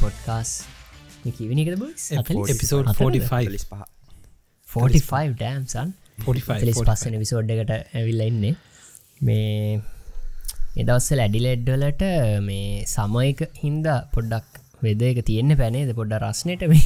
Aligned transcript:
Podcast 0.00 0.50
කිවනිකද 1.30 1.72
episode 2.50 2.92
45 2.92 3.54
ලිස් 3.54 3.66
පහ 3.66 3.88
45 4.68 5.34
ඩෑම්සන් 5.34 5.88
45 6.24 6.84
පස්සන 6.88 7.16
විසෝඩ් 7.22 7.52
එකට 7.54 7.72
ඇවිල්ල 7.72 8.22
ඉන්නේ. 8.22 8.54
මේ 9.20 9.80
එදවස්සල 10.76 11.22
ඇඩිලෙඩ්ඩලට 11.24 12.04
මේ 12.42 12.82
සමයක 12.86 13.40
හින්දා 13.62 13.98
පොඩ්ඩක් 14.14 14.60
වෙද 14.82 15.02
එක 15.10 15.22
තියෙන්න 15.24 15.56
පැනේද 15.60 15.90
පොඩ්ඩ 15.94 16.22
රස්නයට 16.22 16.66
මේ 16.72 16.84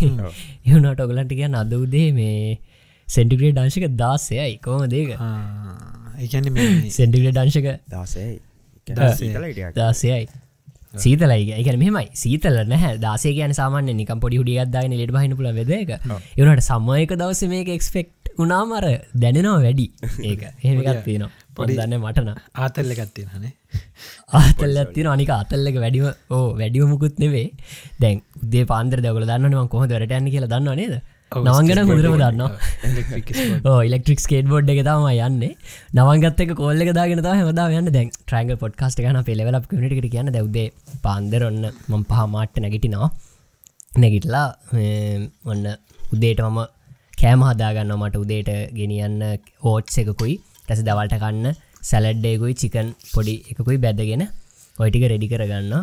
එවුණට 0.69 1.05
ඔගලන්ට 1.07 1.35
කිය 1.35 1.51
අදවදේ 1.55 2.09
මේ 2.13 2.39
සෙන්ටිග්‍රේ 3.09 3.53
ඩංශක 3.53 3.91
දාසයයි. 3.97 4.57
කෝම 4.59 4.87
දේක 4.89 5.13
ඒකැන 6.19 6.49
සෙන්ටිග්‍රේ 6.91 7.35
ඩංශක 7.35 7.69
දසයි 7.93 8.33
දාසය. 8.93 9.31
දාසයයි 9.77 10.25
සීතලයි 11.05 11.55
එකන 11.61 11.79
මෙමයි 11.79 12.07
සීතල 12.15 12.59
නැහැ. 12.65 12.99
දාසේ 12.99 13.35
කියන 13.39 13.55
සාමාන්‍ය 13.55 13.95
නිකම් 13.95 14.21
පොඩි 14.21 14.41
හුඩියත්දාගෙන 14.41 14.99
ලෙට 15.01 15.15
බහින 15.17 15.37
පුල 15.39 15.51
වෙද 15.53 15.73
එක 15.73 15.97
එවනට 16.37 16.67
සම්මයක 16.69 17.17
දවස 17.17 17.43
මේක 17.55 17.73
එක්ස්පෙක්් 17.77 18.11
උනාමර 18.39 18.85
දැනෙනවා 19.15 19.63
වැඩි. 19.65 19.89
ඒක. 20.23 20.43
එහෙමකත් 20.61 21.03
තියෙනවා. 21.05 21.33
පොඩි 21.57 21.77
දන්න 21.79 22.01
මටන 22.01 22.31
ආතල්ල 22.59 22.93
ගත්තින 22.99 23.29
හනේ 23.35 23.53
ආතල්ල 24.39 24.79
තින 24.95 25.09
අනික 25.13 25.31
අතල්ලක 25.35 25.77
වැඩිම 25.85 26.07
ඕ 26.31 26.47
වැඩිය 26.61 26.87
මුකුත් 26.93 27.21
නෙවේ 27.23 27.47
දැන් 28.01 28.23
දේ 28.55 28.65
පාන්දර 28.73 29.03
දවල 29.05 29.27
දන්නවා 29.31 29.67
කොහ 29.69 29.85
දරටයන්න 29.87 30.31
කියලා 30.35 30.53
දන්න 30.55 30.81
නේද 30.81 30.95
නවංගෙන 31.43 31.83
හොදරම 31.91 32.17
දන්නවා. 32.23 33.81
ඉලෙක්ට්‍රික් 33.89 34.25
ස්කේට 34.25 34.49
බෝඩ් 34.53 34.73
එක 34.75 34.81
තම 34.89 35.07
යන්නේ. 35.29 35.53
නවගත්තක 35.99 36.55
කොල්ල 36.63 36.85
දාගෙන 36.99 37.23
හමදා 37.43 37.69
යන්න. 37.81 37.93
දැන් 37.97 38.11
ට්‍රයිග 38.17 38.57
පොඩ්කාස්ට 38.65 39.05
ගන 39.05 39.21
පෙලවල 39.31 39.61
කමිට 39.71 40.11
කියන්න. 40.15 40.33
දැවදේ 40.37 40.67
පාන්දරොන්න 41.07 41.63
මං 41.91 42.05
පහ 42.11 42.27
මාට්ට 42.35 42.63
නැගිටිනවා. 42.65 43.11
නැගිටලා 44.03 44.47
ඔන්න 45.51 45.67
උදේට 46.15 46.41
මම 46.47 46.59
කෑම 47.21 47.43
හදාගන්න 47.49 47.93
මට 47.97 48.23
උදේට 48.23 48.51
ගෙනියන්න 48.79 49.21
ඕට්ස 49.71 49.99
එකකුයි 50.03 50.35
ටැස 50.65 50.83
දවල්ට 50.87 51.21
කන්න 51.23 51.61
සැලඩ්ඩයකුයි 51.91 52.55
චිකන් 52.63 52.89
පොඩි 53.15 53.35
එකකුයි 53.53 53.79
බැදගෙන 53.85 54.25
ඔයිටික 54.83 55.05
රෙඩි 55.13 55.29
කරගන්න 55.33 55.75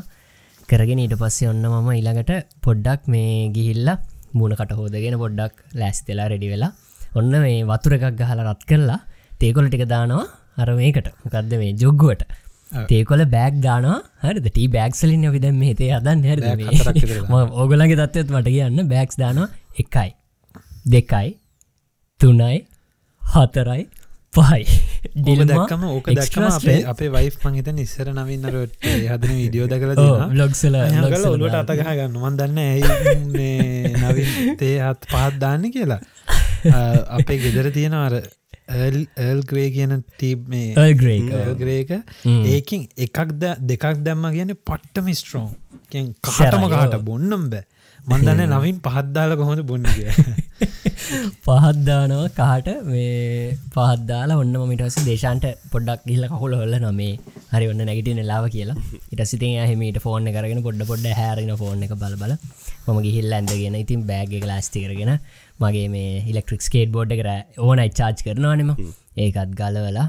කරගෙන 0.70 1.02
ඊට 1.04 1.16
පස්සේ 1.22 1.50
ඔන්න 1.52 1.64
මම 1.72 1.90
ඊළඟට 1.96 2.32
පොඩ්ඩක් 2.66 3.08
මේ 3.14 3.50
ගිහිල්ලා 3.56 3.98
මූුණකට 4.38 4.74
හෝදගෙන 4.80 5.18
පොඩ්ඩක් 5.24 5.56
ලැස්තෙලා 5.82 6.28
රෙඩි 6.34 6.52
වෙලා 6.54 6.72
ඔන්න 7.16 7.34
මේ 7.46 7.58
වතුර 7.72 7.98
එකක් 7.98 8.16
ගහල 8.22 8.44
රත් 8.46 8.70
කරලා 8.70 9.00
තේකොල 9.42 9.68
ටික 9.68 9.86
දානවා 9.94 10.26
අර 10.58 10.70
මේකට. 10.80 11.08
මොකක්ද 11.24 11.54
මේ 11.62 11.74
ජොග්ගුවට? 11.82 12.24
තේකොල 12.90 13.24
බෑක් 13.36 13.56
දානවා. 13.68 14.00
හරිද? 14.24 14.48
ටී 14.48 14.68
බෑක්සලින් 14.76 15.28
විද 15.36 15.48
මේ 15.62 15.76
තේ 15.80 15.92
අදන්න 15.98 16.26
හර 16.30 16.40
ඕගලගේ 17.62 18.00
තත්වත් 18.02 18.30
මට 18.32 18.48
කියන්න. 18.56 18.88
බෑක්ස් 18.94 19.18
දානවා 19.24 19.50
එකයි 19.82 20.10
දෙකයි 20.86 21.30
තුනයි 22.20 22.58
හතරයි 23.22 23.84
පහයි. 24.34 24.66
දක්කම 25.14 25.82
ඕක 25.86 26.06
දක්කම 26.10 26.44
අපේ 26.50 26.76
අපේ 26.86 27.10
වයිෆ් 27.10 27.34
මංහිත 27.44 27.70
නිස්සර 27.74 28.12
නවින්නරට 28.12 28.86
හදන 29.06 29.34
විඩියෝ 29.34 29.68
දකල 29.68 29.92
ලොක්සල 30.36 30.78
ඔලුවට 31.30 31.58
අතගහ 31.62 31.82
ගන්න. 31.90 32.16
මන් 32.18 32.38
දන්න 32.38 32.60
ඇයි 32.60 32.84
නවින් 33.96 34.56
තේ 34.58 34.78
හත් 34.80 35.10
පහත් 35.10 35.42
දාන්න 35.42 35.68
කියලා. 35.70 36.00
අපේ 37.18 37.40
ගෙදර 37.40 37.72
තියෙන 37.72 37.98
අර 37.98 38.16
ඒල් 38.70 39.44
ග්‍රේ 39.44 39.68
කියන 39.72 39.98
ටීබ් 40.00 40.48
ග්‍රේක 41.60 41.92
ඒකින් 42.48 42.88
එකක්ද 43.00 43.46
දෙකක් 43.66 44.00
දැම්ම 44.00 44.32
කියන 44.32 44.56
පට්ටම 44.56 45.12
ස්ට්‍රෝන් 45.14 45.52
කහටම 45.92 46.68
කාට 46.70 46.98
බොන්නම් 47.04 47.50
බෑ 47.52 47.66
මන්දන්න 48.08 48.52
නවින් 48.52 48.78
පහද්දාල 48.82 49.32
කොහොඳ 49.38 49.62
බොන්නගේ 49.64 50.14
පහද්දානව 51.46 52.22
කාට? 52.36 52.68
මේ 52.86 53.58
පහද්දාලා 53.76 54.38
ඔන්න 54.42 54.56
මිටස 54.70 54.98
දේශන්ට 55.02 55.46
පොඩ්ඩක් 55.74 56.08
ගිල්ල 56.08 56.26
කහුල 56.32 56.54
හොල්ල 56.54 56.76
නොමේ 56.80 57.14
හරි 57.52 57.68
ඔන්න 57.72 57.82
නැගට 57.82 58.10
නෙලාව 58.12 58.46
කියලා. 58.56 58.78
ඉට 59.14 59.22
සිතින් 59.24 59.54
හමට 59.64 60.02
ෆෝර්න 60.06 60.30
කරගෙන 60.30 60.64
පොඩ්ඩ 60.68 60.88
පොඩ්ඩ 60.88 61.18
හැරෙන 61.20 61.52
ෆෝර්න 61.56 61.86
එක 61.88 61.94
බල 61.96 62.16
බල 62.16 62.34
මම 62.86 63.00
ගිහිල්ල 63.06 63.38
ඇඳගෙන 63.38 63.78
ඉතින් 63.84 64.08
බෑග 64.10 64.34
ලාස්ති 64.44 64.86
කරගෙන 64.86 65.14
මගේ 65.60 65.88
මේ 65.90 66.24
ඉලෙක්ට්‍රික් 66.26 66.66
ස්කේට් 66.68 66.92
බෝඩ් 66.92 67.14
කර 67.14 67.30
ඕන 67.60 67.84
චාච් 67.92 68.26
කරනවානෙම 68.26 68.72
ඒකත් 69.18 69.52
ගලවලා 69.54 70.08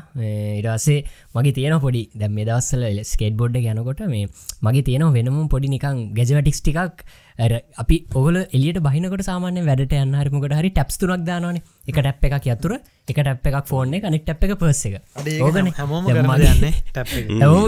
ඉරසේ 0.60 1.00
මගේ 1.34 1.56
තියෙන 1.58 1.76
පොඩි 1.80 2.02
දැම් 2.14 2.32
මේ 2.32 2.48
දවස්සල 2.48 3.02
ස්කේට් 3.04 3.36
බොඩ් 3.36 3.60
යනකොට 3.62 4.00
මේ 4.06 4.30
මගේ 4.62 4.86
තියෙන 4.88 5.06
වෙනම 5.10 5.42
පොඩි 5.48 5.74
නිකං 5.74 6.00
ගැජවටික්ස් 6.14 6.62
ටිකක් 6.62 7.04
අපි 7.38 7.96
ඔල 8.14 8.36
එලියට 8.36 8.80
බහිනකට 8.80 9.24
සාමාන්‍ය 9.24 9.64
වැඩට 9.64 9.94
යන්නහරමකට 9.94 10.54
හරි 10.54 10.70
ටැප්ස් 10.70 10.98
තුරක් 10.98 11.24
දානන 11.24 11.56
එක 11.56 11.94
ටැප් 11.94 12.24
එකක් 12.24 12.46
යතුර 12.46 12.74
එක 12.74 13.16
ටැප් 13.16 13.46
එකක් 13.46 13.66
ෆෝර්න 13.66 13.94
එක 13.94 14.04
නෙක් 14.06 14.24
ටැප් 14.24 14.44
එක 14.44 14.58
පස්ස 14.58 14.86
එක. 14.86 14.94
ඕගන 15.40 15.72
හැමෝ 15.72 16.02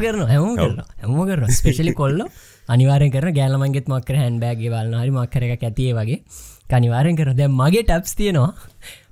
කරන 0.01 0.25
හැමෝ 0.27 0.55
කරන 0.55 0.83
හැමෝ 1.01 1.27
කරන 1.27 1.49
ස්පේශලි 1.51 1.95
කොල්ල 1.95 2.21
අනිවාරය 2.69 3.11
කර 3.11 3.31
ගෑලමන්ගෙත් 3.33 3.89
මක්කර 3.89 4.17
හැන් 4.17 4.39
බෑගේ 4.41 4.71
වල්න්න 4.71 5.01
හරි 5.01 5.11
මක්කර 5.11 5.49
එක 5.49 5.65
ඇතිය 5.65 5.93
වගේ. 5.93 6.21
කනිවාරෙන් 6.69 7.17
කර 7.17 7.33
දැ 7.35 7.49
මගේ 7.51 7.85
ටැප්ස් 7.85 8.15
තියෙනවා. 8.15 8.53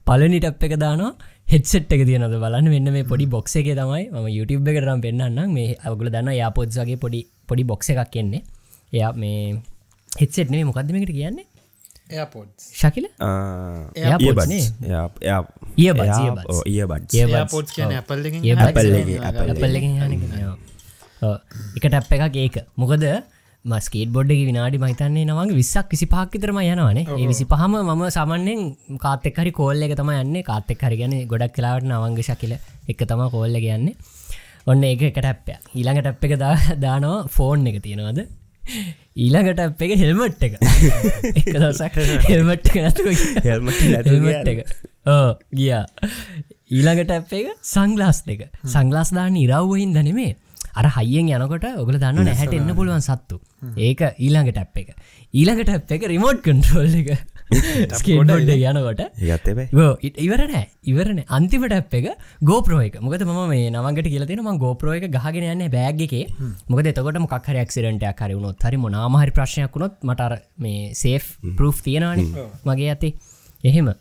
පලනි 0.05 0.41
ටැප් 0.41 0.63
එක 0.63 0.77
දානවා. 0.77 1.13
හෙට්සෙට් 1.49 1.93
එක 1.93 2.05
තියනද 2.07 2.29
බලන්න. 2.37 2.69
මෙන්න 2.69 2.93
මේ 2.93 3.05
පොඩි 3.05 3.27
බොක්ස 3.27 3.57
එක 3.57 3.73
තමයි 3.73 4.09
ම 4.13 4.29
YouTube 4.29 4.69
එක 4.69 4.79
කරම් 4.79 5.01
පෙන්න්න 5.01 5.53
මේ 5.53 5.77
අගුල 5.83 6.09
දන්න 6.09 6.33
යාපොත්සගේ 6.35 6.97
පොඩි 6.97 7.27
පොඩි 7.49 7.65
බොක්ස 7.65 7.91
එකක් 7.91 8.11
කියන්නේ 8.11 8.43
එයා 8.93 9.13
මේ 9.15 9.61
හෙට්සෙට් 10.13 10.51
නේ. 10.51 10.65
මොකක්දමකට 10.65 11.13
කියන්නේ 11.13 11.47
එයාපොඩ් 12.11 12.49
ශකිල 12.73 13.07
කියන 17.75 17.95
ඇපල් 17.99 18.19
එකට 21.77 21.95
අප 21.95 22.13
එකක් 22.17 22.37
ඒක. 22.37 22.57
මොකද 22.77 23.07
මස්කේට 23.65 24.11
බොඩ්ඩ 24.11 24.43
විනාඩි 24.49 24.83
මහිතන්නේ 24.85 25.25
නවගේ 25.25 25.59
විස්සක් 25.61 25.87
කිසි 25.89 26.07
පාක්කිතරම 26.07 26.59
යනවානේ. 26.63 27.07
ඒ 27.13 27.27
විසි 27.27 27.45
පහම 27.47 27.77
මම 27.81 28.03
සමන්නෙන් 28.11 28.63
කාතෙක්හරි 28.99 29.53
කෝල්ල 29.53 29.87
එක 29.87 29.95
තම 29.95 30.11
යන්නේ. 30.17 30.43
කාතෙක් 30.43 30.83
හරි 30.83 30.99
ගැන 31.03 31.15
ගොඩක් 31.33 31.55
කලාවට 31.59 31.89
නවංග 31.89 32.19
ශකිල 32.29 32.53
එක 32.89 33.01
තම 33.07 33.23
කෝල්ල 33.31 33.57
කියන්නේ 33.67 33.97
ඔන්න 34.67 34.85
ඒක 34.85 35.03
එකට 35.09 35.25
ඇප්පය 35.25 35.55
ඊළඟට 35.75 36.09
අප් 36.11 36.25
එක 36.27 36.35
දානවා 36.79 37.27
ෆෝන් 37.29 37.67
එක 37.67 37.79
තියෙනවාද 37.83 38.21
ඊළඟට 39.17 39.61
අප් 39.65 39.81
හෙල්මට් 40.03 40.43
එක. 40.47 40.55
හෙල්මට් 42.29 42.71
හෙල්මට් 43.47 44.49
එක 44.53 44.61
ගියා. 45.59 45.85
ඊළඟට 46.73 47.13
අප් 47.19 47.33
සංගලාස් 47.73 48.23
දෙක. 48.29 48.47
සංගලාස් 48.65 49.11
දාන්න 49.17 49.37
ඉරව්වහින් 49.37 49.93
දනෙමේ 49.97 50.37
අර 50.79 50.87
හයියෙන් 50.97 51.29
යනකොට 51.37 51.67
ඔගල 51.83 51.99
දන්න 51.99 52.25
නැහැට 52.25 52.55
එන්න 52.57 52.73
පුළුවන් 52.79 53.03
සත්තු. 53.05 53.41
ඒක 53.77 54.01
ඊළඟට 54.17 54.63
ඇප් 54.63 54.77
එක. 54.83 54.95
ඊළඟට 55.35 55.75
ඇප් 55.75 55.93
එක 55.99 56.09
රිමෝට් 56.13 56.41
කන්ට්‍රෝල් 56.47 56.95
එක 57.03 57.11
ස්කේඩ්ඩ 58.01 58.53
යනකොට. 58.53 59.03
ඉවරන 60.19 60.55
ඉවරන 60.85 61.23
අන්තිමට 61.29 61.77
ඇප් 61.79 61.97
එක 62.01 62.09
ගෝප්‍රෝ 62.43 62.83
එක. 62.87 63.01
මොකද 63.01 63.27
ම 63.27 63.43
මේ 63.49 63.71
නවගට 63.71 64.13
කියලතින 64.15 64.45
ම 64.45 64.61
ගෝප්‍රෝ 64.61 64.97
එක 64.99 65.09
ගහගෙන 65.09 65.49
යන්න 65.49 65.67
බෑග් 65.71 66.07
එක. 66.09 66.17
මොකද 66.69 66.93
එතකොට 66.93 67.21
මොක්හර 67.25 67.61
ක්සිරටයක් 67.65 68.25
හරි 68.25 68.39
වුණොත් 68.39 68.63
හරි 68.63 68.79
මොනාමහරි 68.79 69.33
ප්‍රශ්නයක් 69.33 69.77
වුණොත් 69.77 70.01
මටර 70.03 70.39
මේ 70.59 70.95
සේෆ් 70.95 71.37
පරෝ් 71.59 71.75
තියෙනවාන 71.81 72.25
මගේ 72.65 72.91
ඇති 72.91 73.15
එහෙම. 73.65 73.95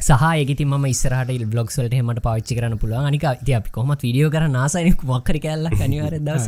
සහයගති 0.00 0.64
ම 0.66 0.86
ස්රහට 0.94 1.44
බ්ලොක්සල්ට 1.52 1.94
හමට 1.94 2.22
පාච්චි 2.22 2.56
කරන 2.56 2.76
පුළුව 2.78 3.08
අනික 3.08 3.26
ති 3.44 3.54
අපි 3.54 3.70
කොමත් 3.70 4.02
විඩියෝ 4.02 4.30
කර 4.30 4.46
නාසයනෙක් 4.50 5.04
වක්කර 5.04 5.38
කැල්ල 5.44 5.68
කනිවර 5.72 6.16
දස 6.20 6.46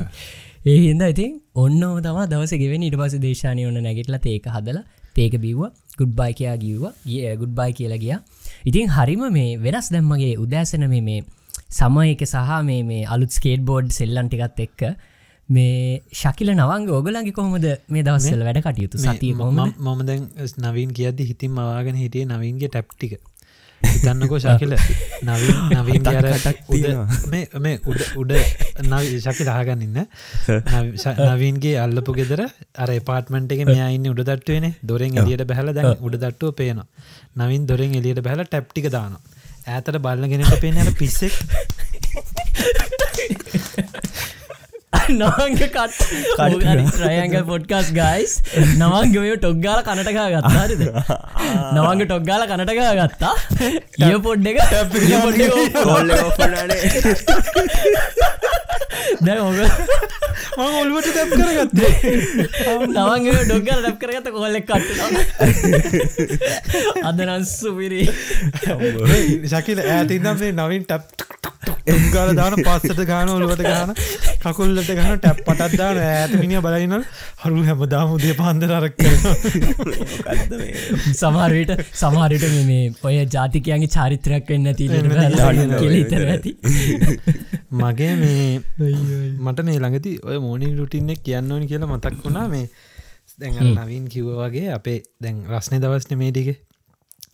ඒ 0.64 0.78
හින්ද 0.78 1.04
ඉතින් 1.04 1.32
ඔන්න 1.56 1.82
තම 2.00 2.18
දවස 2.32 2.54
ගෙවෙන 2.54 2.82
ඉට 2.82 2.96
පස 2.96 3.16
දේශානය 3.18 3.66
ඔන්න 3.68 3.78
නැගටල 3.82 4.16
ඒක 4.26 4.48
හදලා 4.48 4.84
ඒක 5.18 5.34
බිව්ව 5.36 5.62
ගුඩ් 5.98 6.12
බයි 6.18 6.32
කියයා 6.38 6.56
ගිව්ව. 6.64 6.84
ගිය 7.06 7.36
ගුඩ් 7.36 7.54
බයි 7.58 7.72
කියලා 7.78 8.02
ගියා. 8.04 8.20
ඉතින් 8.68 8.92
හරිම 8.96 9.24
මේ 9.32 9.56
වෙනස් 9.58 9.88
දැම්මගේ 9.94 10.34
උදෑසන 10.44 10.86
මේ 10.88 11.02
මේ 11.08 11.20
සමයක 11.70 12.22
සහ 12.26 12.60
මේ 12.68 12.82
මේ 12.82 13.02
අලුත් 13.06 13.32
ස්කේට 13.38 13.64
බෝඩ් 13.70 13.90
සෙල්ලන්ටිකත් 13.98 14.62
එක්ක 14.66 14.86
මේ 15.48 16.00
ශකිල 16.12 16.54
නවංග 16.54 16.88
ඕගලගේ 16.90 17.34
කොහොමද 17.38 17.66
මේ 17.88 18.02
දවස්සල 18.02 18.46
වැඩ 18.48 18.62
කටයුතු? 18.66 18.96
සතිය 18.98 19.34
මම 19.34 20.00
දැන් 20.08 20.30
නවින් 20.66 20.96
කියද 20.98 21.20
හිතින් 21.30 21.52
මවාගෙන 21.58 22.00
හිටිය 22.02 22.24
නවින්ගේ 22.26 22.68
ටැප්ටික 22.68 23.20
හිතන්නකෝ 23.84 24.38
ශකිල. 24.38 24.76
නවීන් 25.22 25.56
නවීන් 25.74 26.06
අර 26.10 26.26
මේ 27.60 27.80
උඩ 27.84 28.02
උඩ 28.16 28.32
ශකි 29.18 29.42
දහගන්න 29.42 29.82
ඉන්න. 29.82 30.06
නවීන්ගේ 31.28 31.78
අල්ලපු 31.78 32.14
ගෙදර 32.14 32.48
අර 32.76 33.00
පාටමට 33.02 33.52
එක 33.52 33.66
මෙයයින්න 33.66 34.08
උඩ 34.08 34.22
දට්ටුවන 34.22 34.74
දොරෙන් 34.84 35.18
එලියට 35.18 35.46
බැහල 35.46 35.72
දැ 35.72 35.96
උඩ 36.00 36.16
දට්ටුව 36.16 36.54
පේන 36.54 36.82
නවින් 37.36 37.66
දොරෙන් 37.66 37.94
එලියට 37.94 38.22
බැහල 38.22 38.44
ටැප්ටික 38.44 38.90
දාන 38.90 39.18
ඇතට 39.68 39.98
බල්ලගෙනට 39.98 40.60
පේනට 40.60 40.98
පිස්සෙක් 40.98 41.32
නවංග 44.92 45.56
කට 45.58 45.92
්‍රයන්ගල් 47.00 47.44
පොඩ්කාස් 47.44 47.88
ගයිස් 47.92 48.32
නවන්ගම 48.76 49.26
ටොක්ගාල 49.36 49.80
කනටකා 49.82 50.28
ගත්තාරිද 50.34 50.82
නවංග 51.72 52.02
ටොක්ගාල 52.04 52.42
කනටකා 52.46 52.92
ගත්තා 53.00 53.34
ඒ 54.02 54.18
පොඩ් 54.20 54.46
එක 54.46 54.58
දැ 59.22 59.38
ඔල්ුවට 60.58 61.10
දැප් 61.16 61.30
කරගත්තේ 61.32 61.92
නවන්ගේ 62.88 63.42
ඩොක්ගල 63.42 63.78
ඩැප් 63.78 63.98
කරගත 63.98 64.26
කොල්ලෙක් 64.30 64.66
කට 64.66 64.88
අදනන් 67.02 67.44
සුපිරි 67.48 68.02
ශකිල 69.48 69.78
ඇතින්නම් 69.88 70.36
මේ 70.38 70.52
නවින් 70.54 70.84
ටප් 70.84 71.32
ගල 72.12 72.34
දාන 72.34 72.54
පස්සට 72.58 73.00
ගාන 73.06 73.28
ඔලුවට 73.30 73.62
ගාන 73.62 73.94
කකුල්ලට 74.82 74.98
ගන 74.98 75.18
ටැප් 75.22 75.40
පටත් 75.46 75.78
දාන 75.80 75.98
ඇත 76.02 76.32
මිනිිය 76.40 76.60
බලයිනල් 76.64 77.04
හරු 77.42 77.62
හැමදාම 77.68 78.14
උදේ 78.16 78.34
පන්දර 78.38 78.72
අරක් 78.78 78.96
සමහරයට 81.20 81.72
සමහරයට 82.00 82.46
මේ? 82.70 82.86
ඔය 83.06 83.14
ජාතිකයන්ගේ 83.36 83.92
චාරිත්‍රයක් 83.96 84.50
වෙන්න 84.52 84.72
තිීලට 84.80 86.16
ඇති. 86.26 86.56
මගේ 87.82 88.12
මේ 88.22 88.48
මට 89.38 89.66
මේ 89.68 89.78
ළඟති 89.78 90.16
ඔය 90.26 90.42
මෝනිින් 90.46 90.74
රුටින්නෙක් 90.80 91.22
කියන්න 91.28 91.52
ඕනි 91.52 91.70
කියලා 91.70 91.92
මතක් 91.94 92.18
වුණා. 92.26 92.48
මේ 92.48 92.66
දැන් 93.38 93.72
නවින් 93.78 94.10
කිව්ව 94.12 94.36
වගේ 94.42 94.68
අපේ 94.78 94.98
දැන් 95.22 95.46
රස්නය 95.48 95.80
දවස්න 95.82 96.20
මේටික 96.24 96.48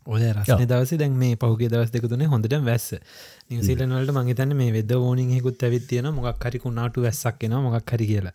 ඔය 0.09 0.23
රස්න 0.33 0.65
දවස 0.65 0.97
දැන් 1.01 1.17
මේ 1.23 1.37
පහුගේ 1.41 1.69
දවස් 1.73 1.91
දෙකතුනේ 1.95 2.29
හොඳට 2.33 2.55
වැස්ස 2.69 2.95
නිවසිලනවලට 3.51 4.13
මංහිතන්න 4.17 4.55
මේ 4.57 4.73
වෙද 4.75 4.91
ෝනියෙකුත් 4.93 5.63
ඇවිත්තියන 5.67 6.09
මොක් 6.17 6.45
හරි 6.45 6.59
කුණාට 6.65 6.99
වැස්සක් 7.05 7.47
එෙන 7.47 7.57
මොක් 7.65 7.93
හරි 7.93 8.07
කියලා. 8.11 8.35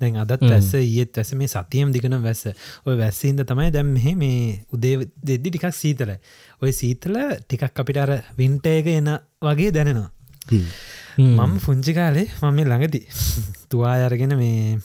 දැන් 0.00 0.20
අදත් 0.22 0.44
වැස්ස 0.44 0.70
ඒත් 0.78 1.18
වැස 1.18 1.32
මේ 1.40 1.50
සතියම් 1.54 1.90
දිගන 1.96 2.16
වැස්ස. 2.26 2.46
ඔය 2.86 2.96
වැස්සින්ද 3.02 3.42
තමයි 3.50 3.74
දැම් 3.74 3.92
මෙහ 3.96 4.14
මේ 4.22 4.62
උදේ 4.72 4.94
දෙද්දි 5.28 5.50
ටිකක් 5.50 5.68
සීතල 5.82 6.14
ඔය 6.62 6.72
සීතල 6.80 7.18
ටිකක් 7.42 7.84
අපිට 7.84 8.02
අර 8.04 8.14
වින්ටේක 8.38 8.86
එන 8.94 9.10
වගේ 9.42 9.74
දැනෙනවා. 9.74 10.10
මම 11.18 11.58
පුංචිකාලේ 11.66 12.26
මම 12.40 12.58
ළඟති 12.64 13.00
තුවා 13.70 13.98
අරගෙන 14.06 14.38
මේ 14.38 14.78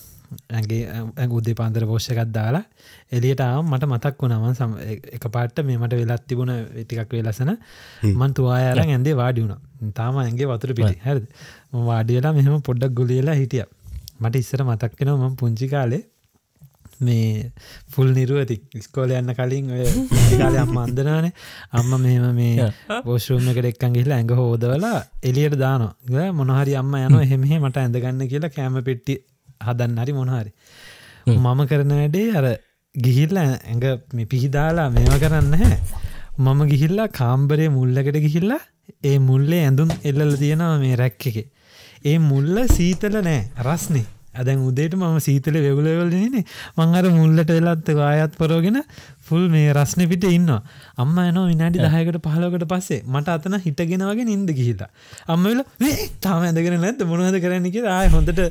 ඇගේ 0.52 1.28
උදේ 1.32 1.56
පාන්දර 1.56 1.86
පෝෂ්‍යකත් 1.86 2.32
දාලා 2.32 2.64
එලියට 3.12 3.42
ආම් 3.42 3.66
මට 3.68 3.88
මතක් 3.88 4.22
වුණම 4.22 4.48
සම 4.52 4.74
එක 5.12 5.26
පාට්ට 5.30 5.64
මේමට 5.64 5.96
වෙලත් 6.02 6.28
තිබුණ 6.28 6.54
ටිකක් 6.76 7.16
වෙලසන 7.18 7.54
මන් 8.12 8.34
තුවායාර 8.34 8.84
ඇන්දේ 8.84 9.16
වාඩි 9.16 9.46
වුණ. 9.46 9.56
තාම 9.94 10.18
ඇගේ 10.18 10.48
වතුර 10.48 10.74
පිටි. 10.74 11.00
හැද 11.04 11.24
වාඩියලා 11.90 12.34
මෙහෙම 12.34 12.62
පොඩ්ඩක් 12.62 12.94
ගොලියලා 12.94 13.36
හිටිය. 13.36 13.66
මට 14.20 14.36
ඉස්සර 14.38 14.64
මතක්කෙන 14.64 15.12
ම 15.16 15.36
පුංචි 15.36 15.68
කාලේ 15.68 16.04
මේ 17.00 17.52
ෆුල් 17.88 18.10
නිරුවති. 18.10 18.58
ස්කෝල 18.82 19.12
යන්න 19.12 19.34
කලින් 19.34 19.72
කාලය 20.34 20.58
අම්ම 20.58 20.78
අන්දනානේ 20.78 21.34
අම්ම 21.74 21.92
මෙම 21.98 22.28
මේ 22.36 22.70
පෝෂූම 23.06 23.50
එකට 23.52 23.72
එක්කන් 23.72 23.94
ගිහිලා 23.94 24.18
ඇඟ 24.18 24.36
හෝදවලා 24.36 25.00
එලියට 25.24 25.58
දානවා. 25.58 26.30
මොනහරි 26.34 26.76
අම්ම 26.76 26.94
යන 26.98 27.20
එහෙමෙ 27.20 27.60
මට 27.60 27.78
ඇඳගන්න 27.78 28.28
කියලා 28.28 28.52
කෑම 28.52 28.80
පෙට්ටි 28.84 29.18
හදන්න 29.62 30.00
හරි 30.00 30.14
මොනහරි 30.14 30.52
මම 31.28 31.62
කරන 31.66 31.94
වැඩේ 32.00 32.28
අර 32.32 32.48
ගිහිල්ල 32.96 33.38
ඇඟ 33.38 33.86
පිහිදාලා 34.30 34.90
මේව 34.90 35.16
කරන්න 35.20 35.54
හැ. 35.54 35.78
මම 36.40 36.60
ගිහිල්ලා 36.72 37.08
කාම්බරය 37.20 37.70
මුල්ලකට 37.70 38.18
ගිහිල්ලා 38.26 38.62
ඒ 39.04 39.18
මුල්ලේ 39.20 39.64
ඇඳුම් 39.66 39.90
එල්ලල 40.04 40.36
තියෙනවා 40.36 40.78
මේ 40.80 40.96
රැක්ක 40.96 41.28
එක. 41.28 41.38
ඒ 42.06 42.18
මුල්ල 42.20 42.56
සීතල 42.68 43.16
නෑ 43.22 43.42
රස්නේ 43.66 44.06
ඇදැන් 44.38 44.64
උදේට 44.64 44.96
මම 44.96 45.20
සීතල 45.20 45.58
වෙගුලවලනේ 45.60 46.44
මං 46.78 46.98
අර 47.00 47.06
මුල්ලට 47.12 47.54
වෙලත් 47.58 47.90
ආයත් 48.02 48.34
පරෝගෙන 48.36 48.80
ෆුල් 49.28 49.44
මේ 49.50 49.72
රස්න 49.74 50.04
පිට 50.12 50.26
ඉන්න 50.30 50.52
අම්ම 50.98 51.18
යන 51.22 51.40
විනාඩි 51.44 51.84
දහයකට 51.86 52.20
පහලකට 52.26 52.66
පස්සේ. 52.66 53.02
මට 53.06 53.28
අතන 53.30 53.58
හිටගෙන 53.60 54.04
වගේ 54.04 54.26
නින්ද 54.26 54.50
ගිහිලා 54.52 54.90
අම්මල 55.28 55.62
තාම 56.22 56.44
ඇදගෙන 56.44 56.80
නැත 56.80 57.04
මොනවද 57.04 57.40
කරන්න 57.40 57.70
කිය 57.70 57.88
ආය 57.90 58.10
හොඳට 58.10 58.42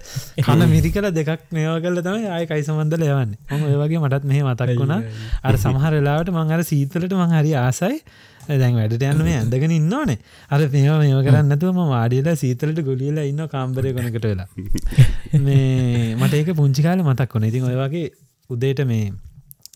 කන 0.42 0.66
මිරිකල 0.68 1.10
දෙකක් 1.12 1.50
නයව 1.52 1.80
කල 1.80 2.00
තමයි 2.02 2.30
ආය 2.30 2.46
කයිසමන්දල 2.46 3.06
යවන්න. 3.08 3.36
ම 3.50 3.66
ඔයවගේ 3.66 4.00
මටත් 4.00 4.24
මේ 4.26 4.44
මතක් 4.44 4.78
වුණා. 4.78 5.02
අර 5.42 5.54
සමහර 5.56 5.98
වෙලාවට 5.98 6.34
මං 6.34 6.56
අර 6.56 6.64
සීතලට 6.64 7.12
මං 7.14 7.36
හරි 7.36 7.54
ආසයි 7.56 8.02
දැන් 8.48 8.78
වැඩට 8.78 9.04
යන්න 9.04 9.22
මේ 9.26 9.36
ඇඳගෙන 9.36 9.72
ඉන්න 9.72 9.92
ඕනේ 9.92 10.18
අර 10.48 10.64
මේවා 10.66 10.98
මේව 11.02 11.20
කරන්නතුවම 11.26 11.80
වාඩියලා 11.90 12.36
සීතලට 12.36 12.82
ගොලියලා 12.82 13.26
ඉන්න 13.26 13.46
කාම්බරය 13.48 13.92
කොනකට 13.92 14.24
වෙලා. 14.24 14.48
මේ 15.46 16.16
මට 16.16 16.32
ඒක 16.34 16.52
පුංචිකාල 16.56 17.04
මතක් 17.04 17.30
වුණ. 17.32 17.48
ඉතින් 17.50 17.64
ඔය 17.64 17.76
වගේ 17.76 18.10
උදේට 18.50 18.84
මේ 18.86 19.06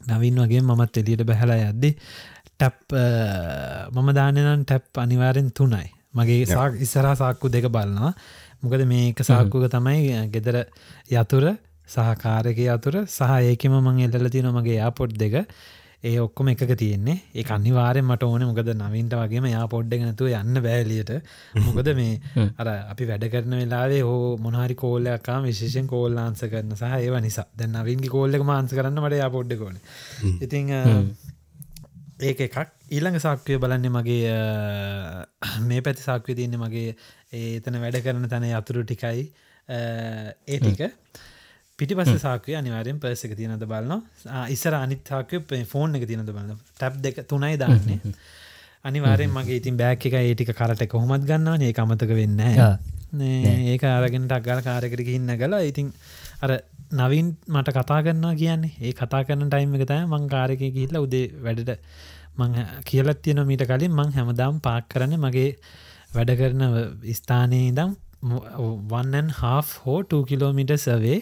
නවින් 0.08 0.42
වගේ 0.44 0.62
මමත් 0.62 1.02
එලියට 1.02 1.24
බැහලා 1.26 1.62
යද්දි 1.68 1.94
ටැප් 2.50 2.98
මම 3.92 4.12
දානනම් 4.14 4.62
ටැප් 4.64 5.02
අනිවාරෙන් 5.04 5.50
තුනයි. 5.52 5.88
මගේ 6.12 6.46
සාක් 6.46 6.78
ඉස්සරා 6.80 7.16
සාක්කු 7.16 7.48
දෙක 7.48 7.66
බලන්නවා 7.68 8.14
මොකද 8.62 8.82
මේක 8.84 9.18
සාක්කුක 9.22 9.66
තමයි 9.70 10.22
ගෙදර 10.28 10.56
යතුර 11.10 11.44
සහකාරක 11.88 12.58
අතුර 12.68 12.94
සහ 13.08 13.30
ඒකෙම 13.42 13.74
මං 13.78 14.00
එල්ල 14.08 14.28
තින 14.28 14.48
මගේ 14.48 14.78
යාපොඩ් 14.78 15.14
දෙක 15.14 15.46
ඒ 16.04 16.18
ඔක්කොම 16.18 16.48
එකක 16.52 16.72
තියෙන්නේ. 16.82 17.16
ඒ 17.34 17.44
අනිවාරෙන් 17.56 18.06
මට 18.06 18.28
ඕන 18.28 18.44
මොකද 18.50 18.70
නවින්ට 18.74 19.16
වගේම 19.20 19.46
යා 19.50 19.64
පොඩ්ඩ 19.74 20.04
නැතුව 20.04 20.30
යන්න 20.32 20.60
බෑලියට 20.66 21.10
මොකද 21.66 21.90
මේ 21.98 22.46
අර 22.60 22.70
අපි 22.92 23.08
වැඩ 23.10 23.26
කරන 23.34 23.56
වෙලාවේ 23.60 24.00
හෝ 24.08 24.30
මොනහරි 24.44 24.76
කෝල්ලයක්කා 24.82 25.38
විශේෂෙන් 25.48 25.90
කෝල්ලාන්ස 25.92 26.44
කරන 26.54 26.72
සහ 26.78 26.96
ඒව 27.00 27.18
නිසා. 27.26 27.46
දැන් 27.58 27.76
නවින්ගේ 27.76 28.14
කෝල්ලක 28.16 28.46
මාන්ස 28.52 28.72
කරන්න 28.72 29.04
මට 29.04 29.20
යා 29.22 29.30
පොඩ්ඩ 29.36 29.60
කෝන 29.62 29.76
ඉතිං 30.40 30.72
ඒක 32.20 32.40
එකක්. 32.46 32.56
ඊළඟ 32.90 33.20
සාක්කය 33.20 33.60
බලන්නේ 33.62 33.94
මගේ 33.96 34.34
මේ 35.68 35.84
පැති 35.86 36.06
සාක්වය 36.08 36.38
තියන්නේ 36.40 36.62
මගේ 36.64 36.96
ඒතන 37.32 37.80
වැඩ 37.84 38.00
කරන 38.06 38.28
තැන 38.28 38.48
අතුරු 38.56 38.84
ටිකයි. 38.84 39.26
ඒ 39.68 40.58
ටික 40.58 40.80
පිටි 41.80 41.98
පස 41.98 42.22
සාකය 42.24 42.56
අනිවාරෙන් 42.60 43.00
පර්සක 43.02 43.32
තියනද 43.40 43.64
බලන්න 43.72 44.00
ඉස්සර 44.54 44.76
අනිත්තාකය 44.78 45.42
ෆෝන් 45.72 45.98
එක 45.98 46.06
තියනද 46.10 46.30
බලන්න 46.30 46.60
ටැප් 46.78 47.00
දෙක 47.06 47.20
තුනයි 47.32 47.56
දාන්නේ. 47.62 48.00
අනිවාරෙන් 48.84 49.30
මගේ 49.36 49.60
ඉතින් 49.60 49.76
බෑක් 49.80 50.06
එක 50.08 50.16
ඒටික 50.20 50.52
කරට 50.60 50.86
කොහොමත් 50.94 51.24
ගන්නවා 51.30 51.58
ඒ 51.68 51.72
අමතක 51.84 52.12
වෙන්න 52.20 52.40
ඒක 53.72 53.82
අරගෙනට 53.94 54.36
අක්ගල 54.38 54.60
කාරකට 54.68 55.08
ඉන්න 55.16 55.32
ගලා 55.42 55.62
ඉතින් 55.70 55.88
අර 56.44 56.52
නවින් 57.00 57.26
මට 57.54 57.74
කතා 57.76 58.00
කරන්නවා 58.04 58.34
කියන්නේ. 58.42 58.72
ඒ 58.80 58.92
කතා 58.92 59.22
කරන 59.26 59.50
ටයිම් 59.50 59.74
එක 59.78 59.84
තෑ 59.90 60.06
මං 60.06 60.24
කාරක 60.34 60.62
ගිහිල්ල 60.62 60.96
උදේ 61.04 61.26
වැඩට 61.44 61.76
මං 62.40 62.54
කියලත් 62.88 63.20
තියෙන 63.24 63.42
මීට 63.50 63.64
කලින් 63.70 63.92
මං 63.98 64.14
හැමදාම් 64.16 64.60
පාක් 64.66 64.88
කරන 64.92 65.16
මගේ 65.24 65.50
වැඩ 66.14 66.32
කරන 66.40 66.62
ස්ථානයේ 67.18 67.74
දම් 67.78 67.92
වන්නන් 68.90 69.28
හා 69.40 69.60
හෝ 69.84 70.00
2 70.14 70.24
කිලෝමිට 70.30 70.72
සවේ 70.86 71.20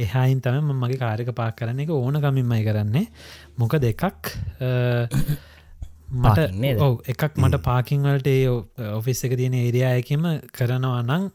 එහායින් 0.00 0.40
තම 0.40 0.70
මගේ 0.74 0.98
කාරක 0.98 1.32
පාක් 1.34 1.56
කරන 1.56 1.80
එක 1.80 1.90
ඕන 1.92 2.16
කමින්මයි 2.18 2.62
කරන්නේ. 2.64 3.06
මොක 3.56 3.74
දෙකක් 3.78 4.02
මට 6.12 6.78
ඔව 6.80 6.94
එකක් 7.06 7.36
මට 7.36 7.62
පාකිංවලට 7.62 8.26
ඒ 8.28 8.48
ඔෆිස් 8.92 9.24
එක 9.24 9.36
තියෙන 9.36 9.54
ඒරයායකම 9.56 10.24
කරනවා 10.52 11.02
නං 11.02 11.30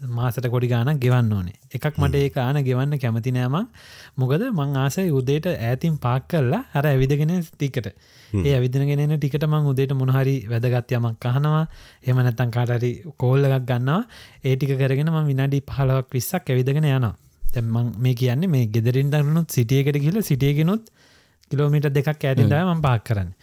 මාසට 0.00 0.46
කොඩි 0.48 0.68
ගානක් 0.68 1.00
ගෙවන්න 1.00 1.32
ඕනේ. 1.32 1.56
එකක් 1.74 1.98
මට 1.98 2.14
ඒ 2.16 2.30
ආන 2.36 2.58
ගෙවන්න 2.62 2.98
කැමති 2.98 3.32
නෑම 3.32 3.56
මොකද 4.16 4.44
මං 4.48 4.76
ආසයි 4.76 5.10
උදේට 5.12 5.46
ඇතින් 5.46 5.98
පාක් 5.98 6.28
කරලා 6.28 6.62
හර 6.72 6.86
ඇවිදගෙන 6.86 7.32
ටිකට 7.48 7.90
ඒ 8.32 8.54
ඇවිදිනගෙන 8.54 9.16
ටිකට 9.16 9.46
මං 9.46 9.66
උදේට 9.66 9.94
මොනහරි 9.94 10.36
වැදගත් 10.46 10.94
යමක් 10.94 11.18
කහනවා 11.20 11.64
එම 12.04 12.16
නැත්තන් 12.18 12.50
කාටරි 12.50 12.92
කෝල්ල 13.18 13.48
එකක් 13.48 13.66
ගන්නවා. 13.66 14.00
ඒටික 14.44 14.76
කරගෙන 14.78 15.10
ම 15.10 15.26
විනාඩි 15.26 15.64
පහලවක් 15.64 16.08
විස්සක් 16.10 16.48
ඇවිදගෙන 16.48 16.86
යනවා 16.86 17.14
තැම්මං 17.54 17.90
මේ 18.04 18.14
කියන්නේ 18.14 18.52
මේ 18.54 18.68
ගෙදරින් 18.76 19.10
දරුණුත් 19.14 19.56
සිටියකට 19.56 19.98
කියල 20.04 20.22
සිටියගෙනුත් 20.30 20.86
කිලෝමිට 21.50 21.90
දෙකක් 21.96 22.24
ඇතිදම 22.24 22.54
මං 22.68 22.82
පාක් 22.86 23.04
කරන්න. 23.08 23.34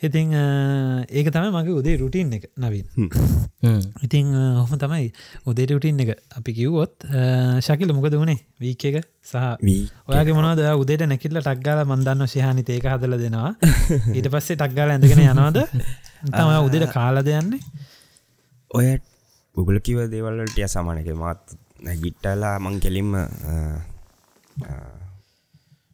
ඉතිං 0.00 0.32
ඒක 1.10 1.26
තමයි 1.28 1.50
මගේ 1.54 1.74
උදේ 1.80 1.96
රුටීන් 2.00 2.32
එක 2.32 2.44
නවින්. 2.56 2.86
ඉතිං 4.06 4.30
හොම. 4.58 4.70
තමයි 4.84 5.10
උදේ 5.46 5.66
රුටීන් 5.70 6.00
එක 6.04 6.12
අපි 6.38 6.54
කිව්වොත් 6.58 7.04
ශකිල 7.60 7.92
මොකද 7.92 8.16
වුණේ 8.16 8.40
වීක 8.64 8.84
එක 8.90 8.96
සහ 9.22 9.36
ඔයාගේ 10.08 10.36
මොනද 10.38 10.64
උදේට 10.82 11.04
නැකිල්ල 11.12 11.40
ටක්ගාල 11.40 11.84
මන්දන්න 11.84 12.32
ශයහනි 12.34 12.64
ඒක 12.66 12.88
හදල 12.94 13.18
දෙනවා. 13.24 13.52
ඊට 14.16 14.30
පස්සේ 14.32 14.56
ටක්ගාල 14.56 14.96
ඇඳගෙන 14.96 15.24
යනවාද? 15.26 15.60
තම 16.32 16.52
උදේට 16.66 16.92
කාල 16.96 17.20
දෙයන්නේ 17.22 17.60
ඔය 18.70 18.88
පුගල 19.56 19.80
කිව 19.86 20.06
දේවල්ලටිය 20.08 20.68
සමානක 20.68 21.12
මාත් 21.20 21.44
නැගිට්ටලා 21.80 22.56
මං 22.58 22.76
කෙලින්ම 22.80 23.10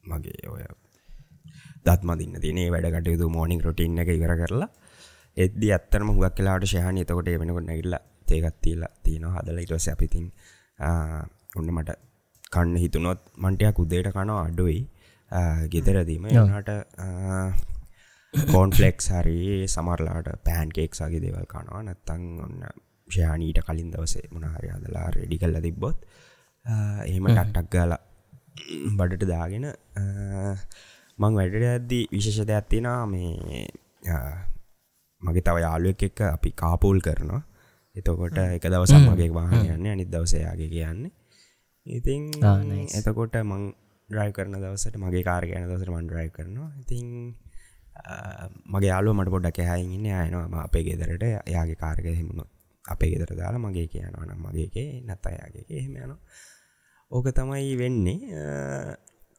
මගේ 0.06 0.48
ඔය 0.48 0.64
දත්මදින්න 1.86 2.40
තිනේ 2.40 2.68
වැඩ 2.70 2.90
කටයුතු 2.94 3.28
මෝනිින් 3.28 3.60
රොටින් 3.60 3.98
එක 3.98 4.10
ඉවර 4.10 4.34
කරලා 4.36 4.70
එද්දි 5.36 5.72
අත්තරම 5.72 6.10
හුවක් 6.10 6.34
කලාට 6.36 6.66
ශයහනය 6.66 7.04
තකොට 7.04 7.30
වෙනකොට 7.34 7.68
නැගල්ල 7.68 7.96
තේකත්තිීලා 8.26 8.92
තියෙන 9.02 9.30
හදල 9.34 9.58
ඉටස 9.58 9.88
අපිතින් 9.88 10.26
ඔන්න 11.56 11.70
මට 11.72 11.98
කන්න 12.52 12.76
හිතුනොත් 12.76 13.20
මන්ටයක් 13.36 13.78
උදේට 13.78 14.12
කනවා 14.12 14.42
අඩුයි. 14.44 14.80
ගෙදරදීම 15.72 16.26
එනට 16.26 16.70
කෝන්ෆලෙක්ස් 18.34 19.06
හරි 19.12 19.38
සමරලාට 19.66 20.28
පෑන්කේක් 20.44 20.92
සගේ 20.94 21.22
දේවල් 21.24 21.46
කනවා. 21.46 21.82
නැත්තං 21.82 22.24
ඔන්න 22.44 22.56
ෂයානීට 23.08 23.60
කලින් 23.62 23.90
දවසේ 23.90 24.26
මොනහරි 24.30 24.68
අදලා 24.70 25.06
රෙඩි 25.10 25.38
කල්ල 25.38 25.58
තිබ්බොත් 25.60 25.98
එහෙම 27.04 27.26
ටක්ටක් 27.28 27.70
ගාල 27.70 27.92
බඩට 28.92 29.28
දාගෙන 29.28 29.66
මං 31.18 31.32
වැඩට 31.34 31.66
ඇද්දී 31.66 32.04
විශේෂ 32.10 32.48
දෙයක්ත්තිනා 32.48 33.00
මේ 33.06 33.66
මගේ 35.22 35.42
තව 35.42 35.56
යාලුවක් 35.58 36.02
එක්ක 36.02 36.20
අපි 36.26 36.50
කාපූල් 36.54 36.98
කරනවා. 37.00 37.42
එතකොට 37.96 38.38
එක 38.38 38.64
දවසක් 38.64 39.00
මගේ 39.06 39.30
වාහන 39.30 39.66
යන්න 39.68 39.88
අනිත් 39.88 40.10
දවසයාගේ 40.10 40.68
කියන්නේ. 40.68 41.12
ඉතින් 41.86 42.22
එතකොට 42.92 43.36
මං 43.42 43.62
ඩ්‍රයි 44.08 44.32
කරන 44.32 44.56
දවසට 44.56 44.98
මගේ 44.98 45.24
කාර 45.24 45.44
ගැන 45.44 45.64
දවසට 45.64 45.90
මන් 45.90 46.06
ඩ්‍රයි 46.06 46.28
කරනවා. 46.30 46.70
ඉතින් 46.82 47.06
මගේ 48.66 48.90
යාලුව 48.90 49.16
මට 49.16 49.30
පොඩ්ඩක් 49.30 49.62
ඇහයිඉන්න 49.64 50.12
අයනවා 50.16 50.64
අපේ 50.64 50.84
ගෙදරට 50.84 51.24
යාගේ 51.48 51.76
කාරග 51.76 52.06
හිමුණු 52.12 52.44
අපේ 52.92 53.10
ගෙදර 53.12 53.32
දාලා 53.40 53.64
මගේ 53.64 53.86
කියනවා 53.92 54.26
නම් 54.26 54.40
මගේගේ 54.46 54.88
නැත්ත 55.08 55.26
යාගේ 55.32 55.66
එහෙම 55.70 55.94
යන 55.96 56.14
ඕක 57.10 57.26
තමයි 57.38 57.74
වෙන්නේ. 57.78 58.38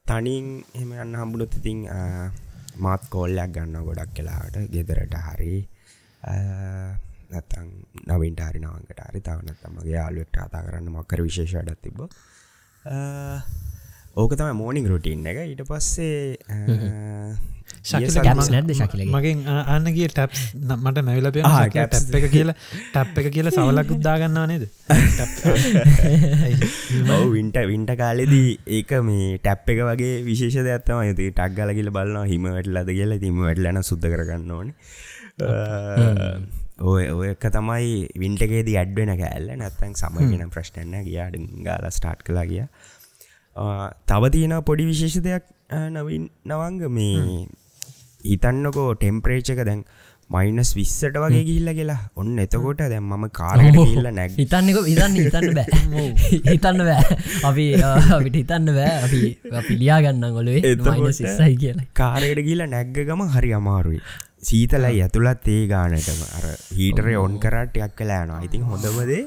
තනින් 0.05 0.45
එම 0.75 0.91
යන්න 0.95 1.17
හම්බුලොත් 1.21 1.57
ඉතිං 1.59 1.79
මාත් 2.85 3.03
කෝල්ලයක් 3.13 3.51
ගන්න 3.55 3.85
ගොඩක් 3.87 4.13
කලාට 4.17 4.55
ගෙදරට 4.75 5.15
හරි. 5.27 5.53
නැතන් 7.31 7.67
නවින්ට 8.07 8.41
හරි 8.47 8.59
නවන්කට 8.63 9.01
හරි. 9.09 9.19
තවනත්තමගේ 9.27 9.95
යාලුවෙක්ට 9.95 10.37
කතා 10.37 10.63
කරන්න 10.65 10.93
මක්කර 10.95 11.19
විශේෂඩත් 11.27 11.81
තිබ 11.83 11.99
ඕක 14.15 14.31
තම 14.35 14.55
මෝනිින් 14.61 14.89
රුටීන් 14.93 15.27
එක. 15.27 15.43
ඊට 15.43 15.63
පස්සේ 15.69 16.37
මගෙන් 19.15 19.43
අන්නගේ 19.75 20.10
ටැප් 20.13 20.31
මට 20.77 21.05
මැවිලපය 21.07 21.41
ටැප්. 21.46 21.93
එක 22.19 22.27
කියලා 22.36 22.57
ටැප් 22.91 23.22
එක 23.24 23.31
කියලා 23.38 23.55
සවලක් 23.57 23.96
උද්දාගන්නවා 23.98 24.48
නේද? 24.51 24.63
වින්ට 27.36 27.57
වින්ට 27.72 27.91
කාලෙදී 28.03 28.50
ඒක 28.79 28.91
මේ 29.10 29.38
ටැප් 29.43 29.74
එක 29.75 29.79
වගේ 29.89 30.13
විශේෂ 30.29 30.72
ඇත්තම 30.75 31.01
ඇති 31.01 31.31
ටක් 31.31 31.51
ගල 31.57 31.72
කියල 31.79 31.91
බලන්න 31.98 32.29
හිම 32.34 32.48
වැටලද? 32.51 32.89
කියලා. 32.98 33.19
තිම 33.24 33.41
වැටලන 33.46 33.84
සුද්ද 33.89 34.03
කරගන්න 34.13 34.51
ඕන. 34.57 34.74
ඔය 36.91 37.03
ඔයක 37.10 37.43
තමයි 37.55 38.07
වින්ටගේදී 38.22 38.77
ඇඩ්වෙන 38.81 39.12
කෑල්ල. 39.22 39.50
නැත්තැන් 39.62 39.93
සමගෙන 40.01 40.51
ප්‍රශ්ටන්න 40.53 41.05
ගියාඩ 41.07 41.38
ගාල 41.65 41.86
ස්ටාට් 41.98 42.22
කලා 42.27 42.46
ගිය. 42.51 42.65
තව 44.12 44.24
තියෙන 44.36 44.57
පොඩි 44.65 44.86
විශේෂ 44.91 45.17
දෙයක් 45.27 45.46
නවින් 45.93 46.29
නවංග. 46.46 46.77
මේ 46.98 47.48
හිතන්නකෝ 48.24 48.89
ටෙම්පරේචක 48.95 49.63
දැන් 49.63 49.81
මයිනස් 50.29 50.69
විස්සට 50.75 51.17
වගේ 51.24 51.43
ගිල්ල 51.47 51.69
කියලා. 51.74 52.00
ඔන්න 52.15 52.39
එතකොට 52.43 52.81
දැම් 52.83 53.05
මම 53.09 53.25
කාරට 53.31 53.77
ඉල්ල 53.83 54.07
නැක් 54.12 54.33
හිතන්නක 54.36 54.79
ඉතන්න 54.86 55.17
හිතන්න 55.17 55.53
බෑ. 55.57 56.05
හිතන්න 56.51 56.83
බෑ. 56.83 57.17
අපි 57.50 57.65
අපිට 58.15 58.39
හිතන්න 58.39 58.71
බෑ. 58.77 58.95
අපි 59.01 59.21
පිලියා 59.67 60.00
ගන්න 60.05 60.33
ගොලේ 60.38 60.62
සිස්සයි 61.13 61.53
කියලා. 61.57 61.86
කාරයට 61.93 62.41
ගිල්ල 62.47 62.63
නැග්ගගම 62.67 63.24
හරි 63.36 63.53
අමාරුයි. 63.53 64.01
සීතලයි 64.47 65.00
ඇතුළත් 65.01 65.47
ඒ 65.47 65.62
ගානටම. 65.67 66.19
අර 66.38 66.47
හීටරය 66.75 67.13
ඔන් 67.17 67.38
කරටයක් 67.39 67.95
කලානවා 67.95 68.41
ඉතින් 68.43 68.65
හොඳමදේ 68.69 69.21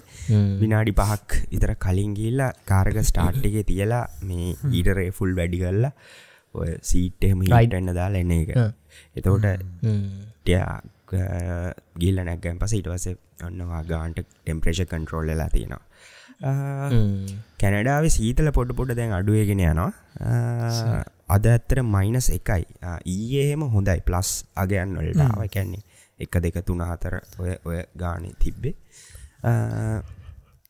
විනාඩි 0.61 0.95
පහක් 0.95 1.41
ඉතර 1.51 1.73
කලින් 1.77 2.13
ගිල්ල 2.15 2.43
කාරක 2.65 3.01
ස්ටාර්ට් 3.05 3.49
එක 3.51 3.57
තියලා 3.67 4.05
මේ 4.23 4.53
ඊටරේ 4.71 5.09
ෆුල් 5.13 5.33
වැඩි 5.35 5.63
කල්ලා 5.63 5.95
ඔය 6.55 6.71
සීට්ටෙම 6.83 7.43
හිටන්න 7.47 7.91
දාලා 7.93 8.23
එන්න 8.23 8.37
එක 8.37 8.53
එතකොට 9.17 9.47
ටයක් 10.45 11.15
ගිල්ල 11.99 12.19
නැගැන් 12.23 12.59
පස 12.59 12.75
ඉටවස 12.75 13.07
ඔන්නවා 13.43 13.83
ගාන්ට 13.85 14.21
ටෙම්ප්‍රේෂ 14.23 14.83
කන්ට්‍රෝල් 14.87 15.27
වෙලා 15.27 15.49
තියෙනවා. 15.51 15.83
කැනඩාව 17.61 18.07
සීතල 18.09 18.51
පොඩ 18.53 18.75
පොඩ 18.75 18.95
දැන් 18.97 19.13
අඩුවගෙන 19.13 19.65
යනවා. 19.65 19.91
අද 21.29 21.47
ඇත්තර 21.47 21.83
මයිනස් 21.87 22.31
එකයි. 22.31 22.63
ඊයහෙම 23.07 23.67
හොඳයි. 23.69 24.01
ප්ලස් 24.03 24.31
අගයන් 24.57 24.97
වලටාව 24.97 25.43
කැන්නේ 25.49 25.85
එක 26.21 26.41
දෙක 26.41 26.63
තුන 26.65 26.81
හතර 26.83 27.21
ඔය 27.39 27.53
ඔය 27.65 27.83
ගානේ 27.97 28.35
තිබ්බේ. 28.39 28.75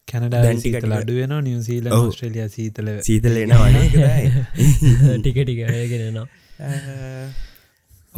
කැනඩා 0.09 0.55
සීතල 0.59 0.93
අඩුවෙන 0.93 1.37
නිවසීල 1.43 1.93
ස්ට්‍රලිය 2.09 2.49
සීතල 2.49 2.91
සීතලෙන 3.03 3.55
ටික 5.21 5.39
ටිකගෙනවා 5.39 6.27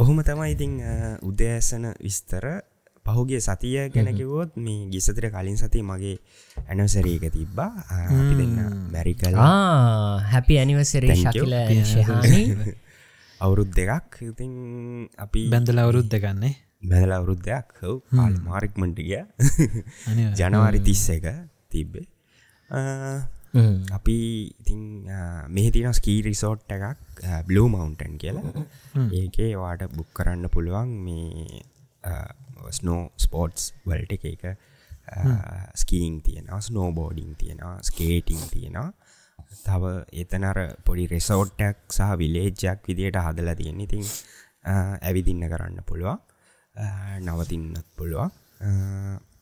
ඔහොම 0.02 0.18
තමයි 0.22 0.52
ඉතිං 0.52 0.72
උදෑසන 1.22 1.84
විස්තර 1.98 2.44
පහුගේ 3.06 3.40
සතිය 3.40 3.76
ගැනකිවොත් 3.88 4.56
මේ 4.58 4.88
ගිසතර 4.88 5.26
කලින් 5.28 5.56
සති 5.56 5.82
මගේ 5.82 6.16
ඇනවසරීක 6.64 7.26
තිබ්බා. 7.30 7.70
අපි 8.12 8.34
දෙන්න 8.34 8.56
මැරිකල් 8.90 9.38
හැපි 10.26 10.58
ඇනිවසරේ 10.58 11.16
ශකිල 11.16 11.54
අවුරුද් 13.40 13.70
දෙකක් 13.72 14.22
ඉතින් 14.24 14.52
අපි 15.18 15.48
බැඳල 15.48 15.78
අවුරුද්ධ 15.78 16.18
ගන්නේ? 16.18 16.54
බැදල 16.82 17.12
අවුරුද්ධයක් 17.12 17.68
හව 17.78 17.94
පාල් 18.10 18.34
මාරික්මටිග 18.40 19.12
ජනවාරි 20.38 20.80
තිස්ස 20.80 21.06
එක 21.10 21.26
තිබ්බේ 21.70 22.06
අපි 23.92 24.16
ඉතින් 24.60 24.80
මෙහිතින 25.48 25.92
ස්කී 25.92 26.22
රිසෝට් 26.22 26.72
එකක් 26.72 27.22
බ්ලූ 27.46 27.68
මවන්ටන් 27.68 28.18
කියලා. 28.18 28.64
ඒකේ 29.12 29.52
වාට 29.56 29.84
බුක් 29.96 30.08
කරන්න 30.14 30.48
පුළුවන් 30.48 30.90
මේ 31.06 31.62
ස්නෝ 32.70 33.02
ස්පෝට්ස් 33.18 33.72
වල්ට 33.86 34.12
එක 34.12 34.24
එක 34.26 34.44
ස්කීන් 35.74 36.22
තියෙනවා 36.22 36.60
ස්නෝබෝඩිං 36.60 37.36
තියෙනවා 37.36 37.76
ස්කේටිං 37.82 38.42
තියෙනවා. 38.50 38.92
තව 39.64 39.92
එතනර 40.14 40.58
පොඩි 40.84 41.06
රෙසෝට්ටක් 41.06 41.78
සහ 41.90 42.18
විලේජ්ජක් 42.18 42.88
විදියට 42.88 43.18
හදලා 43.18 43.54
තියෙන. 43.54 43.80
ඉතින් 43.80 44.04
ඇවිදින්න 45.02 45.48
කරන්න 45.48 45.84
පුළුවන්. 45.84 46.18
නවතින්නත් 47.20 47.86
පුළුවන්. 47.96 48.30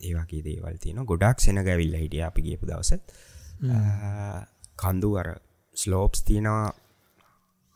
ඒවාගේ 0.00 0.42
දේවල් 0.44 0.76
තියෙන 0.82 1.04
ගොඩක් 1.06 1.40
සෙන 1.40 1.62
ගැවිල්ල 1.62 1.96
හිටිය 1.96 2.22
අපි 2.24 2.42
ගේපු 2.42 2.66
දවසත් 2.66 3.29
කන්දු 4.76 5.10
අර 5.16 5.28
ස්ලෝප්ස් 5.76 6.24
තියෙනවා 6.24 6.72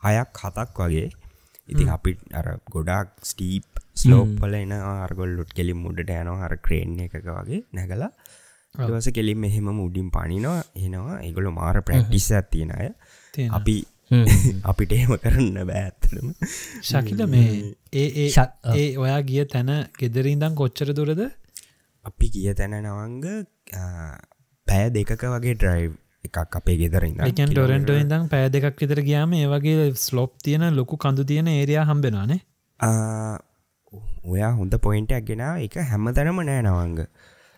හයක් 0.02 0.42
හතක් 0.42 0.78
වගේ. 0.80 1.08
ඉතින් 1.68 1.88
අපි 1.88 2.16
අර 2.32 2.46
ගොඩක් 2.70 3.10
ස්ටීප් 3.22 3.82
ස්ලෝප්පල 3.94 4.54
එන 4.54 4.72
ආර්ගොල්ලුට් 4.74 5.52
කෙලින් 5.52 5.78
මුඩට 5.78 6.10
යනවා. 6.10 6.40
හර 6.42 6.56
ක්‍රේන් 6.58 6.98
එක 7.00 7.16
වගේ 7.20 7.64
නැගලා. 7.72 8.12
දවස 8.74 9.08
කෙලින් 9.12 9.38
මෙහෙම 9.38 9.68
උඩින් 9.78 10.10
පනිනවා 10.10 10.62
එනවා. 10.76 11.18
ඒගොල 11.20 11.50
මාර 11.52 11.82
ප්‍රක්ටිස් 11.82 12.30
ඇත්තියෙන 12.32 12.72
අය. 12.72 12.88
අපි 13.50 13.76
අපිට 14.70 14.92
එහෙම 14.92 15.12
කරන්න 15.16 15.58
බෑත්තම 15.68 16.26
ශකිල 16.82 17.22
මේ 17.26 17.72
ඒ 17.94 18.28
ඒ 18.74 18.88
ඔයා 18.96 19.20
ගිය 19.22 19.46
තැන 19.46 19.72
ගෙදරින්දම් 19.98 20.54
කොච්චර 20.54 20.92
දුරද? 20.92 21.22
අපි 22.04 22.26
ගිය 22.28 22.54
තැන 22.54 22.76
නවංග 22.80 23.24
පෑ 24.74 24.90
දෙකක 24.98 25.24
වගේ 25.34 25.56
ඩ්‍රයිව් 25.56 25.96
එකක් 26.26 26.60
අපේ 26.60 26.76
ගෙදරන්න 26.82 27.24
එකන් 27.30 27.56
ටොරෙන්ට 27.56 27.96
ඉදම් 27.96 28.28
පෑ 28.30 28.52
දෙකක් 28.54 28.84
විතර 28.84 29.02
ගයාම 29.08 29.34
ඒ 29.40 29.48
වගේ 29.54 29.90
ස්ලොප් 30.04 30.38
තියෙන 30.46 30.70
ලොකු 30.78 31.00
කඳු 31.04 31.30
තියෙන 31.32 31.50
ඒරයා 31.56 31.90
හම්බෙනවානේ 31.90 32.40
ඔයා 34.24 34.52
හොඳ 34.58 34.74
පොයින්ටක් 34.86 35.26
ගෙනාව. 35.28 35.62
එක 35.66 35.76
හැම 35.90 36.08
තැනම 36.16 36.40
නෑ 36.40 36.62
නවංග. 36.62 37.00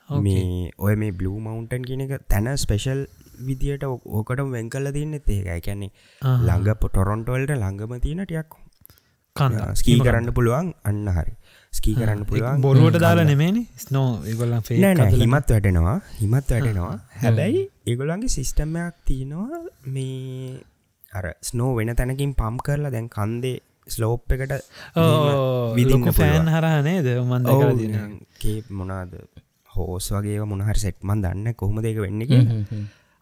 මේ 0.09 0.71
ඔය 0.79 0.95
මේ 0.97 1.13
බ්ලූ 1.13 1.39
මවන්ටන් 1.41 1.87
කියන 1.89 2.05
එක 2.07 2.27
තැන 2.33 2.51
ස්පෙෂල් 2.65 3.01
විදියට 3.49 3.87
ඕකට 3.87 4.43
වෙන් 4.55 4.71
කල 4.71 4.93
තියන්න 4.97 5.17
ඒකයි 5.17 5.61
කියන්නේ 5.61 5.91
ළඟ 6.47 6.81
පොටොරොන්ටවල්ට 6.83 7.55
ළඟම 7.55 7.97
තියෙන 8.07 8.25
ටියක් 8.25 8.59
ස්කී 9.81 9.99
කරන්න 10.01 10.35
පුළුවන්. 10.37 10.75
අන්න 10.85 11.07
හරි 11.17 11.35
ස්කී 11.79 11.95
කරන්න 11.95 12.23
පුළුවන්. 12.25 12.61
බොරුවට 12.61 12.99
දාලා 13.01 13.25
නෙමේනි 13.25 13.63
ස්නෝ 13.79 14.09
ඒගොල්ල 14.25 14.55
හිමත් 15.15 15.51
වැටෙනවා 15.51 15.99
හිමත් 16.21 16.51
වැටෙනවා 16.51 16.97
හැබැයි 17.17 17.63
ඒගොලන්ගේ 17.87 18.35
සිිස්ටම්මයක් 18.37 18.95
තියෙනවා 19.05 19.63
මේ 19.89 20.61
අර 21.13 21.27
ස්නෝ 21.43 21.71
වෙන 21.77 21.95
තැනකින් 21.95 22.35
පම් 22.35 22.57
කරලා 22.61 22.93
දැන් 22.93 23.09
කන්දේ 23.11 23.57
ස්ලෝප් 23.89 24.33
එකට 24.33 24.55
විදික 25.75 26.07
ෆෑන් 26.13 26.49
හරහනේද 26.49 27.09
මන්ද 27.23 27.49
මොනාද 28.73 29.13
හෝස් 29.71 30.09
වගේ 30.13 30.39
මොනහරි 30.45 30.81
සෙට්මන් 30.81 31.23
දන්න 31.23 31.55
කොහොම 31.55 31.79
දෙක 31.81 32.01
වෙන්න 32.01 32.23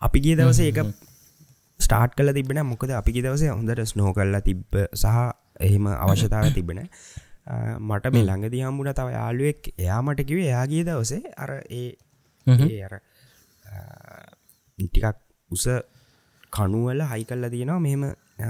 අපි 0.03 0.19
ගිය 0.21 0.37
දවස 0.37 0.61
ඒක 0.63 0.81
ස්ටාර්ට් 1.81 2.17
කල 2.17 2.33
තිබෙන 2.33 2.63
මොකද 2.65 2.91
අපි 2.93 3.11
දවසේ 3.19 3.51
හොඳට 3.51 3.85
ස්නෝ 3.87 4.13
කල්ලා 4.13 4.41
තිබ්බ 4.41 4.81
සහ 4.95 5.07
එහෙම 5.61 5.87
අවශ්‍යතාව 5.97 6.51
තිබෙන 6.57 6.81
මට 7.81 8.07
මේ 8.13 8.25
ළඟදි 8.25 8.63
හම්බුණ 8.63 8.93
තව 8.93 9.09
යාලුවෙක් 9.13 9.63
එයාමට 9.79 10.21
කිවේ 10.25 10.49
එයාගේ 10.49 10.85
දවසේ 10.85 11.23
අර 11.37 11.51
ඒ 11.73 11.89
අර 12.83 12.95
ටිකක් 14.79 15.17
උස 15.51 15.67
කනුවල 16.53 17.01
හයි 17.05 17.25
කල්ල 17.25 17.45
තියෙනවා 17.51 17.81
මෙහෙම 17.81 18.05
අ, 18.05 18.49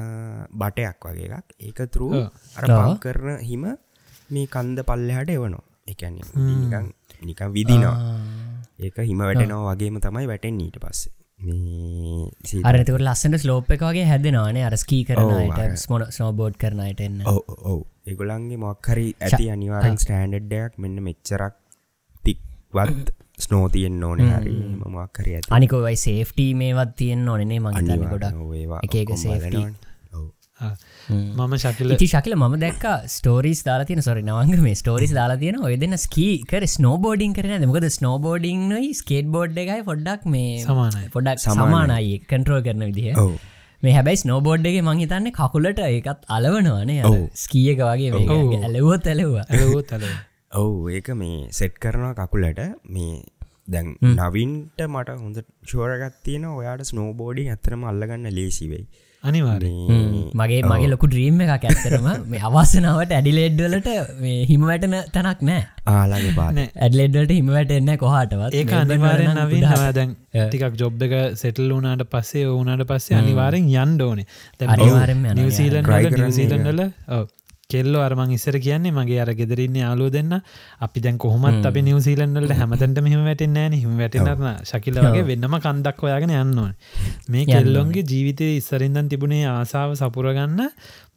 බටයක් 0.52 1.00
වගේ 1.06 1.28
එකක්. 1.30 1.48
ඒක 1.60 1.78
තුරු. 1.88 2.08
අර 2.56 2.64
කරන 2.98 3.38
හිම 3.42 3.64
මේ 4.30 4.46
කන්ද 4.48 4.78
පල්ලහට 4.82 5.30
එවනවා. 5.30 5.62
එකන්න 5.86 6.14
නිකන් 6.60 6.86
නිකන් 7.22 7.48
විදිනවා. 7.52 7.96
ඒක 8.80 8.96
හිම 9.02 9.18
වැටෙනවා 9.20 9.74
වගේම 9.74 10.00
තමයි 10.00 10.26
වැටෙන් 10.26 10.60
ඊට 10.60 10.78
පස්සේ 10.80 11.12
අරතකට 11.38 12.90
ලස්සට 12.98 13.36
ස්ලෝප් 13.38 13.70
එක 13.70 13.82
වගේ 13.82 14.04
හැදෙනවානේ 14.06 14.64
අර 14.64 14.76
ස්කී 14.76 15.02
ඔව්, 15.02 15.08
අර- 15.08 15.58
කරනයට 15.58 15.76
ස්මොන 15.78 16.04
ස්නෝබෝඩ් 16.10 16.56
කරනයට 16.56 17.00
එන්න. 17.00 17.20
ඔව 17.24 17.40
ඔව් 17.64 17.80
ඒගොලන්ගේ 18.06 18.58
මොක්හරි 18.58 19.06
ඇති 19.20 19.50
අනිවාරෙන් 19.50 19.98
ස්ටෑන්ඩඩ්ඩයක් 19.98 20.78
මෙන්න 20.78 21.02
මෙච්චරක් 21.02 21.54
තික්වත් 22.24 23.12
ස්නෝතියෙන් 23.38 24.02
ඕන 24.04 24.20
හරි 24.30 24.54
මොක්හරි 24.90 25.36
ඇති 25.36 25.48
අනිකොවයි 25.50 25.96
සේෆ්ටී 25.98 26.50
මේවත් 26.56 26.96
තියෙන් 26.96 27.28
ඕනේ 27.28 27.60
මංතන්න 27.60 27.90
අනිවාර්යෙන් 27.90 28.10
ගොඩක්. 28.10 28.40
ඔව් 28.40 28.52
ඒවා 28.54 28.80
එක 31.04 31.14
එක. 31.20 31.38
මම 31.38 31.54
ශකිල 31.64 31.94
ඉති 31.96 32.06
ශකිල 32.12 32.34
ම 32.36 32.56
දැක් 32.64 32.84
ස්ටෝරිස් 33.14 33.60
දාලා 33.68 33.88
තියන. 33.88 34.02
සොරි 34.08 34.22
නවංග 34.22 34.62
මේ 34.66 34.76
ස්ටෝරිස් 34.82 35.12
දාලා 35.18 35.40
තියෙන. 35.42 35.58
ඔය 35.68 35.76
දෙන්න 35.82 35.96
ස්කී 36.04 36.34
කර 36.52 36.62
ස්නෝබෝඩින් 36.76 37.34
කරන 37.38 37.66
මොකද 37.70 37.88
ස්නෝබෝඩිංයි 37.98 38.92
ස්කේට 39.00 39.28
බෝඩ් 39.36 39.58
එකයි 39.64 39.82
පොඩ්ඩක් 39.90 40.24
මේ 40.34 40.62
සමානයි. 40.68 41.10
පොඩක් 41.16 41.44
සමානයි. 41.46 42.14
කන්ට්‍රෝ 42.30 42.60
කරන 42.68 42.86
විදිහ. 42.90 43.12
ඔව්. 43.24 43.34
මේ 43.82 43.94
හැබැයි 43.98 44.22
ස්නෝබෝඩ්ගේ 44.24 44.84
මංහිතන්න 44.90 45.30
කකුලට 45.40 45.80
ඒකත් 45.88 46.24
අලවනවානේ. 46.38 47.00
ස්කියක 47.44 47.82
වගේ. 47.90 48.10
මේ 48.16 48.62
ඇලවා 48.62 48.98
ඇලවෝ 49.50 49.82
තල 49.90 50.04
ඔව් 50.62 50.90
ඒක 50.98 51.08
මේ 51.22 51.38
සෙට් 51.60 51.78
කරනවා 51.84 52.14
කකුලට. 52.20 52.60
මේ 52.96 53.14
දැන් 53.72 53.96
නවින්ට 54.16 54.80
මට 54.86 55.18
හොඳ 55.20 55.38
ශෝරගත් 55.70 56.16
තියෙන 56.24 56.44
ඔයාට 56.50 56.82
ස්නෝබෝඩිං 56.90 57.50
ඇතරම 57.52 57.84
අල්ලගන්න 57.90 58.26
ලේසිවෙයි 58.38 58.84
අනිවාරය 59.24 59.70
මගේ 60.40 60.60
මගේ 60.64 60.88
ලොකු 60.92 61.08
ඩ්‍රීම් 61.10 61.40
එකක් 61.44 61.66
ඇත්තරම 61.68 62.08
මේ 62.30 62.40
අවාසනාවට 62.48 63.14
ඇඩිලෙඩ්වලට 63.18 63.88
හිම 64.50 64.66
වැටන 64.70 64.96
තැනක් 65.14 65.44
නෑ. 65.48 65.62
ආලාගේ 65.88 66.34
පාන 66.38 66.58
නෑ. 66.58 66.68
ඇඩලෙඩ්වලට 66.78 67.32
හිම 67.38 67.48
වැටෙන්න 67.56 67.92
කොහටවත්. 68.02 68.58
නවින් 68.84 69.04
ගොඩාක්. 69.04 69.62
නවා 69.62 69.92
දැන් 69.92 70.16
ටිකක් 70.34 70.76
ජොබ් 70.82 71.06
එක 71.08 71.14
සෙටල් 71.42 71.72
වුනාට 71.76 72.04
පස්සේ 72.10 72.44
ඕනට 72.48 72.84
පස්සේ 72.90 73.20
අනිවාරෙන් 73.20 73.70
යන්න 73.76 74.02
ඕනේ. 74.02 74.26
නිවසීලන් 75.34 75.90
නිවසීලන්ඩල 76.20 76.84
කෙල්ලෝ 77.70 78.02
අරමං 78.02 78.32
ඉස්සර 78.32 78.56
කියන්නේ 78.58 78.92
මගේ 78.92 79.20
අර 79.20 79.30
ගෙදරන්න 79.32 79.76
යාලෝ 79.76 80.10
දෙන්න. 80.10 80.32
අපි 80.80 81.00
දැන් 81.00 81.18
කොහොමත් 81.18 81.64
අපි 81.64 81.82
නිවසීලන්වලට 81.82 82.54
හැමතැන්ට 82.54 83.00
මෙහම 83.00 83.24
වැටෙන් 83.24 83.56
ෑන 83.56 83.74
හිම 83.74 83.96
වැටෙනරන 83.96 84.46
ශකිල 84.64 85.00
වගේ 85.00 85.24
වෙන්නම 85.24 85.58
කන්දක් 85.58 85.98
ඔයාගෙන 86.02 86.36
යන්න 86.36 86.58
ඕන. 86.58 86.72
මේ 87.28 87.44
කෙල්ලොන්ගේ 87.46 88.04
ජීවිතය 88.04 88.54
ඉස්සරින්දන් 88.54 89.08
තිබුණේ 89.08 89.44
ආසාාව 89.48 89.94
සපුරගන්න 89.96 90.64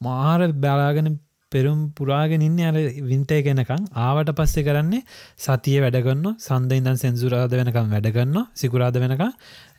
මාර 0.02 0.52
බලාගෙන 0.58 1.18
පෙරුම් 1.52 1.80
පුරාගෙනන්න 1.92 2.60
අර 2.62 2.78
වින්ටේ 3.04 3.42
කෙනකං 3.42 3.84
ආවට 4.02 4.32
පස්සේ 4.34 4.64
කරන්නේ 4.64 5.06
සතිය 5.40 5.78
වැඩගන්න 5.80 6.36
සන්ද 6.38 6.72
ඉදන් 6.74 6.98
සෙන්සුරාද 6.98 7.54
වෙනකම් 7.54 7.88
වැඩගන්න 7.90 8.38
සිකුරාද 8.54 8.98
වෙනකම් 8.98 9.32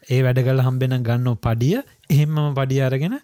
ඒ 0.09 0.21
වැඩගල් 0.23 0.63
හම්බෙන 0.63 0.97
ගන්න 1.01 1.37
පඩිය. 1.39 1.83
එහෙම්මම 2.09 2.55
පඩිය 2.55 2.81
අරගෙන 2.83 3.17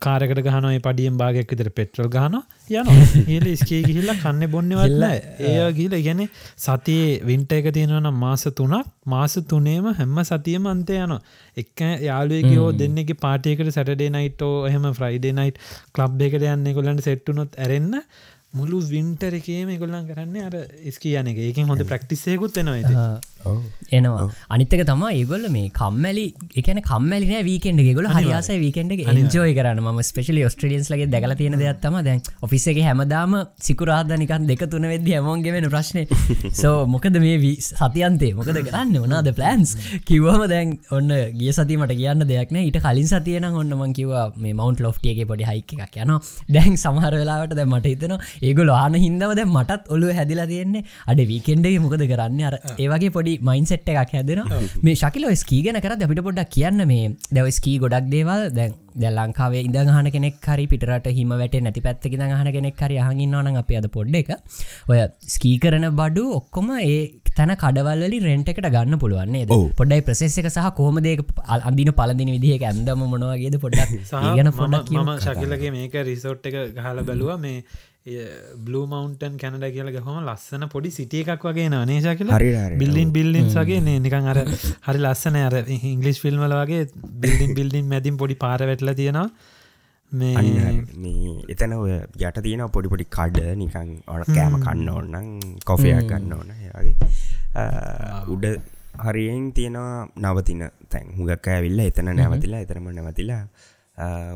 කාරකට 0.00 0.40
ගහනොයි 0.46 0.80
පඩියම් 0.80 1.16
භාගයක් 1.16 1.52
විතර 1.52 1.70
පෙට්‍රල් 1.72 2.08
ගහන 2.08 2.34
යන 2.70 2.88
ඒල 3.28 3.46
ස්කේ 3.56 3.80
ගිහිල්ල 3.82 4.10
කන්න 4.16 4.48
බොන්නවල්ල 4.48 5.04
ඒ 5.04 5.68
ගිල 5.72 5.94
ගැන 6.00 6.20
සතියේ 6.58 7.20
වින්ට 7.24 7.52
එක 7.52 7.70
තියෙනවන 7.72 8.10
මාස 8.16 8.44
තුනක් 8.54 8.90
මාස 9.06 9.36
තුනේම 9.48 9.88
හැම්ම 9.94 10.18
සතියම 10.24 10.66
අන්තය 10.68 10.98
යන 10.98 11.14
එක් 11.56 11.84
යාලුවකෝ 12.02 12.68
දෙන්නෙ 12.74 13.06
පාටියකට 13.18 13.72
සැටඩේ 13.72 14.10
නයිටෝ 14.10 14.52
එහෙම 14.66 14.90
ෆ්‍රයිඩේ 14.92 15.32
නයිට් 15.34 15.62
කලබ් 15.92 16.26
එකට 16.28 16.46
යන්න 16.48 16.74
කොලන්ට 16.74 17.02
සෙට්ටුනොත් 17.02 17.56
ඇරෙන්න්න 17.58 17.96
මුළු 18.52 18.78
වින්ටර 18.84 19.34
එකේම 19.34 19.68
ගොල්ලන් 19.78 20.06
කරන්න 20.06 20.36
අර 20.42 20.54
ස්කී 20.90 21.12
යන 21.18 21.28
එක. 21.28 21.36
ඒකින් 21.40 21.68
හොඳ 21.68 21.84
ප්‍රක්ටිසයකුත් 21.86 22.56
වෙනවා 22.56 22.94
ආ, 22.96 23.20
එනවා. 23.98 24.26
අනිත්තක 24.54 24.82
තම 24.90 25.04
ඒගොල්ල 25.10 25.46
මේ 25.56 25.68
කම්මැලි 25.80 26.24
එකන 26.62 26.80
කම්මැලින 26.88 27.34
වීකෙන්ඩ 27.48 27.82
ගොල 27.98 28.08
හරියාස 28.16 28.50
වීකෙන්ඩ 28.64 28.92
එන්ජෝය 29.14 29.52
කරන්න. 29.58 29.80
ම 29.80 30.00
ස්පේශලි 30.10 30.44
ස්ට්‍රියන්ස් 30.54 30.90
ලගේ 30.92 31.08
දැකල 31.14 31.34
තියෙන 31.40 31.58
දෙයක්ත්තම 31.62 31.96
දැන් 32.08 32.20
ඔෆිස 32.46 32.66
එක 32.72 32.80
හැමදාම 32.88 33.36
සිකුරාධනිකන් 33.68 34.46
දෙක 34.50 34.64
තුන 34.74 34.88
වෙද 34.92 35.08
හැමෝන්ගේ 35.14 35.54
වෙන 35.56 35.68
ප්‍රශ්නය 35.74 36.04
සෝ 36.62 36.76
මොකද 36.94 37.20
මේ 37.26 37.54
සතියන්තේ? 37.68 38.32
මොකද 38.38 38.52
කරන්න? 38.68 38.94
වනාද 39.06 39.30
ප්ලන්ස් 39.38 39.74
කිව්වම 40.10 40.44
දැන් 40.54 40.76
ඔන්න 40.98 41.10
ගිය 41.40 41.52
සතිමට 41.58 41.96
කියන්න 42.00 42.26
දෙයක්න 42.32 42.60
ඊට 42.64 42.80
කලින් 42.86 43.08
සතියන 43.12 43.48
ඔන්නමන් 43.50 43.96
කිවා 43.98 44.26
මේ 44.36 44.54
මවන්් 44.58 44.84
ලෝ්ටියගේ 44.86 45.28
පොඩි 45.30 45.48
හයික 45.50 45.74
එකක් 45.86 45.98
යන 46.04 46.14
දැන් 46.56 46.76
සමහර 46.84 47.14
වෙලාවට 47.20 47.56
දැ 47.58 47.68
මට 47.72 47.92
හිතන 47.92 48.16
ඒගොල 48.48 48.72
ආන 48.76 48.94
හින්දව 49.04 49.34
දැ 49.38 49.46
මටත් 49.46 49.90
ඔලු 49.94 50.12
හැදිලා 50.18 50.48
තියෙන්නේ. 50.52 50.84
අඩ 51.10 51.20
වීකෙන්ඩේ 51.30 51.78
මොකද 51.84 52.04
කරන්න? 52.12 52.40
අර 52.48 52.56
ඒවගේ 52.84 53.12
පොඩි 53.16 53.29
මයින්සෙට් 53.40 53.90
එකක් 53.94 54.12
හැදෙන 54.12 54.42
මේ 54.82 54.96
ශකිල 54.96 55.26
ස්කීගෙන 55.36 55.80
කර 55.80 55.96
අපිට 55.98 56.22
පොඩ්ඩක් 56.22 56.50
කියන්න 56.50 56.86
මේ 56.86 57.10
දැව 57.30 57.50
ස්කී 57.52 57.76
ගොඩක් 57.78 58.08
දේවල් 58.08 58.44
දැන් 58.50 58.76
දැ 58.96 59.12
ලංකාවේ 59.12 59.62
ඉඳහන 59.62 60.10
කෙනෙක් 60.10 60.46
හරි 60.46 60.66
පිටරට 60.66 61.08
හිම 61.12 61.34
වැට 61.34 61.56
නැති 61.60 61.82
පැත්තක 61.82 62.14
දහන 62.14 62.52
කෙනෙක් 62.52 62.80
හරි 62.80 63.00
හඟන්නවන 63.00 63.60
අප 63.62 63.72
අද 63.80 63.88
පොඩ්ඩ 63.90 64.20
එක 64.22 64.30
ඔය 64.88 65.00
ස්කී 65.28 65.56
කරන 65.58 65.88
බඩු 65.94 66.24
ඔක්කොම 66.32 66.70
ඒ 66.80 67.00
තැන 67.32 67.52
කඩවල්ලි 67.56 68.18
රෙන්ට 68.20 68.48
එකට 68.48 68.66
ගන්න 68.66 68.98
පුළුවන්නේ 68.98 69.46
ඔව්. 69.48 69.66
පොඩ්ඩයි 69.72 70.02
ප්‍රසෙස් 70.02 70.38
එක 70.40 70.48
සහ 70.48 70.70
කොහමදේ 70.76 71.14
අඳින 71.60 71.92
පලදින 71.92 72.32
විදිහ 72.36 72.56
ඇන්දම 72.60 73.04
මොනවාගේද 73.06 73.56
පොඩ්ඩක් 73.58 73.94
ඒගන 74.22 74.50
පොඩක් 74.54 74.90
මම 74.94 75.12
ශකිලගේ 75.18 75.72
මේක 75.72 75.94
රිසෝට් 76.04 76.50
එක 76.50 76.58
ගහල 76.76 77.02
බැලුව. 77.02 77.32
මේ 77.38 77.62
බ්ලූ 78.66 78.84
මවන්ටන් 78.86 79.34
කැනඩ 79.36 79.64
කියල 79.76 79.88
ගහම 79.94 80.18
ලස්සන 80.24 80.64
පොඩි 80.74 80.90
සිටිය 80.90 81.22
එකක් 81.34 81.44
වගේ 81.48 81.68
නේශ 81.90 82.08
කියල. 82.18 82.30
බිල්ලින් 82.82 83.12
බිල්ලින්ස් 83.12 83.54
වගේ 83.54 83.80
නේ. 83.88 83.98
නිකන් 84.00 84.28
අර 84.32 84.38
හරි 84.86 84.98
ලස්සන 84.98 85.36
අර 85.36 85.56
ඉංගලිස් 85.92 86.20
ෆිල්ම්වල 86.24 86.54
වගේ 86.62 86.82
බිල්ඩින් 87.24 87.52
බිල්ඩින් 87.58 87.88
මැදින් 87.92 88.16
පොඩි 88.22 88.36
පාර 88.44 88.60
වැටල 88.70 88.92
තියෙනවා. 89.00 89.28
මේ 90.12 90.34
එතන 91.54 91.72
ඔය 91.76 91.92
යට 92.28 92.40
තියෙන 92.46 92.64
පොඩිපොඩි 92.76 93.06
කඩ. 93.16 93.54
නිකං 93.62 93.92
ඔන 94.08 94.24
කෑම 94.30 94.56
කන්න 94.64 94.88
ඕන්නම් 94.94 95.28
කොෆයක් 95.68 96.08
ගන්න 96.10 96.32
ඕන 96.38 96.50
වගේ. 96.78 96.96
උඩ 98.34 98.46
හරියෙන් 99.04 99.52
තියෙනවා 99.52 100.08
නවතින 100.24 100.64
තැන්. 100.88 101.12
හුගක් 101.18 101.52
ඇවිල්ල 101.52 101.84
එතන 101.86 102.10
නැවතිලා 102.16 102.64
එතරම 102.64 102.90
නැවතිලා 102.96 103.44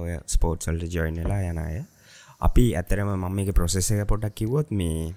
ඔය 0.04 0.20
ස්පෝට්සල්ට 0.36 0.94
ජොයින්නලා 0.98 1.42
යන 1.48 1.64
අය 1.64 1.82
අපි 2.48 2.64
ඇතරම 2.80 3.10
මම 3.16 3.38
එක 3.42 3.52
ප්‍රොසෙස 3.58 3.90
එක 3.94 4.08
පොඩක් 4.12 4.34
කිවොත් 4.40 4.70
මේ 4.80 5.14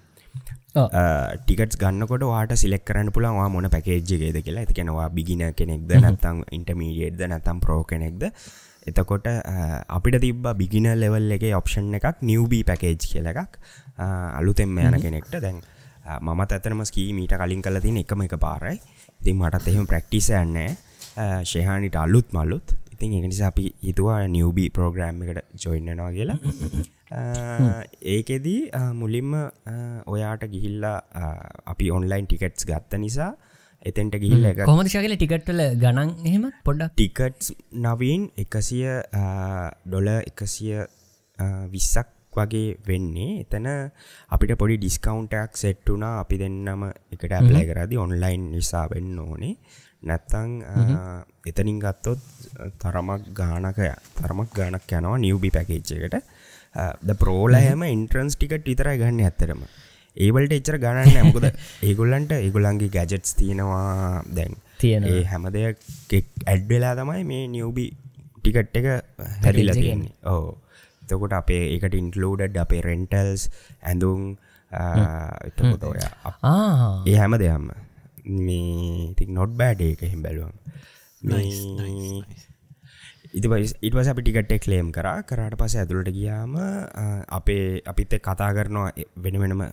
ටිකටස් 0.76 1.80
ගන්නකොට 1.82 2.24
වාට 2.32 2.54
සිලෙක් 2.62 2.86
කරන්න 2.88 3.10
පුළන්වා 3.16 3.50
මොන 3.56 3.68
පැකේජ්ජගේද 3.76 4.38
කියලා. 4.46 4.64
ඇතිකෙනවා 4.64 5.10
බිගින 5.18 5.44
කෙනෙක්ද 5.60 5.92
නැත්තම් 6.06 6.44
ඉන්ටමීඩියේට්ද 6.58 7.24
නැතම් 7.34 7.60
ප්‍රෝ 7.66 7.82
කෙනෙක්ද? 7.92 8.24
එතකොට 8.90 9.28
අපිට 9.98 10.20
තිබ 10.26 10.46
බිගින 10.62 10.88
ලෙවල් 11.04 11.32
එක 11.38 11.48
ඔප්ෂන් 11.62 11.96
එකක් 12.00 12.22
නිවබී 12.30 12.64
පැකේජ් 12.70 12.98
කියල 13.12 13.28
එකක්. 13.34 13.58
අලුතෙම 14.40 14.78
යන 14.78 15.00
කෙනෙක්ට. 15.06 15.34
දැන් 15.46 15.62
මමත් 16.22 16.52
ඇතනම 16.56 16.84
ස්කී 16.90 17.10
මීට 17.18 17.36
කලින් 17.42 17.64
කල 17.66 17.80
තින 17.86 17.98
එකම 18.04 18.22
එක 18.28 18.38
පාරයි. 18.40 18.78
ඉතින් 19.22 19.42
මටත් 19.42 19.74
එහෙම 19.74 19.88
ප්‍රක්ටිස 19.94 20.30
යන්නේ 20.44 20.70
ශේහානිට 21.52 21.98
අලුත්. 22.06 22.30
මල්ලුත් 22.38 22.78
ඉතින් 22.98 23.18
එකනිසා 23.20 23.50
අපි 23.54 23.66
හිතුවා 23.84 24.20
නිවබී 24.28 24.70
ප්‍රෝග්‍රෑම් 24.70 25.22
එකට 25.24 25.66
ජොයින්නනවා 25.66 26.12
කියලා. 26.12 26.40
ඒකෙදී 28.16 28.60
මුලින්ම 28.94 29.36
ඔයාට 30.08 30.44
ගිහිල්ලා 30.54 30.98
අපි 31.66 31.92
ඔන්ලයින් 31.92 32.28
ටිකට්ස් 32.28 32.66
ගත්ත 32.66 33.02
නිසා 33.04 33.32
එතෙන්ට 33.86 34.18
ගිහිල්ල 34.18 34.50
එක 34.52 34.66
කොමද 34.66 34.90
ශකල 34.90 35.16
ටිකට්වල 35.16 35.64
ගණන් 35.78 36.14
එහෙම 36.26 36.50
පොඩ්ඩක්? 36.66 36.94
ටිකට්ස් 36.94 37.54
නවීන් 37.86 38.30
එකසිය 38.38 38.86
ඩොල 39.86 40.14
එකසිය 40.18 40.86
විස්සක් 41.70 42.14
වගේ 42.38 42.78
වෙන්නේ. 42.88 43.42
එතන 43.44 43.68
අපිට 44.30 44.58
පොඩි 44.58 44.78
ඩිස්කවන්ටක් 44.78 45.58
සෙට්ටුනා 45.58 46.16
අපි 46.22 46.42
දෙන්නම 46.42 46.90
එකට 47.14 47.32
ඇප්ලයි 47.32 47.66
කරදි 47.70 47.98
ඔන්ලයින් 47.98 48.52
නිසා 48.52 48.86
වෙන්න 48.92 49.20
ඕනේ 49.20 49.54
නැත්තං 50.04 50.52
එතනින් 51.46 51.80
ගත්තොත් 51.80 52.22
තරමක් 52.78 53.34
ගානකය 53.34 53.90
තරමක් 54.16 54.54
ගානක් 54.54 54.92
යනවා 54.92 55.18
නිවබි 55.18 55.52
පැකේච්චකට 55.52 56.16
ද 57.02 57.20
ප්‍රෝලහම 57.20 57.84
ඉන්ට්‍රන්ස් 57.88 58.36
ටිකට 58.36 58.66
විතරයි 58.66 58.98
ගන්න 58.98 59.24
ඇත්තරම 59.24 59.64
ඒවලට 60.18 60.54
එච්චර 60.58 60.78
ගණන්න 60.82 61.20
ඇමකොද 61.22 61.48
ඒගොල්ලන්ට 61.84 62.32
ඒගොල්ලන්ගේ 62.34 62.90
ගැජට්ස් 62.90 63.36
තියෙනවා 63.36 64.24
දැන්. 64.30 64.56
තියෙනවා. 64.78 65.12
ඒ 65.12 65.24
හැම 65.24 65.50
දෙයක් 65.54 65.78
ඇඩ්වෙලා 66.46 66.94
තමයි 66.96 67.24
මේ 67.24 67.44
නියවබි 67.48 67.86
ටිකට් 68.38 68.80
එක 68.80 68.88
හැදිල 69.44 69.74
තියෙන්නේ. 69.74 70.14
ඕ 70.26 70.58
එතකොට 71.04 71.38
අපේ 71.40 71.64
එකට 71.76 71.96
ඉන්කලෝඩඩ් 71.96 72.58
අපේ 72.58 72.82
රෙන්ටල්ස් 72.82 73.50
ඇඳුම් 73.84 74.24
එතකොට 74.72 75.84
ඔය 75.84 76.00
ඒ 76.02 77.18
හැම 77.18 77.38
දෙයම්ම 77.40 77.70
මේ 78.28 79.08
ඉතින් 79.08 79.34
නොට් 79.34 79.56
බෑඩ 79.56 79.82
එක 79.88 80.06
හිම් 80.06 80.22
බැලුවම්. 80.22 80.54
ඉටවස 83.34 84.08
අපි 84.08 84.22
ටිකට්ටෙක් 84.22 84.68
ලේම් 84.68 84.92
කරා. 84.92 85.18
කරාට 85.24 85.58
පස 85.58 85.76
ඇතුළට 85.76 86.14
ගියාම 86.14 86.56
අපේ 87.32 87.82
අපිත් 87.86 88.14
එක්ක 88.14 88.26
කතා 88.26 88.54
කරනවා 88.54 88.92
වෙන 89.18 89.40
වෙනම 89.42 89.64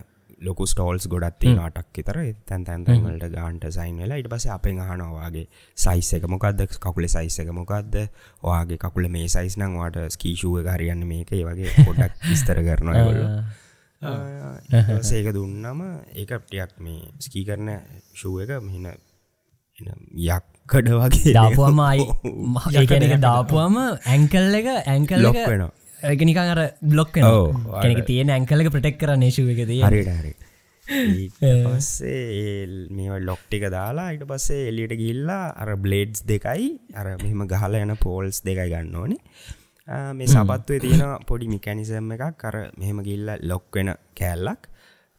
ලොකු 0.41 0.65
ස්ටෝල්ස් 0.67 1.07
ගොඩත්ති 1.07 1.53
නාටක් 1.55 1.99
තර 1.99 2.17
තැන් 2.45 2.63
තැන්තැන්වලට 2.65 3.27
ගාන්ට 3.31 3.67
සයින් 3.71 3.97
වෙලා 3.97 4.17
ඉට 4.17 4.29
පස 4.29 4.47
අපෙන් 4.47 4.79
අහනවාගේ 4.79 5.45
සයිස් 5.77 6.13
එක 6.13 6.27
මොකක්ද 6.27 6.65
කකුල 6.77 7.07
සයිස් 7.07 7.39
එක 7.39 7.51
මොකක්ද 7.51 7.95
ඔයාගේ 8.43 8.77
කකුල 8.77 9.07
මේ 9.09 9.27
සයිස් 9.27 9.57
නං 9.57 9.77
වාට 9.79 10.01
ස්කීෂුව 10.11 10.67
හරියන්න 10.67 11.05
මේක. 11.07 11.31
ඒ 11.31 11.43
වගේ 11.43 11.85
පොඩක් 11.85 12.19
විස්තර 12.23 12.59
කරනවා 12.61 13.05
ගොල්ල 13.05 13.23
සේක 15.03 15.31
දුන්නම 15.33 15.81
ඒකටයක් 16.15 16.75
මේ 16.79 17.11
ස්කී 17.19 17.45
කරන 17.45 17.71
ශුව 18.13 18.41
එක 18.43 18.51
මෙන 18.61 18.91
යක්කඩ 20.25 20.91
වගේ. 20.95 21.33
දාපුවම 21.33 21.81
ඒකන 22.79 23.07
එක 23.07 23.17
දාපුවම 23.21 23.81
ඇංකල් 23.83 24.61
එක 24.61 24.71
ඇංකල් 24.73 25.21
ලොක් 25.21 25.41
වෙනවා. 25.43 25.71
එක 26.05 26.19
නිකන් 26.21 26.39
අර 26.47 26.61
බ්ලොක් 26.83 27.13
කෙනෙක 27.13 28.05
තියෙන 28.05 28.31
ඇංකල 28.31 28.63
එක 28.63 28.71
ප්‍රටෙක් 28.71 28.99
කර 28.99 29.15
නේශුව 29.17 29.53
එක 29.53 29.63
තිය 29.65 29.81
හරිට 29.81 30.11
හරි 30.13 30.33
ඊට 30.85 31.37
පස්සේ 31.41 32.65
මේ 32.91 33.19
ලොක්ටික 33.21 33.67
දාලා 33.71 34.11
ඉට 34.13 34.25
පස්සේ 34.25 34.67
එලියට 34.69 34.97
ගිල්ලා 34.99 35.53
අර 35.55 35.75
බ්ලේඩ්ස් 35.77 36.25
දෙකයි 36.25 36.67
අර 36.93 37.15
මෙහෙම 37.17 37.45
ගහල 37.47 37.79
යන 37.79 37.95
පෝල්ස් 37.97 38.43
දෙකයි 38.45 38.69
ගන්න 38.69 38.95
ඕනේ 38.95 39.21
මේ 40.13 40.27
සපත්තුවේ 40.27 40.79
තියෙන 40.79 41.03
පොඩි 41.27 41.47
මිකැනිසම් 41.47 42.11
එකක්. 42.11 42.23
කර 42.37 42.55
මෙහෙම 42.77 43.03
ගිල්ල 43.03 43.29
ලොක් 43.43 43.67
වෙන 43.73 43.93
කෑල්ලක්. 44.15 44.63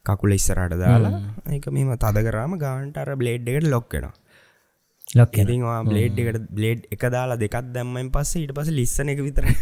කකුල 0.06 0.32
ඉස්සරට 0.32 0.76
දාලා 0.78 1.20
එක 1.50 1.66
මෙම 1.70 1.90
තද 1.96 2.22
කරාම 2.26 2.54
ගාන්ට 2.58 2.96
අර 2.96 3.10
බ්ලේඩ් 3.16 3.48
එකට 3.50 3.68
ලොක්කෙනවා 3.68 4.14
ලොක් 5.14 5.36
ඉතිවා 5.38 5.80
බ්ලේඩ් 5.86 6.18
එකට 6.18 6.46
බ්ලේඩ් 6.50 6.86
එක 6.90 7.04
දාලා 7.14 7.38
දෙකත් 7.38 7.68
දැම්මයින් 7.74 8.08
පස්සේ 8.10 8.42
ඊට 8.42 8.54
පස 8.56 8.72
ලිස්සන 8.74 9.12
එක 9.12 9.20
විතර 9.22 9.46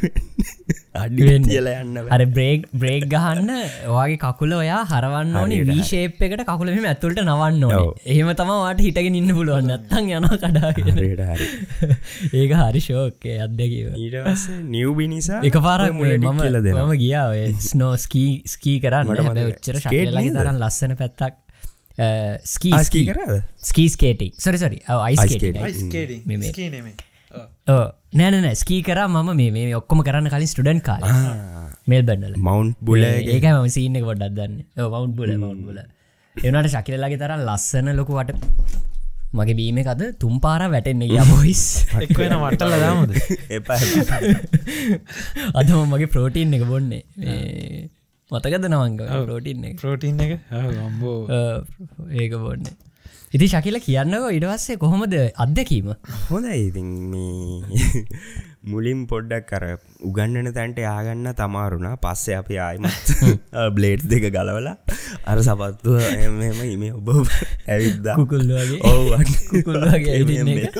අඩිවෙන් 0.95 1.45
තියල 1.45 1.69
යන්න. 1.69 1.99
අර 2.09 2.23
බ්‍රේක් 2.35 2.65
බ්‍රේක් 2.73 3.05
ගහන්න 3.13 3.51
ඔයාගේ 3.91 4.19
කකුල 4.23 4.55
ඔයා 4.57 4.81
හරවන්න 4.89 5.37
ඕනි. 5.37 5.59
වීශේප් 5.69 6.23
එකට 6.23 6.45
කකුලම 6.49 6.89
ඇතුළට 6.93 7.21
නවන්න 7.25 7.67
ඔව්. 7.69 7.91
එහෙම 8.07 8.31
තමවාට 8.41 8.81
හිටගෙන 8.87 9.19
ඉන්න 9.21 9.35
පුළුවන්. 9.37 9.69
නැත්තන් 9.69 10.09
යන 10.09 10.29
හරි 10.65 11.51
ඒක 12.41 12.57
හරි 12.63 12.85
ශෝකය 12.89 13.37
අත්දැකිව 13.45 14.01
ඊට 14.01 14.49
නිව්බි 14.71 15.11
නිසා 15.13 15.45
එක 15.45 15.61
පාරක් 15.61 15.93
මම 15.93 16.41
කියල 16.41 16.61
දෙනවා. 16.61 16.87
මම 16.87 16.97
ගියා. 17.05 17.27
ඔය 17.35 17.47
ස්නෝ 17.69 17.95
ස්කී 17.99 18.31
ස්කී 18.49 18.79
කරන්න. 18.81 19.13
මට 19.13 19.29
මතකයි. 19.29 19.49
ඔච්චර 19.53 19.81
ස්කේට් 19.83 20.09
ශකලගේ 20.09 20.31
නේද? 20.31 20.41
තරන් 20.41 20.63
ලස්සන 20.63 20.97
පැත්තක් 20.97 21.44
ස්කී 22.45 22.73
ආ, 22.73 22.83
ස්කී 22.83 23.05
කරාද? 23.07 23.43
ස්කී 23.63 23.89
ස්කේටි 23.89 24.29
සරි 24.37 24.59
සරි 24.59 24.79
Ice 25.09 25.25
skating. 25.25 25.59
අයිස්කේටි 25.59 26.17
නෑනන 28.13 28.49
ස්කී 28.55 28.81
කර 28.83 29.01
ම 29.07 29.31
මේ 29.33 29.51
මේ 29.51 29.75
ඔක්කොම 29.75 30.03
කරන්න 30.03 30.31
කලින් 30.31 30.47
ස්ටඩන් 30.47 30.81
කාල 30.83 31.03
මේල් 31.87 32.03
බැඩල 32.03 32.35
මවන්් 32.39 32.75
බුල 32.81 33.03
ඒක 33.05 33.45
ම 33.45 33.69
සිීන්න 33.69 34.01
ගොඩක් 34.03 34.35
දන්න. 34.35 34.59
මවන්් 34.77 35.15
බුල 35.15 35.31
මවන්් 35.35 35.61
බුල 35.67 35.79
එවනට 36.37 36.71
ශකිලලගේ 36.75 37.19
තරම් 37.19 37.47
ලස්සන 37.47 37.95
ලොකුවට 37.95 38.35
මගේ 39.35 39.57
බීම 39.59 39.79
එකද 39.83 40.03
තුම් 40.19 40.39
පාර 40.41 40.63
වැටෙන්නේ 40.71 41.09
ගිය 41.11 41.23
බොයිස් 41.31 41.63
එක්වෙන 42.05 42.35
වටල 42.43 42.75
දාමද? 42.83 43.15
එපා 43.57 43.79
අදම 45.59 45.79
මගේ 45.91 46.11
ප්‍රෝටීන් 46.15 46.55
එක 46.59 46.67
බොන්නේ 46.67 47.03
මතකද 48.35 48.71
නවංග 48.71 48.99
ප්‍රෝටීන් 49.27 49.69
එක. 49.71 49.77
ප්‍රෝටීන් 49.83 50.25
එක? 50.27 50.35
ගම්බෝ 50.51 51.19
ඒක 52.23 52.35
බොන්න. 52.45 52.67
ඉති 53.35 53.47
ශකිල 53.51 53.77
කියන්නක 53.83 54.27
ඉඩවස්සේ 54.31 54.77
කොහොමද 54.79 55.15
අත්දැකීම? 55.37 55.89
හොඳ 56.27 56.47
ඉතින් 56.57 56.91
මේ 57.13 58.03
මුලින් 58.73 59.01
පොඩ්ඩක් 59.11 59.49
කර 59.49 59.65
උගන්නන 60.09 60.49
තැන්ට 60.55 60.79
යාගන්න 60.81 61.31
තමාරුණා 61.41 61.97
පස්සේ 62.05 62.37
අපි 62.39 62.59
ආයමත් 62.59 63.11
බ්ලේඩ් 63.77 64.07
දෙක 64.13 64.29
ගලවලා 64.31 64.77
අර 65.27 65.43
සපත්තුව 65.43 65.99
එම 66.01 66.39
ඉම 66.65 66.85
ඔබ 66.93 67.11
ඇවිද්දා. 67.67 68.17
කුකුල්ලගේ 68.17 68.81
ඔව් 68.85 69.11
කුකුල්ලගේ 69.51 70.15
ඇවිදින්න 70.15 70.49
එක. 70.61 70.75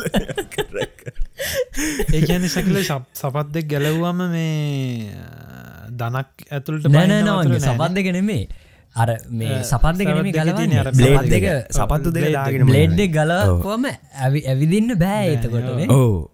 ඒකන 2.15 2.49
සැකල 2.49 2.81
සපත් 2.87 3.47
දෙක් 3.53 3.69
ගැලව්වම 3.69 4.25
මේ 4.31 5.11
දනක් 5.95 6.47
ඇතුළට 6.51 6.89
නෑනෑනවගේ 6.91 7.61
සපත් 7.63 7.91
දෙක 7.99 8.09
නෙමේ 8.17 8.43
අර 8.97 9.09
මේ 9.33 9.61
සපත් 9.63 9.95
දෙක 10.01 10.11
නෙමේ 10.11 10.33
සපත් 10.33 10.49
දෙක 10.49 10.57
තියෙන 10.59 10.75
අර 10.81 10.91
ගලවන්න 10.91 10.99
බ්ලේඩ් 10.99 11.31
දෙක 11.35 11.47
සපත්තු 11.79 12.13
දෙක 12.17 12.29
දාගෙන 12.33 12.67
බ්ලේඩ් 12.69 12.97
දෙක 12.97 13.15
ගලවම 13.15 13.89
ඇවිදින්න 14.49 14.99
බෑ 14.99 15.33
එතකොටනේ. 15.33 15.89
ඕ 15.91 16.29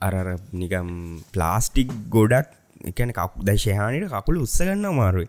අරර 0.00 0.28
නිකම් 0.54 0.88
ප්ලාස්ටික් 1.32 1.90
ගොඩක් 2.10 2.52
එකන 2.84 3.10
කක් 3.16 3.44
දශයහානයට 3.48 4.10
කකුල 4.12 4.38
උත්සගන්න 4.42 4.84
අමාරුයි 4.84 5.28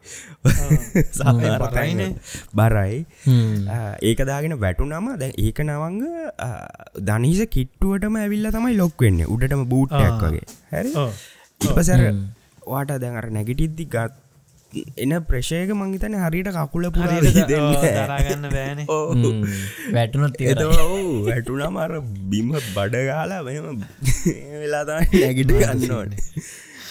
බරයිනේ. 1.64 2.10
බරයි 2.54 2.98
ආ, 3.70 3.94
ඒක 4.02 4.24
දාගෙන 4.30 4.56
වැටුනම 4.60 5.08
දැ 5.22 5.32
ඒක 5.40 5.62
නවංග 5.64 6.02
දනිස 7.10 7.42
කිට්ටුවටම 7.50 8.18
ඇවිල්ල 8.18 8.50
තමයි 8.52 8.76
ලොක් 8.78 9.00
වෙන්න. 9.00 9.22
උඩටම 9.28 9.64
බූට්ටයක් 9.66 10.24
වගේ. 10.24 10.46
හැරි? 10.72 10.92
ඉපසර 11.62 12.04
වාට 12.68 12.94
දැන් 13.04 13.18
අර 13.22 13.28
නැගිටිද්දි 13.38 13.86
ගත් 13.96 14.14
එන 14.98 15.12
ප්‍රශයක 15.28 15.70
මංගිතන 15.74 16.16
හරිට 16.24 16.50
කකුල 16.56 16.86
පුරා 16.96 17.20
දරාගන්න 17.22 18.46
බෑන. 18.56 18.80
වැටනොත් 19.96 20.36
එත 20.44 20.62
වැටුනා 21.28 21.70
මර 21.72 21.94
බිම 22.32 22.50
බඩගාලා 22.76 23.42
මෙම 23.48 23.84
වෙලාතා 24.62 25.00
නැගිට 25.14 25.52
ගන්න 25.54 25.92
ඕනේ 25.98 26.22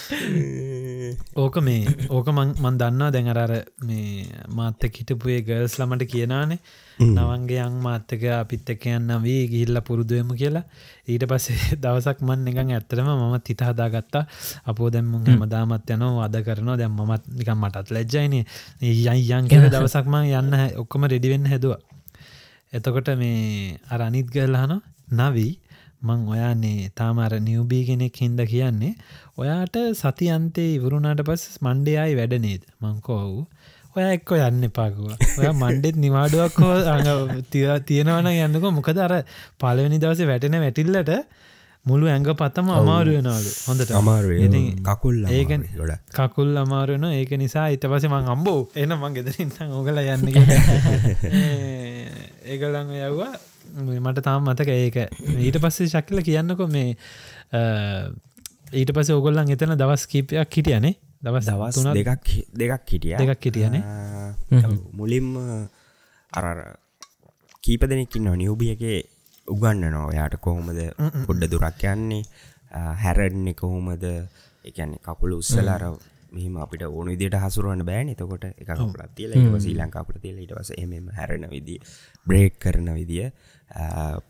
ඕක 1.42 1.56
මේ 1.58 1.84
ඕක 2.08 2.28
මං 2.28 2.50
මන් 2.56 2.78
දන්නවා. 2.80 3.10
දැඟරර 3.10 3.52
මේ 3.82 4.26
මාත්තක 4.50 4.98
හිටපුේ 5.00 5.40
ගර්ස් 5.42 5.76
ළමට 5.78 6.06
කියනානේ 6.06 6.58
නවන්ගේ 6.98 7.60
අං 7.60 7.78
මාත්තක 7.80 8.24
අපිත් 8.34 8.70
එක 8.74 8.86
යන්න 8.90 9.14
වී 9.22 9.48
ගිහිල්ල 9.48 9.80
පුරුදුවම 9.82 10.34
කියලා. 10.34 10.64
ඊට 11.06 11.26
පස්සේ 11.26 11.76
දවසක් 11.82 12.22
මන් 12.22 12.46
එකන් 12.52 12.72
ඇත්තරම 12.72 13.08
මම 13.08 13.36
තිත 13.40 13.60
හදාගත්තා. 13.60 14.24
අපෝ 14.64 14.90
දැම්මුන් 14.90 15.26
මදාමත් 15.38 15.90
යනවා 15.90 16.28
අද 16.28 16.36
කරනවා. 16.40 16.76
දැම් 16.76 16.96
මත් 17.00 17.24
නිකම් 17.32 17.58
මටත් 17.58 17.90
ලැජ්ජයිනේ. 17.90 18.44
යයි 18.80 19.28
යන් 19.30 19.48
කියල 19.50 19.68
දවසක්ම 19.68 20.14
යන්න 20.22 20.58
ඔක්කොම 20.76 21.06
රෙඩිවෙන්න 21.06 21.46
හැදවා. 21.46 21.80
එතකොට 22.72 23.14
මේ 23.16 23.78
අර 23.88 24.02
අනිත් 24.02 24.28
ගල්හන 24.28 24.80
නවී 25.12 25.52
මං 26.04 26.24
ඔයාන්නේ 26.28 26.90
තාමර 26.94 27.32
නිවබී 27.40 27.84
කෙනෙක් 27.88 28.16
හින්ද 28.16 28.40
කියන්නේ. 28.46 28.94
ඔයාට 29.36 29.76
සති 29.94 30.30
අන්තේ 30.30 30.70
ඉවරුණට 30.76 31.22
පස් 31.24 31.44
මණ්ඩයයි 31.60 32.18
වැඩ 32.18 32.34
නේද? 32.40 32.62
මංකෝව් 32.80 33.32
ඔය 33.96 34.04
එක්කො 34.10 34.34
යන්න 34.40 34.66
එපාකුව 34.66 35.10
ඔය 35.38 35.48
මණ්ඩෙත් 35.52 35.96
නිවාඩුවක් 35.96 36.56
හෝ 36.58 36.76
තියෙනවන 37.86 38.28
යන්නක 38.32 38.68
මොකද 38.72 38.98
අර 38.98 39.14
පලවෙනි 39.60 40.00
දවස 40.02 40.26
වැටෙන 40.26 40.56
වැටිල්ලට 40.58 41.12
මුළු 41.86 42.08
ඇඟ 42.08 42.28
පත්තම 42.32 42.68
අමාරුවෙනවලු 42.72 43.50
හොඳට. 43.66 43.90
අමාරුව 43.92 44.30
කකුල් 44.82 45.16
ඒක 45.30 45.50
කකුල් 46.10 46.52
අමාරුවන 46.56 47.06
ඒක 47.12 47.32
නිසා 47.38 47.66
ඉත 47.70 47.86
පස 47.86 48.08
මං 48.10 48.30
අම්බෝ 48.34 48.60
එන 48.74 48.96
මං 48.96 49.16
ගෙදරින් 49.16 49.50
ඕගල 49.70 49.98
යන්න 50.04 50.28
ඒකලං 52.50 52.94
යව්වා 53.00 53.34
මට 54.06 54.22
තාම 54.26 54.44
මතක 54.50 54.68
ඒක. 54.68 54.96
ඊට 55.46 55.58
පස්සේ 55.62 55.88
ශක්ල 55.88 56.22
කියන්නකො 56.28 56.68
මේ 56.68 56.96
ඊට 58.72 58.92
පස 58.96 59.10
ඔගොල්ලන් 59.16 59.50
එතන 59.56 59.74
දවස් 59.80 60.06
කීපයක් 60.12 60.58
හිටියනේ. 60.58 60.94
දවස් 61.24 61.50
දවස් 61.50 61.76
දෙකක් 61.98 62.30
දෙකක් 62.62 62.92
හිටිය. 62.92 63.16
දෙකක් 63.18 63.44
හිටියනේ? 63.48 63.82
මුලින්ම 64.92 65.28
අරර 66.32 66.62
කීප 67.64 67.86
දෙනෙක්කින්න 67.90 68.32
නියවබියගේ 68.42 69.02
උගන්න 69.48 69.90
නෝ 69.92 70.08
යාට 70.12 70.36
කොහොමද 70.40 70.80
පොඩ්ඩ 71.26 71.50
දුරක් 71.52 71.84
යන්නේ? 71.92 72.24
හැරන්නේ 73.04 73.54
කොහොමද? 73.54 74.04
එකන්නේ 74.64 75.00
කකුල 75.04 75.38
උත්සලාර 75.38 75.82
මෙහම 76.34 76.56
අපිට 76.58 76.84
ඕන 76.84 77.10
විදිට 77.12 77.36
හසුරුවන්න 77.36 77.84
බෑන. 77.86 78.08
එතකොට 78.08 78.44
එක 78.44 78.70
කපුලත් 78.70 79.14
තියල 79.16 79.32
ඊට 79.32 79.66
ඊලංකාපට 79.66 80.20
තියල 80.20 80.38
ඉටවස 80.38 80.72
එම 80.76 81.10
හැරෙන 81.10 81.46
විදිිය 81.50 81.80
බ්‍රේක් 82.26 82.58
කරන 82.58 82.88
විදිිය 82.92 83.30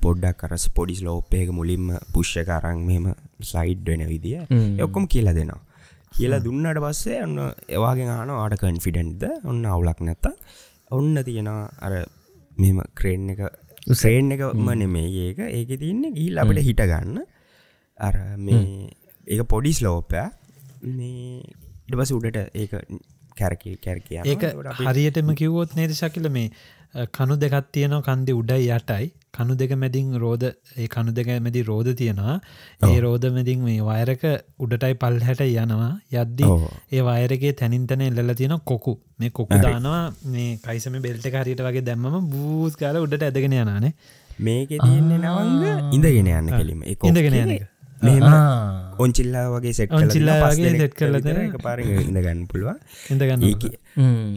පොඩ්ඩක් 0.01 0.41
කරස් 0.41 0.69
පොඩිස් 0.71 1.03
ලෝපයක 1.03 1.51
මුලින්ම 1.51 1.93
පුෂ්‍ය 2.13 2.45
කරං 2.45 2.83
මෙම 2.83 3.13
ස්ලයිඩ් 3.43 3.87
වෙන 3.87 4.07
විදිිය 4.07 4.45
ඔක්කොම 4.81 5.07
කියලා 5.07 5.35
දෙනවා. 5.35 5.63
කියලා 6.13 6.43
දුන්නට 6.43 6.81
පස්සේ 6.81 7.23
ඔන්න 7.23 7.39
ඒවාගෙන් 7.69 8.11
ආන 8.11 8.31
ආට 8.33 8.57
කන්ෆිඩන්්ද 8.61 9.25
ඔන්න 9.45 9.65
අවුලක් 9.67 10.01
නැත්ත 10.01 10.27
ඔන්න 10.91 11.17
තියෙනවා 11.25 11.69
අර 11.81 11.95
මෙම 12.59 12.79
ක්‍රේන් 12.95 13.31
එක 13.31 13.41
සේන් 13.95 14.33
එකම 14.33 14.69
නෙමේ 14.75 15.09
ඒක. 15.23 15.39
ඒක 15.51 15.71
තියන්නේ 15.81 16.13
ගිල් 16.13 16.39
අපට 16.39 16.63
හිටගන්න 16.69 17.19
අර 18.01 18.15
මේ 18.39 18.89
ඒක 19.27 19.43
පොඩිස් 19.49 19.83
ලෝපය 19.83 20.23
මේ 20.93 21.43
ඉටපස 21.89 22.15
උඩට 22.19 22.39
ඒක 22.55 22.73
කැරකි 23.41 23.77
කැරකිය. 23.85 24.23
ඒක 24.25 24.43
හරියටම 24.81 25.35
කිව්වොත් 25.35 25.77
නේද 25.77 25.93
ශකිල 25.93 26.31
මේ 26.31 26.49
කණු 27.17 27.37
දෙකත් 27.37 27.69
තියනව 27.73 28.01
කන්දි 28.09 28.33
උඩයි 28.41 28.71
යටයි. 28.71 29.07
කණු 29.35 29.57
දෙක 29.61 29.73
මැදින් 29.83 30.15
රෝධ 30.25 30.47
ඒ 30.77 30.87
කණු 30.87 31.15
දෙක 31.19 31.31
මැදි 31.47 31.63
රෝධ 31.71 31.91
තියෙනවා. 32.01 32.37
ඒ 32.89 32.99
රෝධ 33.01 33.27
මැදින් 33.37 33.65
මේ 33.69 33.81
වයරක 33.91 34.25
උඩටයි 34.59 34.95
පල් 35.03 35.19
හැට 35.29 35.43
යනවා. 35.47 35.93
යද්දී. 36.15 36.53
ඒ 36.93 37.03
වයරගේ 37.09 37.53
තැනින්තන 37.63 38.07
එල්ල 38.09 38.35
තියෙන 38.35 38.59
කොකු. 38.73 38.95
මේ 39.19 39.31
කොකු 39.31 39.63
දානවා 39.63 40.03
මේ 40.35 40.51
කයිසම 40.67 41.01
බෙල්ට 41.07 41.27
හරිට 41.37 41.65
වගේ 41.69 41.87
දැම්ම 41.89 42.31
බූස් 42.35 42.77
කාල 42.77 43.03
උඩට 43.05 43.27
ඇදගෙන 43.29 43.59
යනානේ 43.61 43.95
මේක 44.39 44.69
තියෙන්නේ 44.69 45.19
නවංග 45.19 45.95
ඉඳගෙන 45.95 46.31
යන්න 46.33 46.51
කෙලිම 46.51 46.83
එක 46.93 47.07
ඉඳගෙන 47.11 47.37
යන 47.43 47.55
එක. 47.57 47.71
මෙම. 48.07 48.27
ඔංචිල්ලා 48.99 49.45
වගේ 49.53 49.73
සෙට් 49.73 49.95
set 50.81 50.95
කරලා 50.95 51.21
දෙන 51.21 51.57
පාර 51.59 51.79
ඉඳගන්න 51.81 52.43
පුළුවන් 52.47 52.79
ඉඳගන්න 53.11 53.43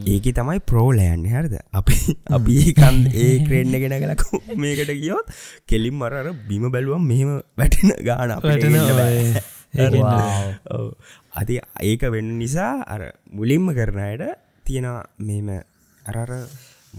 ඒක 0.06 0.26
තමයි 0.32 0.58
ප්‍රෝලයන්න 0.62 1.26
හරිද 1.26 1.54
අපි 1.72 1.98
අපි 2.30 2.56
කන් 2.74 2.98
ඒ 3.16 3.30
ක්‍රේන්න 3.44 3.76
ගෙන 3.82 3.94
කලකු 4.06 4.40
මේකට 4.56 4.92
කියොත් 4.94 5.30
කෙලින් 5.66 5.94
මරර 5.96 6.32
බිම 6.48 6.66
බැලුවම් 6.70 7.04
මෙහෙම 7.04 7.30
වැටෙන 7.56 7.94
ගාන 8.02 8.30
අපිට 8.30 8.50
වැටෙන 8.50 8.74
එන්න 8.76 8.96
බෑ. 8.96 9.22
ඔය 9.74 9.86
හරි. 9.88 10.00
Wow. 10.00 10.46
ඔව්. 10.72 10.86
අති 11.34 11.60
ඒක 11.82 12.02
වෙන්න 12.08 12.30
නිසා 12.38 12.72
අර 12.86 13.02
මුලින්ම 13.30 13.68
කරනයට 13.72 14.24
තියෙනවා 14.64 15.04
මෙම 15.20 15.48
අරර 16.02 16.30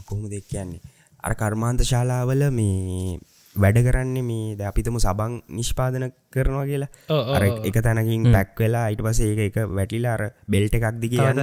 කොහොම 0.06 0.30
දෙක් 0.30 0.46
කියන්නේ 0.48 0.82
අර 1.24 1.34
කර්මාන්ත 1.36 1.82
ශාලාවල 1.84 2.44
මේ 2.52 3.18
වැඩ 3.56 3.80
කරන්නේ 3.86 4.24
මේ 4.24 4.56
ද 4.56 4.66
අපිතම 4.70 4.98
සබං 5.00 5.40
නිෂ්පාදන 5.50 6.06
කරනවා 6.32 6.66
කියලා. 6.66 6.90
අර. 7.36 7.44
එක 7.66 7.80
තැනකින් 7.80 8.28
පැක් 8.32 8.54
වෙලා 8.58 8.84
අයිට 8.90 9.02
පස 9.02 9.22
ඒක 9.22 9.42
එක 9.48 9.58
වැටිලා 9.70 10.14
අර 10.18 10.24
බෙල්ට 10.48 10.76
එකක් 10.76 11.00
දිග 11.00 11.16
යන්න 11.16 11.42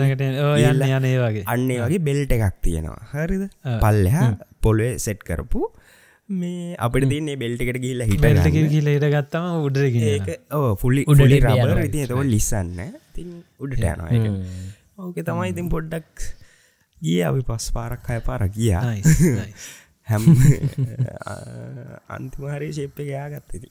යන 0.88 1.08
ඒ 1.10 1.16
වගේ. 1.18 1.44
අන්නේ 1.46 1.80
වගේ 1.82 2.04
බෙල්ට 2.10 2.36
එකක් 2.38 2.60
තියෙනවා. 2.62 3.00
හරිද? 3.14 3.48
පල්ලෙහා 3.82 4.30
පොල්වේ 4.60 4.92
සෙට් 4.98 5.22
කරපු 5.22 5.66
මේ 6.28 6.74
අපිට 6.78 7.08
තින්නේ 7.08 7.36
බෙල්ට 7.36 7.60
එකට 7.62 7.82
ගිල්ල 7.82 8.06
හිට 8.06 8.22
කියල 8.70 8.92
ඉට 8.94 9.08
ගත්තම 9.08 9.44
ඕ 10.52 10.70
ෆුලි 10.76 11.04
උඩට 11.04 11.26
උඩි 11.26 11.42
යනවා. 11.42 11.66
රබර 11.66 11.84
ඉති 11.84 12.06
එතව 12.06 12.24
ලිස්සන්න. 12.26 12.80
තින් 13.12 13.36
උඩට 13.60 13.82
යනවා 13.82 14.10
ඕක 14.96 15.18
තමයි 15.20 15.52
ඉතින් 15.52 15.66
පොඩ්ඩක් 15.68 16.24
ගිය 17.02 17.20
අපි 17.22 17.42
පස් 17.44 17.66
පාරක් 17.76 18.08
අය 18.08 18.20
පාර 18.24 18.42
ගියා 18.48 18.82
හැම් 20.06 20.22
අන්තිමහරි 22.10 22.70
ශේප්ප 22.72 22.98
ගයාගත්තති 23.02 23.68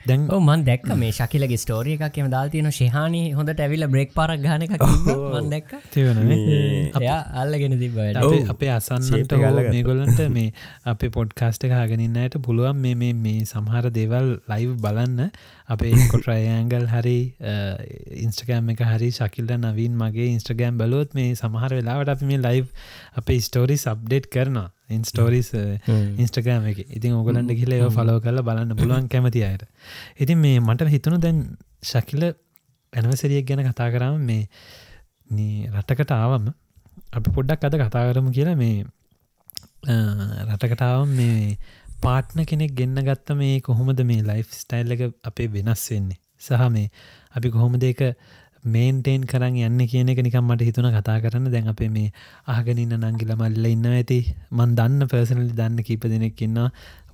දැන් 0.00 0.26
ඔව් 0.30 0.40
මන් 0.40 0.60
දැක්ක 0.66 0.86
මේ 0.96 1.10
ශකිලගේ 1.10 1.58
ස්ටෝරිය 1.58 1.96
එකක් 1.98 2.18
එම 2.22 2.28
දාල් 2.30 2.52
තියෙන 2.52 2.70
ශහානි 2.70 3.22
හොඳට 3.34 3.62
ඇවිල්ල 3.64 3.86
බ්‍රෙක් 3.94 4.12
පාරක් 4.14 4.44
ගන 4.44 4.64
එක 4.66 4.74
මන් 4.76 5.50
දැක්ක. 5.52 5.72
තිවනේ 5.90 6.92
එයා 6.94 7.18
අල්ලගෙන 7.42 7.74
තිබට 7.82 8.20
අපේ 8.22 8.44
අපේ 8.48 8.70
අසන්නට 8.70 9.34
එක. 9.34 9.44
මේගොල්ලන්ට 9.68 10.22
මේ 10.30 10.52
අපේ 10.86 11.10
පොඩ්කාස්ට 11.10 11.66
හගෙනන්නයට 11.72 12.38
පුළුවන් 12.40 12.78
මේ 12.78 12.94
මේ 12.94 13.16
මේ 13.18 13.44
සමහර 13.44 13.90
දේවල් 13.92 14.30
ලයිව් 14.48 14.78
බලන්න 14.78 15.32
අපේ 15.68 15.92
කොට්‍රයඇංගල් 16.10 16.86
හරි 16.88 17.16
ඉන්ස්ටගෑම් 18.18 18.70
එක 18.72 18.80
හරි 18.86 19.08
ශකිල්ල 19.12 19.50
නවීන් 19.58 19.94
මගේ 19.96 20.28
ඉන්ස්ටගෑම් 20.32 20.78
බලොත් 20.78 21.14
මේ 21.14 21.34
සමහර 21.34 21.74
වෙලාවට 21.74 22.12
අපි 22.14 22.24
මේ 22.24 22.40
ලයිව් 22.40 22.66
අපේ 23.14 23.38
ස්ටෝරි 23.40 23.76
සබ්ඩේට් 23.78 24.28
කරනවා. 24.28 24.66
ඉන්ස්ටෝරිස් 24.90 25.50
ඉන්ස්ටගෑම් 26.18 26.68
එක. 26.70 26.78
ඉතින් 26.90 27.14
ඔගලන්ට 27.14 27.52
කියල 27.54 27.72
ඒ 27.74 27.88
ෆලෝ 27.92 28.18
කරල 28.20 28.42
බලන්න 28.42 28.76
පුළුවන් 28.76 29.08
කැමති 29.12 29.44
අයට. 29.44 29.64
ඉතින් 30.18 30.38
මේ 30.38 30.60
මට 30.60 30.88
හිතුණු 30.88 31.18
දැන් 31.20 31.42
ශකිල 31.84 32.24
ඇනවසරියක් 32.92 33.46
ගැන 33.46 33.64
කතා 33.66 33.90
කරම 33.90 34.16
මේ 34.22 34.46
රටකට 35.72 36.12
ආවම 36.12 36.46
අපි 37.12 37.28
පොඩ්ඩක් 37.30 37.64
අද 37.64 37.76
කතා 37.82 38.06
කරමු 38.08 38.30
කියලා 38.32 38.56
මේ 38.56 38.76
අ, 39.86 39.94
රටකටාවම් 40.48 41.10
මේ 41.14 41.58
පාට්න 42.02 42.44
කෙනෙක් 42.44 42.74
ගෙන්න්න 42.74 43.02
ගත්ත 43.02 43.36
මේ 43.36 43.60
කොහොමද 43.60 44.02
මේ 44.04 44.22
ලයිෆ් 44.22 44.52
ස්ටයිල් 44.54 44.92
එක 44.92 45.02
අපේ 45.24 45.48
වෙනස් 45.48 45.86
වෙන්නේ? 45.90 46.18
සහ 46.40 46.68
මේ 46.70 46.90
අපි 47.34 47.50
කොහොම 47.50 47.74
දෙක 47.76 48.02
මේන්ටේන් 48.66 49.24
කරන්න 49.24 49.56
යන්න 49.60 49.86
කියන 49.86 50.08
එක 50.08 50.20
නිකම් 50.20 50.46
මට 50.46 50.68
හිතුන 50.68 50.88
කතා 50.90 51.18
කරන්න. 51.20 51.50
දැන් 51.50 51.68
අපේ 51.68 51.88
මේ 51.88 52.12
ආගනන්න 52.46 52.94
නංගිල 53.00 53.34
මල්ල 53.34 53.66
ඉන්න 53.66 53.86
ඇති. 53.88 54.20
මන් 54.50 54.76
දන්න 54.76 55.08
පර්සනලි 55.08 55.50
දන්න 55.52 55.82
කීප 55.82 56.06
දෙනෙක් 56.06 56.42
ඉන්න 56.42 56.62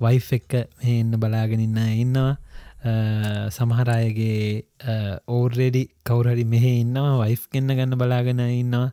වයිෆ් 0.01 0.31
එක්ක 0.33 0.53
මේ 0.79 1.01
එන්න 1.01 1.17
බලාගෙනන්න 1.17 1.81
ඉන්නවා. 1.97 2.37
අ, 2.85 2.93
සමහර 3.51 3.89
අයගේ 3.89 4.65
ඕර්රෙඩි 5.29 5.85
කවුරහරි 6.05 6.45
මෙහෙ 6.47 6.77
ඉන්නවා. 6.85 7.19
වයිෆ් 7.25 7.49
කෙන්න්න 7.49 7.73
ගන්න 7.73 7.97
බලාගෙන 7.97 8.47
ඉන්නවා. 8.53 8.89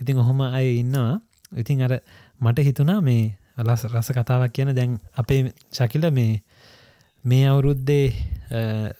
ඉතින් 0.00 0.18
ඔහොම 0.18 0.44
අය 0.50 0.66
ඉන්නවා. 0.78 1.20
ඉතින් 1.56 1.82
අර 1.82 2.00
මට 2.40 2.64
හිතුනා 2.64 3.00
මේ 3.02 3.24
ලස් 3.56 3.84
රස 3.86 4.08
කතාවක් 4.10 4.50
කියන 4.50 4.74
දැන් 4.74 4.98
අපේ 5.14 5.52
ශකිල 5.70 6.10
මේ 6.10 6.42
මේ 7.24 7.44
අවුරුද්දේ 7.46 8.06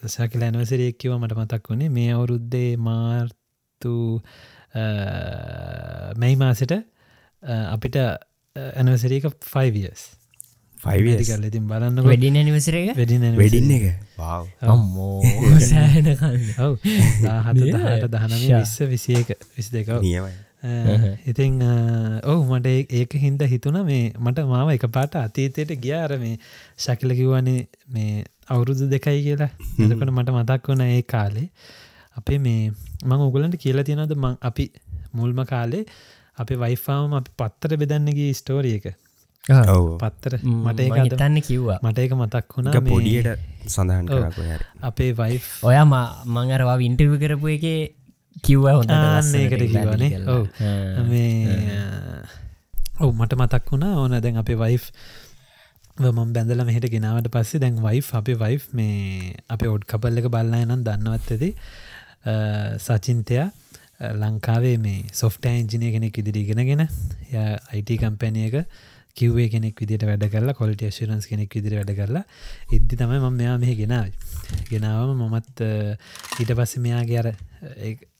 සැකිල 0.06 0.42
ඇනවසරයෙක් 0.42 0.96
කිව 0.96 1.12
මට 1.12 1.34
මතක් 1.34 1.68
වුණේ. 1.68 1.88
මේ 1.90 2.12
අවුරුද්දේ 2.12 2.76
මාර්තු 2.78 3.94
මැයි 6.16 6.36
මාසට 6.36 6.72
අපිට 7.42 7.96
ඇනවසරීක 7.96 9.26
5ස් 9.26 10.04
ෆයිවිස් 10.78 11.28
කල 11.28 11.44
ඉතින් 11.44 11.66
බලන්න 11.66 12.00
වැඩින 12.02 12.38
නිවසරක 12.40 12.94
වැඩි 12.94 13.18
වෙඩින්න 13.34 13.70
එක? 13.72 13.84
අම්මෝ. 14.62 15.20
සෑනකන්න 15.64 16.48
ඔව්. 16.60 16.78
දාහත 17.20 17.58
දහට 17.58 18.10
දහනම 18.10 18.42
විස්ස 18.54 18.82
විසියක 18.86 19.38
විස් 19.50 19.72
දෙකව 19.72 19.98
නියමයි 20.00 20.34
ඉතිං 21.26 21.62
ඔවු 22.24 22.54
මට 22.54 22.66
ඒක 22.66 23.16
හින්ද 23.16 23.42
හිතුන 23.42 23.82
මේ 23.82 24.12
මට 24.18 24.40
මාව 24.40 24.70
එක 24.70 24.86
පාට 24.86 25.16
අතීතයට 25.16 25.72
ගියාර 25.72 26.16
මේ 26.18 26.38
ශකිල 26.78 27.14
කිව්වනේ 27.14 27.68
මේ 27.88 28.24
අවුරුදු 28.50 28.88
දෙකයි 28.88 29.22
කියලා. 29.22 29.50
එතකට 29.84 30.10
මට 30.10 30.30
මතක් 30.30 30.70
වන 30.70 30.80
ඒ 30.80 31.02
කාලේ 31.02 31.48
අපේ 32.16 32.38
මේ 32.38 32.70
මං 33.04 33.16
උගලන්ට 33.16 33.56
කියලා 33.56 33.82
තියෙනද 33.82 34.12
මං 34.12 34.36
අපි 34.42 34.70
මුල්ම 35.14 35.44
කාලේ 35.44 35.84
අපි 36.38 36.54
වයිෆාම 36.54 37.14
අපි 37.14 37.30
පත්තර 37.38 37.76
බෙදන්නගේ 37.76 38.32
ස්ටෝරිය 38.32 38.76
එක. 38.76 38.86
පත්තර. 39.98 40.38
මට 40.44 40.80
ඒක 40.80 40.92
අද- 40.92 41.04
හිතන්න 41.04 41.40
කිව්වා. 41.40 41.78
මට 41.82 41.98
ඒක 41.98 42.12
මතක් 42.12 42.56
වුණා 42.56 42.72
මේ 42.80 42.92
පොඩියට 42.92 43.26
සඳහන් 43.68 44.06
අපේ 44.82 45.12
වයි් 45.12 45.40
ඔයා 45.62 45.84
මංගරවා 46.26 46.76
වින්ටව 46.76 47.16
කරපු 47.16 47.48
එක 47.48 47.94
කිව්ව 48.42 48.66
හොඳ 48.70 48.90
ඒකට 48.90 49.66
කිවනේ 49.74 50.22
ඔව්. 50.34 50.48
මේ 51.10 51.58
ඔව් 53.00 53.10
මට 53.14 53.32
මතක් 53.38 53.70
වුණා. 53.70 53.98
ඕන 54.02 54.16
දැන් 54.22 54.40
අපේ 54.42 54.58
වයි් 54.58 54.78
මම් 55.94 56.32
බැඳල 56.34 56.64
මෙහට 56.66 56.88
ගෙනාවට 56.90 57.28
පස්සේ 57.34 57.60
දැන් 57.62 57.76
වයි් 57.82 58.00
අපේ 58.20 58.38
වයි් 58.40 58.56
මේ 58.72 59.34
අපේ 59.48 59.70
ඔඩ් 59.74 59.84
කපල් 59.90 60.22
එක 60.22 60.30
බල්ලා 60.36 60.64
නම් 60.64 60.82
දන්නවත් 60.86 61.36
ඇති. 61.36 61.50
සචින්තයා 62.86 63.46
ලංකාවේ 64.20 64.76
මේ 64.78 65.04
සොෆ්ට 65.12 65.46
ඉංජිනය 65.50 65.92
කෙනෙක් 65.94 66.18
ඉදිරිගෙනගෙන 66.18 66.82
අයිට 66.82 67.90
කම්පැනියක 68.02 68.56
කිව්වේ 69.14 69.48
කෙනෙක් 69.52 69.78
විදිට 69.80 70.02
වැඩ 70.08 70.24
කරලා 70.32 70.56
කොලට 70.58 70.82
ශරන්ස් 70.90 71.28
කෙනෙක් 71.30 71.54
විදිරි 71.54 71.78
වැඩ 71.78 71.94
කරලා 71.98 72.24
ඉද්දි 72.74 72.98
තමයි 72.98 73.20
මම 73.20 73.36
මෙයා 73.40 73.58
මෙහ 73.62 73.76
ගෙනාව. 73.78 74.10
ගෙනාවම 74.70 75.22
මමත් 75.28 75.62
ඊට 76.40 76.50
පස්ස 76.58 76.82
මෙයාගේ 76.86 77.20
අර 77.22 77.28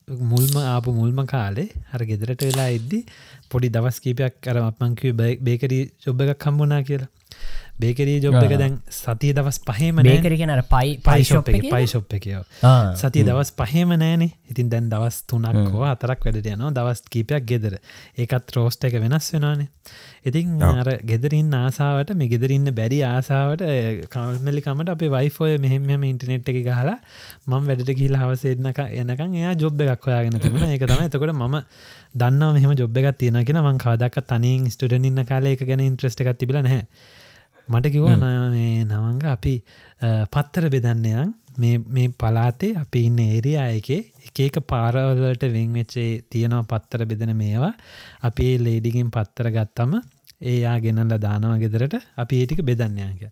මුල්ම 0.08 0.56
ආපු 0.62 0.92
මුල්ම 0.92 1.18
කාලේ 1.26 1.68
හර 1.92 2.02
ගෙදරට 2.04 2.42
වෙලා 2.42 2.68
ඉද්දි 2.68 2.98
පොඩි 3.50 3.68
දවස් 3.68 3.98
කීපයක් 4.00 4.34
කර 4.42 4.56
අපමංකිව 4.60 5.20
බේකරී 5.40 5.82
චොබ්බ 6.04 6.20
එකක් 6.22 6.40
කම්බුණා 6.40 6.82
කියලා. 6.82 7.10
බේකරී 7.74 8.20
ජොබ් 8.22 8.36
එක. 8.38 8.54
දැන් 8.56 8.76
සතිය 8.88 9.32
දවස් 9.34 9.58
පහේම 9.60 10.00
බේකරගෙන 10.00 10.50
අර 10.50 10.62
පයි 10.64 10.96
පයිශොප් 11.00 11.48
එක? 11.50 11.66
පයිශොප් 11.66 12.14
එකයෝ 12.18 12.42
සති 12.94 13.24
දවස් 13.26 13.50
පහම 13.52 13.94
නෑනේ. 13.94 14.30
ඉතින් 14.50 14.70
දැන් 14.70 14.90
දවස් 14.90 15.22
තුනක් 15.26 15.72
හෝ 15.72 15.84
අතරක් 15.84 16.26
වැඩට 16.26 16.46
යනවා. 16.46 16.72
දවස් 16.72 17.02
කීපයක් 17.08 17.46
ගෙදර. 17.46 17.78
ඒකත් 18.16 18.54
රෝස්ට 18.56 18.86
එක 18.86 18.98
වෙනස් 19.02 19.30
වෙනවානේ. 19.34 19.68
ඉතින් 20.24 20.62
අර 20.62 20.90
ගෙදරින් 21.04 21.50
ආසාාවට 21.52 22.14
මේ 22.14 22.28
ගෙදරන්න 22.28 22.70
බැරි 22.72 23.00
ආසාාවට 23.04 23.64
කමල්මලිකමට 24.12 24.94
අපේ 24.94 25.10
වයිෆෝය 25.10 25.58
මෙහෙම 25.58 25.90
ඉන්ටනෙට් 26.04 26.48
එක 26.48 26.60
ගහලා 26.62 26.96
මං 27.46 27.66
වැඩට 27.66 27.92
කියල 27.98 28.16
හවසේදනක 28.16 28.80
එනකන් 28.84 29.34
එයා 29.34 29.56
ජොබ් 29.56 29.84
එකක් 29.86 30.08
හොයාගෙන 30.08 30.38
තිබුණ. 30.38 30.70
එක 30.70 30.86
තම 30.86 31.04
එතකොට 31.08 31.34
ම 31.34 31.58
දන්න 32.14 32.54
මෙහම 32.54 32.78
ජොබ් 32.78 32.96
එකක් 32.96 33.18
තියෙන 33.18 33.42
කියෙන 33.42 33.60
මං 33.60 33.82
කාදක් 33.82 34.22
තනින් 34.24 34.70
ස්ටඩන් 34.70 35.10
ඉන්න 35.10 35.26
කාල 35.26 35.50
එක 35.50 35.66
ගැන 35.66 35.82
ඉන්ට්‍රස්ට 35.82 36.22
එකක් 36.22 36.38
තිබල 36.38 36.62
නැහැ 36.62 36.86
මට 37.68 37.92
කිව 37.94 38.06
නවංග 38.12 39.24
අපි 39.28 39.54
පත්තර 40.32 40.66
බෙදන්නයන් 40.68 41.32
මේ 41.56 42.08
පලාතේ 42.18 42.72
අපි 42.74 43.00
ඉන්න 43.08 43.20
ඒරයා 43.20 43.66
එක 43.78 43.88
එක 44.26 44.38
එක 44.40 44.56
පාරවලට 44.66 45.44
වෙංවෙච්චේ 45.52 46.10
තියෙනවා 46.30 46.68
පත්තර 46.70 47.04
බෙදෙන 47.06 47.32
මේවා. 47.36 47.72
අපි 48.22 48.46
ලේඩිගින් 48.58 49.10
පත්තර 49.10 49.48
ගත්තම 49.50 49.92
ඒයා 50.44 50.78
ගෙනල්ල 50.80 51.14
දානවා 51.18 51.58
ගෙදරට. 51.58 51.94
අපි 52.16 52.40
ඒටික 52.40 52.62
බෙදන්නයාක 52.62 53.22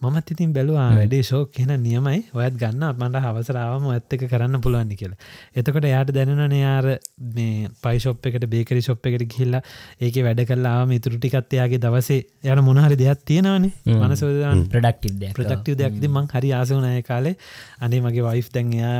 මමත් 0.00 0.30
ඉතින් 0.30 0.52
බැලවා 0.52 0.86
වැඩේ 0.92 1.22
ශෝක් 1.22 1.50
කියෙන 1.50 1.72
නියමයි. 1.78 2.20
ඔයත් 2.32 2.54
ගන්න 2.54 2.84
මට 2.98 3.22
හවසරාවම 3.24 3.86
ඇත්තක 3.88 4.24
කරන්න 4.26 4.60
පුළුවන්ි 4.60 4.96
කියලා. 4.96 5.18
එතකොට 5.54 5.86
යාට 5.86 6.12
දැනන 6.12 6.54
යාර 6.54 6.86
මේ 7.32 7.68
පයිශොප් 7.82 8.28
එකට 8.30 8.46
බේකරි 8.46 8.80
ශොප් 8.80 9.04
එකට 9.04 9.26
ගිහිල්ලා 9.26 9.62
ඒක 10.00 10.20
වැඩ 10.20 10.44
කල්ලාම 10.44 10.92
ඉතුරු 10.92 11.18
ටිකත්වයාගේ 11.18 11.80
දවසේ 11.80 12.20
යට 12.46 12.62
මොනහරි 12.62 12.96
දෙයක් 12.96 13.26
තියෙනවානේ. 13.26 13.72
මනසෝදන් 13.98 14.64
ප්‍රඩක්ටිව් 14.68 15.28
ප්‍රඩක්ටව 15.34 15.78
දෙයක්ද 15.78 16.08
මං 16.08 16.32
හරි 16.32 16.54
ආසවනය 16.54 17.02
කාලේ. 17.02 17.36
අනේ 17.80 18.00
මගේ 18.00 18.26
වයිෆ් 18.28 18.50
දැන් 18.50 18.72
එයා 18.72 18.98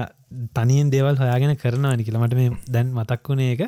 තනියෙන් 0.55 0.91
දේවල් 0.91 1.17
හොයාගෙන 1.17 1.57
කරනවානි 1.57 2.05
කියලමට 2.05 2.35
මේ 2.35 2.51
දැන් 2.69 2.95
මතක් 2.95 3.29
වුණේ 3.29 3.53
එක 3.55 3.63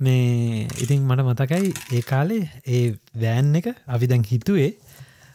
මේ 0.00 0.68
ඉතින් 0.76 1.02
මට 1.02 1.24
මතකයි 1.24 1.72
ඒ 1.92 2.02
කාලේ 2.02 2.44
ඒ 2.68 2.84
වෑන් 3.16 3.54
එක 3.56 3.68
අපි 3.86 4.06
දැන් 4.06 4.24
හිතුවේ 4.24 4.70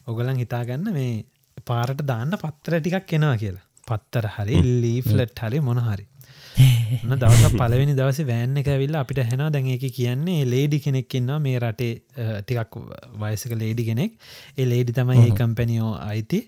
ඔගලන් 0.07 0.37
හිතාගන්න 0.37 0.93
මේ 0.93 1.25
පාරට 1.67 2.05
දාන්න 2.05 2.37
පත්තර 2.37 2.77
ටිකක් 2.77 3.13
එනවා 3.13 3.35
කියලා. 3.37 3.67
පත්තර 3.87 4.27
හරි 4.35 4.61
ලීෆ්ලට් 4.83 5.39
හරි 5.39 5.59
මොනහරි 5.61 6.05
දවස 7.21 7.53
පලවෙනි 7.53 7.95
දවස 7.95 8.21
වෑන් 8.23 8.57
එක 8.57 8.69
විල්ල 8.75 8.97
අපිට 9.01 9.21
හැන 9.23 9.43
දැන් 9.49 9.69
එක 9.75 9.85
කියන්නේ 9.91 10.45
ලේඩි 10.45 10.79
කෙනෙක්කින්නවා 10.79 11.39
මේ 11.39 11.57
රටේ 11.59 11.93
ටිකක් 12.41 12.77
වයසක 13.17 13.53
ලේඩි 13.55 13.85
කෙනෙක්. 13.85 14.17
ඒ 14.57 14.65
ලේඩි 14.65 14.93
තමයි 14.93 15.25
ඒ 15.25 15.37
කම්පැනියෝ 15.37 15.93
අයිති. 16.05 16.41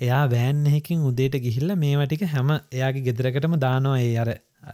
එයා 0.00 0.24
වෑන් 0.30 0.66
එහෙකින් 0.66 1.04
උදේට 1.04 1.40
ගිහිල්ල 1.40 1.74
මේවටික 1.76 2.28
හැම 2.28 2.54
එයාගේ 2.54 3.06
ගෙදරකටම 3.08 3.58
දානවා 3.60 3.98
ඒ 4.00 4.14
අර 4.18 4.30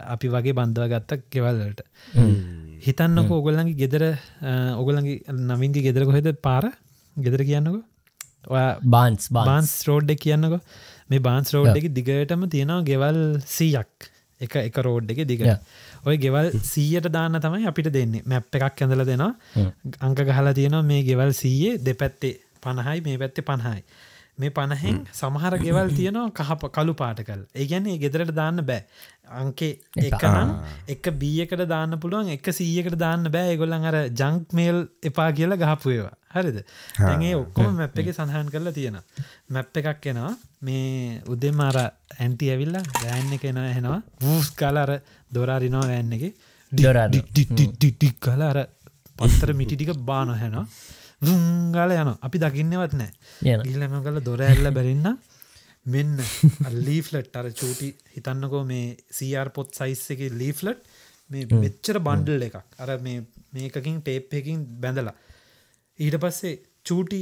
අපි 0.07 0.27
වගේ 0.29 0.53
බන්ධව 0.53 0.91
ගත්තක් 0.93 1.27
කෙවල්ලට 1.31 1.81
හිතන්නක 2.85 3.31
ඔගොල්ලන්ගේ 3.39 3.77
ගෙදර 3.83 4.03
ඔගොලන්ගේ 4.81 5.35
නවින්ගේ 5.51 5.85
ගෙදර 5.87 6.05
කොහෙද 6.09 6.27
පාර? 6.47 6.65
ගෙදර 7.15 7.43
කියන්නක? 7.49 7.83
බාන්ස් 8.95 9.29
බාන්ස් 9.37 9.71
රෝඩ්ඩ 9.89 10.19
කියන්නක? 10.25 10.59
මේ 11.09 11.23
බාන්ස් 11.29 11.53
රෝඩ් 11.55 11.79
එක 11.79 11.87
දිගටම 11.97 12.45
තියෙනවා 12.55 12.85
ගෙවල් 12.91 13.19
සීයක්. 13.57 14.09
එක 14.41 14.55
එක 14.61 14.77
රෝඩ් 14.87 15.11
එක 15.13 15.21
දිග 15.31 15.43
ඔය 16.05 16.17
ගෙවල් 16.25 16.51
සීයට 16.71 17.07
දාන්න 17.17 17.39
තමයි 17.45 17.69
අපිට 17.71 17.91
දෙන්නේ. 17.97 18.25
මැප් 18.31 18.57
එකක් 18.59 18.81
ඇඳල 18.85 19.05
දෙනවා. 19.11 19.31
අංක 20.07 20.19
ගහලා 20.29 20.57
තියෙනවා 20.59 20.89
මේ 20.91 21.03
ගෙවල් 21.09 21.31
සීයේ 21.41 21.79
දෙපැත්තේ 21.87 22.33
පණහයි 22.63 22.99
මේ 23.07 23.17
පැත්තේ 23.21 23.47
පණහයි 23.49 23.81
මේ 24.37 24.51
පණහෙන් 24.57 24.97
සමහර 25.19 25.53
ගෙවල් 25.63 25.91
තියෙනවා 25.97 26.31
කහප 26.39 26.71
කළු 26.77 26.93
පාට 27.01 27.21
කල් 27.27 27.43
ඒගැන්නේ 27.55 27.99
ගෙදරට 28.03 28.33
දාන්න 28.39 28.61
බෑ. 28.69 28.81
අංකේ 29.41 29.71
එකනම් 30.09 30.51
එක 30.93 31.09
බියකට 31.21 31.63
දාන්න 31.73 31.97
පුළුවන් 32.03 32.31
එක 32.35 32.49
සීයකට 32.59 32.97
දාන්න 33.05 33.31
බෑ. 33.35 33.57
ගොල්ලන් 33.61 33.89
අර 33.91 33.97
ජංක් 34.21 34.57
මේල් 34.59 34.79
එපා 35.09 35.29
කියලා 35.39 35.61
ගහපුේවා 35.63 36.13
හරිද? 36.35 36.57
ඇගේ 37.09 37.33
ඔක්කොම 37.41 37.79
මැප් 37.81 37.99
එක 38.03 38.11
සඳහන් 38.13 38.51
කරලා 38.55 38.75
තියෙන 38.79 38.99
මැප් 39.49 39.79
එකක් 39.83 40.09
එනවා. 40.13 40.33
මේ 40.61 41.21
උදෙම 41.33 41.61
අර 41.69 41.77
ඇන්ටි 41.83 42.51
ඇවිල්ල 42.53 42.77
ගෑන්න 43.01 43.37
එක 43.37 43.47
එන 43.51 43.61
හෙනවා 43.69 44.01
වූස් 44.25 44.51
කාලර 44.61 44.91
දොරාරිනවා 45.31 45.87
වැන්න 45.93 46.17
එක. 46.19 46.25
ඩික් 46.71 48.19
කල 48.19 48.45
අර 48.51 48.59
පත්තර 49.19 49.55
මිටිටික 49.55 49.95
බාන 50.09 50.35
දුංගල 51.21 51.95
යන 51.95 52.11
අපි 52.27 52.41
දකින්නවත් 52.43 52.93
නෑ. 52.99 53.11
ඉල්ලම 53.71 53.95
කල 54.03 54.19
දොර 54.23 54.41
ඇල්ල 54.41 54.71
බැරන්න? 54.71 55.17
මෙන්න 55.85 56.17
ලීෆලට් 56.87 57.35
අර 57.39 57.49
චූටි 57.53 57.91
හිතන්නකෝ 58.15 58.63
මේ 58.65 58.97
සර් 59.11 59.51
පොත් 59.53 59.73
සයිස් 59.77 60.03
එක 60.15 60.25
ලීෆලට් 60.33 60.81
මේ 61.29 61.45
මෙච්චර 61.63 62.01
බන්ඩල් 62.01 62.47
එකක්. 62.49 62.57
අර 62.79 62.97
මේකකින් 62.99 64.01
ටේප් 64.01 64.33
එකින් 64.41 64.65
බැඳලා. 64.81 65.15
ඊට 65.99 66.17
පස්සේ 66.19 66.59
චූටි 66.83 67.21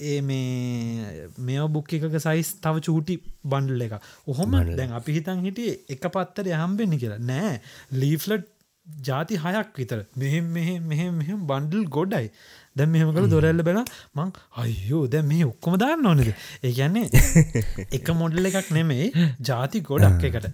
ඒ 0.00 0.20
මේ 0.20 1.28
මෙ 1.38 1.58
බුක් 1.68 1.92
එකක 1.98 2.18
සයිස් 2.18 2.54
තව 2.62 2.82
චූටි 2.88 3.18
බන්ඩල් 3.44 3.86
එක 3.86 3.94
ඔහොම 4.26 4.56
දැන් 4.74 4.96
අපි 5.00 5.18
හිතන් 5.18 5.44
හිටිය 5.46 5.76
එක 5.88 6.08
පත්තර 6.08 6.50
යහම්බෙන්නේ 6.54 6.98
කියලා. 6.98 7.20
නෑ. 7.20 7.60
ලීෆලට් 7.92 8.50
ජාති 8.86 9.38
හයක් 9.38 9.78
විතර. 9.78 10.04
මෙහෙම 10.16 10.52
මෙහෙ 10.52 10.78
මෙහෙම 10.80 11.14
මෙහෙම 11.14 11.46
බන්ඩල් 11.50 11.86
ගොඩයි 11.88 12.30
දැම් 12.76 12.90
මෙහම 12.90 13.10
කළ 13.12 13.28
දොරැල්ල 13.30 13.62
බෙල 13.62 13.80
මං 14.14 14.32
අයෝ 14.58 15.02
දැ 15.08 15.24
මේ 15.24 15.44
ඔක්කොම 15.44 15.76
දාන්න 15.78 16.06
ඕනෙද? 16.06 16.30
ඒ 16.62 16.72
කියන්නේ 16.72 17.06
එක 17.98 18.14
මොඩල් 18.14 18.50
එකක් 18.50 18.72
නෙමේ 18.72 19.12
ජාති 19.42 19.84
ගොඩක් 19.90 20.26
එකට. 20.30 20.50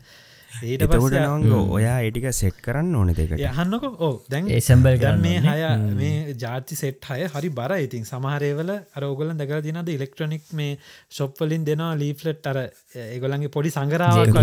ඒට 0.51 0.83
පට 0.85 1.51
ඔයා 1.71 1.97
ඒටික 2.05 2.27
සෙට් 2.35 2.59
කරන්න 2.61 2.95
ඕන 2.95 3.13
දෙක 3.13 3.33
යහන්නක 3.37 3.85
ඕ 3.87 4.11
දැන් 4.29 4.49
ඒසම්බල් 4.51 4.99
ගන්න 4.99 5.23
මේ 5.23 5.41
හය 5.45 5.69
මේ 5.97 6.35
ජාති 6.37 6.77
සෙට් 6.77 7.07
හය 7.11 7.29
හරි 7.35 7.51
බර 7.51 7.75
ඉතින් 7.79 8.05
සමහරේවල 8.05 8.73
අරෝගල 8.73 9.31
දැකර 9.33 9.63
දිනද 9.63 9.93
ඉලෙක්ට්‍රොනික් 9.95 10.51
මේ 10.53 10.77
ශොප්වලින් 11.11 11.65
දෙනවා 11.65 11.93
ලීෆලට් 11.95 12.51
අර 12.53 12.59
ඒගොලන්ගේ 13.07 13.53
පොඩි 13.57 13.71
සංගරාවක් 13.71 14.35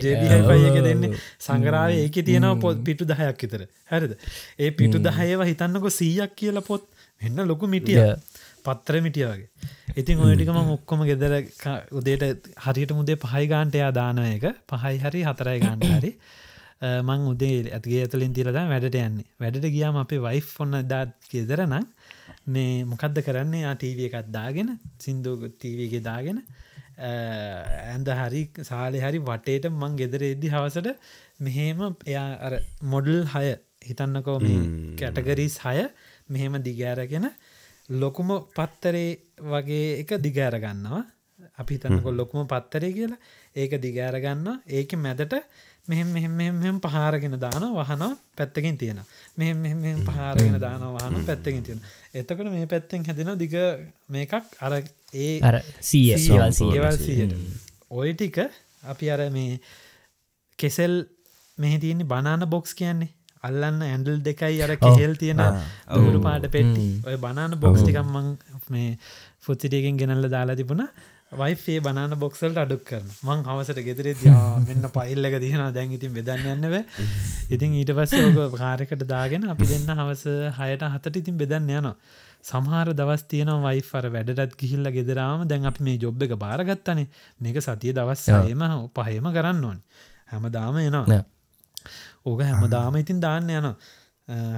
ජයක 0.00 0.80
දෙන්නේ. 0.80 1.20
සංගරාව 1.40 1.94
ඒක 1.96 2.18
තියෙනවා 2.22 2.56
පොත් 2.56 2.82
පිටු 2.82 3.04
දහයක් 3.04 3.44
විතර. 3.44 3.66
හැරිද? 3.86 4.16
ඒ 4.58 4.70
පිටු 4.72 4.98
දහයව 5.00 5.44
හිතන්නක 5.44 5.90
සීයක් 5.92 6.34
කියල 6.34 6.62
පොත් 6.62 6.88
එන්න 7.22 7.44
ලොකු 7.44 7.66
මිටිය 7.68 7.98
පත්තර 8.64 9.00
මිටිය 9.00 9.26
වගේ. 9.26 9.48
ඉතින් 9.94 10.20
ඔයටිකම 10.20 10.58
ඔක්කොම 10.68 11.04
ගෙදර 11.04 11.34
උදේට 11.92 12.48
හරියට 12.58 12.94
මුදේ 12.94 13.18
පහයි 13.18 13.44
ගාන්ටයා 13.48 13.90
දාන 13.92 14.18
එක 14.20 14.48
පහයි 14.68 14.96
හරි 14.98 15.22
හතරයි 15.24 15.58
ගාන්ට 15.60 15.86
හරි. 15.90 16.12
මං 17.08 17.26
උදේ 17.28 17.58
ඇතිගේ 17.68 18.02
ඇතුලින් 18.04 18.32
තිරද 18.32 18.50
වැඩට 18.52 18.98
යන්නේ. 18.98 19.28
වැඩට 19.38 19.68
ගියාම 19.68 19.98
අපේ 19.98 20.20
වයිෆ් 20.20 20.50
ඔන්න 20.60 20.80
දාත් 20.84 21.14
ගෙදරනම් 21.30 21.86
මේ 22.46 22.84
මොකක්ද 22.84 23.22
කරන්නේ? 23.22 23.74
ටීව 23.76 24.04
එකත් 24.08 24.30
දාගෙන 24.30 24.76
සිින්දුව 24.98 25.48
තීවගේ 25.58 26.02
දාගෙන 26.02 26.42
ඇන්ද 27.00 28.08
හරි 28.12 28.42
සාලෙ 28.62 29.00
හරි 29.00 29.20
වටේට 29.20 29.68
මං 29.70 29.96
ගෙදර 29.96 30.24
එද්දි 30.24 30.50
හවසට 30.50 30.96
මෙහෙම 31.40 31.84
එයා 32.06 32.58
මොඩල් 32.84 33.22
හය 33.26 33.54
හිතන්නකෝ 33.82 34.38
මේ 34.40 34.60
කැටගරීස් 34.98 35.58
හය 35.64 35.86
මෙහෙම 36.32 36.54
දිගෑරගෙන 36.60 37.26
ලොකුම 37.96 38.30
පත්තරේ 38.50 39.10
වගේ 39.46 39.88
එක 40.00 40.16
දිගෑර 40.20 40.56
ගන්නවා 40.58 41.02
අපි 41.56 41.78
තනකො 41.78 42.10
ලොකුම 42.12 42.46
පත්තරේ 42.46 42.92
කියලා. 42.92 43.20
ඒක 43.54 43.72
දිගෑරගන්න 43.78 44.48
ඒක 44.68 44.92
මැදට 44.96 45.34
මෙහෙම 45.84 46.08
මෙහෙම 46.08 46.32
මෙහෙම 46.32 46.78
පහරගෙන 46.80 47.36
දාන 47.36 47.64
වහන 47.70 48.16
පැත්තකින් 48.34 48.78
තියෙන 48.78 49.00
මෙහෙම 49.36 49.58
මෙහෙම 49.58 50.00
පහරගෙන 50.00 50.58
දාන 50.58 50.84
වහන 50.88 51.26
පැත්තකින් 51.26 51.62
තියෙන 51.62 51.80
එතකොට 52.14 52.48
මේ 52.48 52.66
පැත්තෙන් 52.66 53.04
හැදෙන 53.04 53.32
දිග 53.36 53.56
මේකක් 54.08 54.32
අර 54.60 54.72
ඒ 55.14 55.40
අර 55.42 55.60
ඔය 57.92 58.14
ටික 58.14 58.38
අපි 58.84 59.10
අර 59.10 59.20
මේ 59.30 59.60
කෙසෙල් 60.58 60.94
මෙහි 61.58 61.78
තියන්නේ 61.78 62.06
බනාන 62.06 62.48
බොක්ස් 62.48 62.72
කියන්නේ 62.74 63.12
අල්ලන්න 63.42 63.80
ඇන්ඩල් 63.84 64.18
දෙකයි 64.22 64.60
අර 64.60 64.74
කෙහෙල් 64.78 65.14
තියෙන 65.16 65.40
අවුරු 65.88 66.20
පාට 66.20 66.46
පෙට්ටි. 66.48 66.88
ඔය 67.04 67.16
බනාන 67.18 67.58
බොක්ස්ටිකම්මං 67.58 68.28
මේ 68.70 68.92
ෆුත්සිටියකින් 69.40 69.98
ගෙනල්ල 69.98 70.28
දාලා 70.28 70.56
තිබුණ. 70.56 70.86
වයිෆේ 71.32 71.80
බනාන 71.80 72.14
බොක්සල්ට 72.16 72.58
අඩුක් 72.58 72.82
කරන 72.84 73.06
මං 73.22 73.44
හවසට 73.46 73.84
ගෙදරෙ 73.86 74.12
මෙන්න 74.62 74.88
පයිල්ලක 74.90 75.36
තියෙන 75.40 75.62
දැන් 75.70 75.94
ඉතින් 75.98 76.12
බෙදන්න 76.12 76.44
යන්නව 76.54 76.74
ඉතින් 77.50 77.78
ඊට 77.80 77.92
පස්ස 77.92 78.36
ඕක 78.40 78.58
කාරකට 78.58 79.06
දාගෙන 79.06 79.48
අපි 79.48 79.70
දෙන්න 79.70 79.94
හවස 79.94 80.24
හයට 80.58 80.86
හතට 80.88 81.22
ඉතින් 81.22 81.38
බෙදන්න 81.38 81.70
යනවා. 81.70 81.96
සමහර 82.44 82.92
දවස් 82.92 83.26
තියන 83.26 83.52
වයිෆර 83.64 84.08
වැඩටත් 84.10 84.56
ගිහිල්ල 84.60 84.92
ගෙදරාම 84.92 85.46
දැන් 85.48 85.68
අපි 85.70 85.88
මේ 85.88 85.98
ජොබ් 85.98 86.22
එක 86.22 86.34
බාරගත්තනේ. 86.38 87.08
මේක 87.40 87.60
සතිය 87.60 87.94
දවස් 87.94 88.26
සයම 88.26 88.66
පහයම 88.94 89.30
කරන්න 89.32 89.64
ඕන්. 89.64 89.78
හැම 90.26 90.50
දාම 90.50 90.76
එනවා 90.80 91.22
ඕක 92.26 92.40
හැමදාම 92.42 92.96
ඉතින් 92.96 93.20
දාන්න 93.20 93.50
යන 93.50 93.68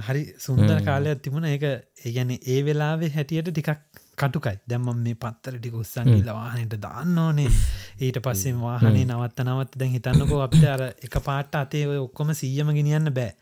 හරි 0.01 0.23
සුන්දර 0.37 0.79
කාලයක් 0.81 1.21
තිබුණ. 1.21 1.45
ඒක 1.45 1.63
ඒගැන 2.05 2.31
ඒ 2.31 2.59
වෙලාවේ 2.63 3.09
හැටියට 3.09 3.49
ටිකක් 3.49 3.69
කටුකයි. 4.15 4.59
දැම්ම 4.65 4.89
මේ 4.97 5.15
පත්තර 5.15 5.57
ටික 5.57 5.75
උත්සන්ගිල 5.75 6.29
වාහනයට 6.31 6.75
දාන්න 6.79 7.17
ඕනේ. 7.17 7.49
ඊට 7.99 8.19
පස්සෙන් 8.21 8.61
වාහනේ 8.61 9.05
නවත්ත 9.05 9.45
නවත් 9.45 9.79
දැන් 9.79 9.91
හිතන්නකෝ 9.91 10.41
අපිට 10.41 10.67
අර 10.67 10.83
එක 11.01 11.17
පාට්ට 11.21 11.55
අතේ 11.55 11.87
ඔය 11.87 11.99
ඔක්කොම 11.99 12.33
සීයම 12.33 12.71
ගෙනියන්න 12.71 13.11
බෑ. 13.11 13.33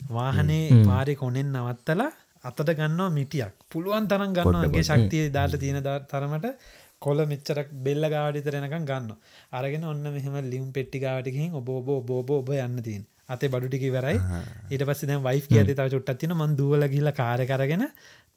වාහනේ 0.00 0.64
පාරි 0.84 1.16
කොනෙන් 1.16 1.52
නවත්තලා 1.52 2.10
අතට 2.44 2.68
ගන්නවා 2.72 3.10
මිටියක්. 3.10 3.54
පුළුවන් 3.72 4.08
තරම් 4.08 4.32
ගන්නගේ 4.34 4.84
ශක්තිය 4.84 5.30
දාට 5.30 5.58
තියෙන 5.58 5.82
තරමට 6.06 6.54
කොල 7.00 7.18
මෙච්චරක් 7.26 7.68
බෙල්ල 7.84 8.04
ගාඩිතරෙනකම් 8.08 8.84
ගන්න 8.86 9.12
අරගෙන 9.52 9.84
ඔන්න 9.84 10.02
මෙහම 10.08 10.36
ලියම් 10.50 10.66
පෙට්ටි 10.72 10.98
ගාටිකින් 10.98 11.54
ඔබ 11.54 11.68
ඔබ 11.70 12.30
ඔබ 12.32 12.50
යන්න 12.56 12.82
තින් 12.82 13.06
අතේ 13.28 13.48
බඩුටික 13.48 13.84
වරයි 13.90 14.16
ඊට 14.70 14.84
පස්ස 14.84 15.04
දැ 15.04 15.18
වයි් 15.26 15.44
කියද 15.46 15.72
තව 15.72 15.88
චුට්ටත් 15.90 16.20
තින 16.20 16.32
මන් 16.34 16.56
දුවල 16.56 16.88
ගිල්ල 16.88 17.12
කාර 17.14 17.40
කරගෙන 17.44 17.84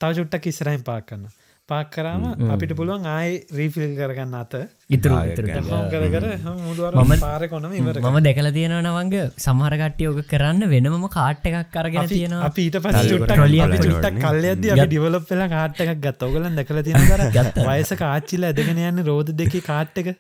තව 0.02 0.12
චුට්ටක් 0.18 0.52
ඉස්රයින් 0.52 0.84
පාක් 0.84 1.08
කන්න 1.08 1.32
පාක් 1.70 1.92
කරාම 1.92 2.24
අපිට 2.54 2.74
පුළුවන් 2.76 3.06
ආයි 3.08 3.34
රීෆිල් 3.58 3.84
කරගන්න 4.00 4.36
අත. 4.36 4.54
ඉතුරු 4.89 5.16
ආයෙ 5.18 5.34
ඉතුරු 5.34 5.48
ගන්න. 5.50 5.68
හම් 5.70 5.86
කර 5.92 6.04
කර 6.14 6.26
මුදුවර 6.62 7.20
පාර 7.24 7.42
කොනම 7.48 7.76
ඉවර 7.80 8.00
මම 8.02 8.18
දැකල 8.28 8.50
තියෙන 8.58 8.76
නවංග 8.80 9.16
සමහරකට්ටිය 9.46 10.10
ඕක 10.12 10.22
කරන්න 10.28 10.70
වෙනමම 10.74 11.06
කාට් 11.10 11.50
එකක් 11.52 11.74
කරගෙන 11.76 12.02
අපි 12.04 12.14
තියෙනවා. 12.14 12.50
අපි 12.50 12.68
ඊට 12.68 12.80
පස් 12.80 13.00
චුට්ටක් 13.04 13.86
චුට්ටක්. 13.86 14.20
කල්ලයද 14.26 14.66
අපි 14.68 14.88
ඩිවලප් 14.88 15.30
වෙලා 15.30 15.52
කාට් 15.56 15.84
එකක් 15.86 16.02
ගත්ත. 16.06 16.30
ඔගලන් 16.30 16.60
දැකල 16.60 16.82
තියෙන 16.82 17.08
කර 17.12 17.22
වයස 17.70 17.94
කාච්චිල 18.04 18.50
ඇදගෙන 18.50 18.82
යන්න 18.84 19.06
රෝධ 19.06 19.32
දෙක 19.36 19.60
කාට් 19.64 20.02
එක. 20.04 20.16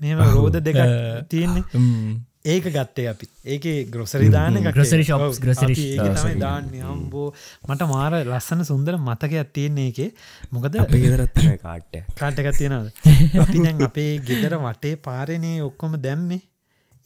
මෙම 0.00 0.24
රෝධ 0.30 0.58
දෙක 0.60 0.80
තියෙන්නේ. 1.28 1.64
ම්. 1.76 2.16
ඒක 2.46 2.66
ගත්තේ 2.70 3.06
අපි. 3.08 3.26
ඒක 3.46 3.64
ග්‍රොසරිදාන 3.90 4.58
grocery 4.68 5.04
shops, 5.04 5.40
grocery 5.40 6.34
දාන්න. 6.38 6.68
අම්බෝ 6.86 7.28
මට 7.68 7.88
මාර 7.88 8.12
ලස්සන 8.22 8.62
සුන්දර 8.64 8.98
මතකයක් 9.00 9.52
තියන්නේ 9.52 9.88
එකේ 9.88 10.10
මොකද 10.52 10.78
අපි 10.78 11.02
ගෙදරත්න 11.04 11.56
කාට්ට 11.58 12.14
කාටක 12.14 12.50
තියෙනද 12.52 12.92
අපි 13.42 13.58
දැන් 13.58 13.82
අපේ 13.82 14.12
ගෙදර 14.22 14.58
වටේ 14.58 14.94
පාරණය 15.00 15.52
ඔක්කොම 15.62 15.98
දැම්මේ. 16.00 16.42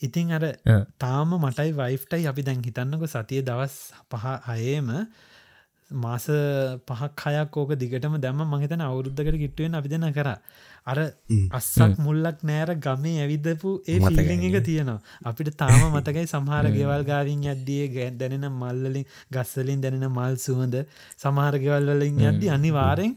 ඉතින් 0.02 0.32
අර. 0.32 0.44
තාම 0.98 1.34
මටයි 1.38 1.74
වයිෆ්ටයි 1.74 2.28
අපි 2.28 2.42
දැන් 2.42 2.62
හිතන්නක 2.62 3.04
සතිය 3.08 3.42
දවස් 3.42 3.76
පහ 4.08 4.24
අයේම 4.46 4.94
මාස 5.90 6.26
පහක් 6.86 7.20
හයක් 7.26 7.56
ඕක 7.56 7.72
දිගටම 7.74 8.16
දැම්ම. 8.20 8.42
මහිතන 8.46 8.80
අවුරුද්ධකට 8.80 9.38
කිට්ටුවෙන් 9.38 9.74
අපි 9.74 9.88
දෙන 9.88 10.12
කර. 10.12 10.28
අර 10.86 10.98
අස්සක් 11.52 11.98
මුල්ලක් 11.98 12.42
නෑර 12.42 12.74
ගමේ 12.76 13.16
ඇවිදපු 13.20 13.70
ඒ. 13.86 13.98
ෆිලිං 14.00 14.44
එක 14.48 14.64
තියෙනවා. 14.64 15.00
අපිට 15.24 15.56
තාම 15.56 15.80
මතකයි 15.90 16.26
සමහර 16.26 16.70
ගෙවල් 16.70 17.04
ගාවින් 17.04 17.44
අද්දිය 17.54 17.88
ගැ 17.88 18.10
දැනෙන 18.12 18.46
මල්ලලින් 18.52 19.04
ගස්සලින් 19.30 19.80
දැනෙන 19.80 20.08
මල් 20.10 20.38
සුවඳ 20.38 20.76
සමහර 21.18 21.58
ගෙවල් 21.58 21.92
වලින් 21.92 22.22
අද්දි 22.26 22.48
අනිවාරෙන් 22.50 23.14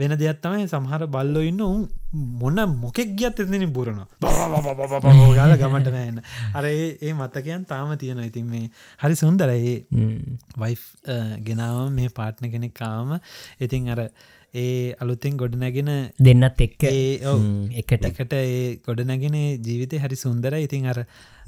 වෙන 0.00 0.14
දෙයක් 0.16 0.40
තමයි 0.44 0.66
සමහර 0.66 1.04
බල්ලො 1.08 1.42
ඉන්න 1.42 1.60
උන් 1.62 1.82
මොන 2.40 2.58
මොකෙක් 2.76 3.14
ගියත් 3.18 3.40
එතිනි 3.44 3.68
බුරණ 3.68 4.00
ගාල 5.34 5.54
ගමට 5.56 5.94
නෑන්න 5.96 6.20
අර 6.54 6.64
ඒ 6.70 7.12
මතකයන් 7.12 7.64
තාම 7.66 7.94
තියෙන 7.96 8.22
ඉතින් 8.24 8.46
මේ 8.46 8.66
හරි 8.98 9.14
සුන්දර 9.14 9.50
ඒ 9.50 9.76
ම්. 9.90 10.18
වයි් 10.58 10.76
ගෙනාව 11.44 11.80
මේ 11.90 12.10
පාට්න 12.10 12.52
කෙනෙක් 12.54 12.74
කාම 12.74 13.16
ඉතින් 13.60 13.88
අර 13.88 14.02
ඒ 14.54 14.94
අලුත්තෙන් 15.00 15.36
ගොඩනැගෙන 15.36 15.90
දෙන්නත් 16.18 16.60
එක්ක. 16.60 16.82
එකට. 17.74 18.04
එකට 18.04 18.32
ඒ 18.34 18.80
ගොඩනැගෙන 18.86 19.36
ජීවිතය 19.66 19.98
හරි 19.98 20.16
සුන්දර 20.16 20.56
ඉතින් 20.58 20.86
අර 20.86 21.04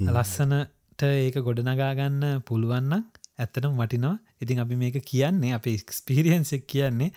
ලස්සනට 0.09 1.03
ඒක 1.03 1.39
ගොඩනගාගන්න 1.41 2.43
පුළුවන්න 2.47 2.93
ඇත්තනම් 3.39 3.81
වටිනවා. 3.81 4.19
ඉතින් 4.41 4.61
අපි 4.61 4.77
මේක 4.77 4.99
කියන්නේ 5.05 5.55
අප 5.55 5.67
එක්ස්පිරියන්සෙක් 5.69 6.67
කියන්නේ 6.67 7.11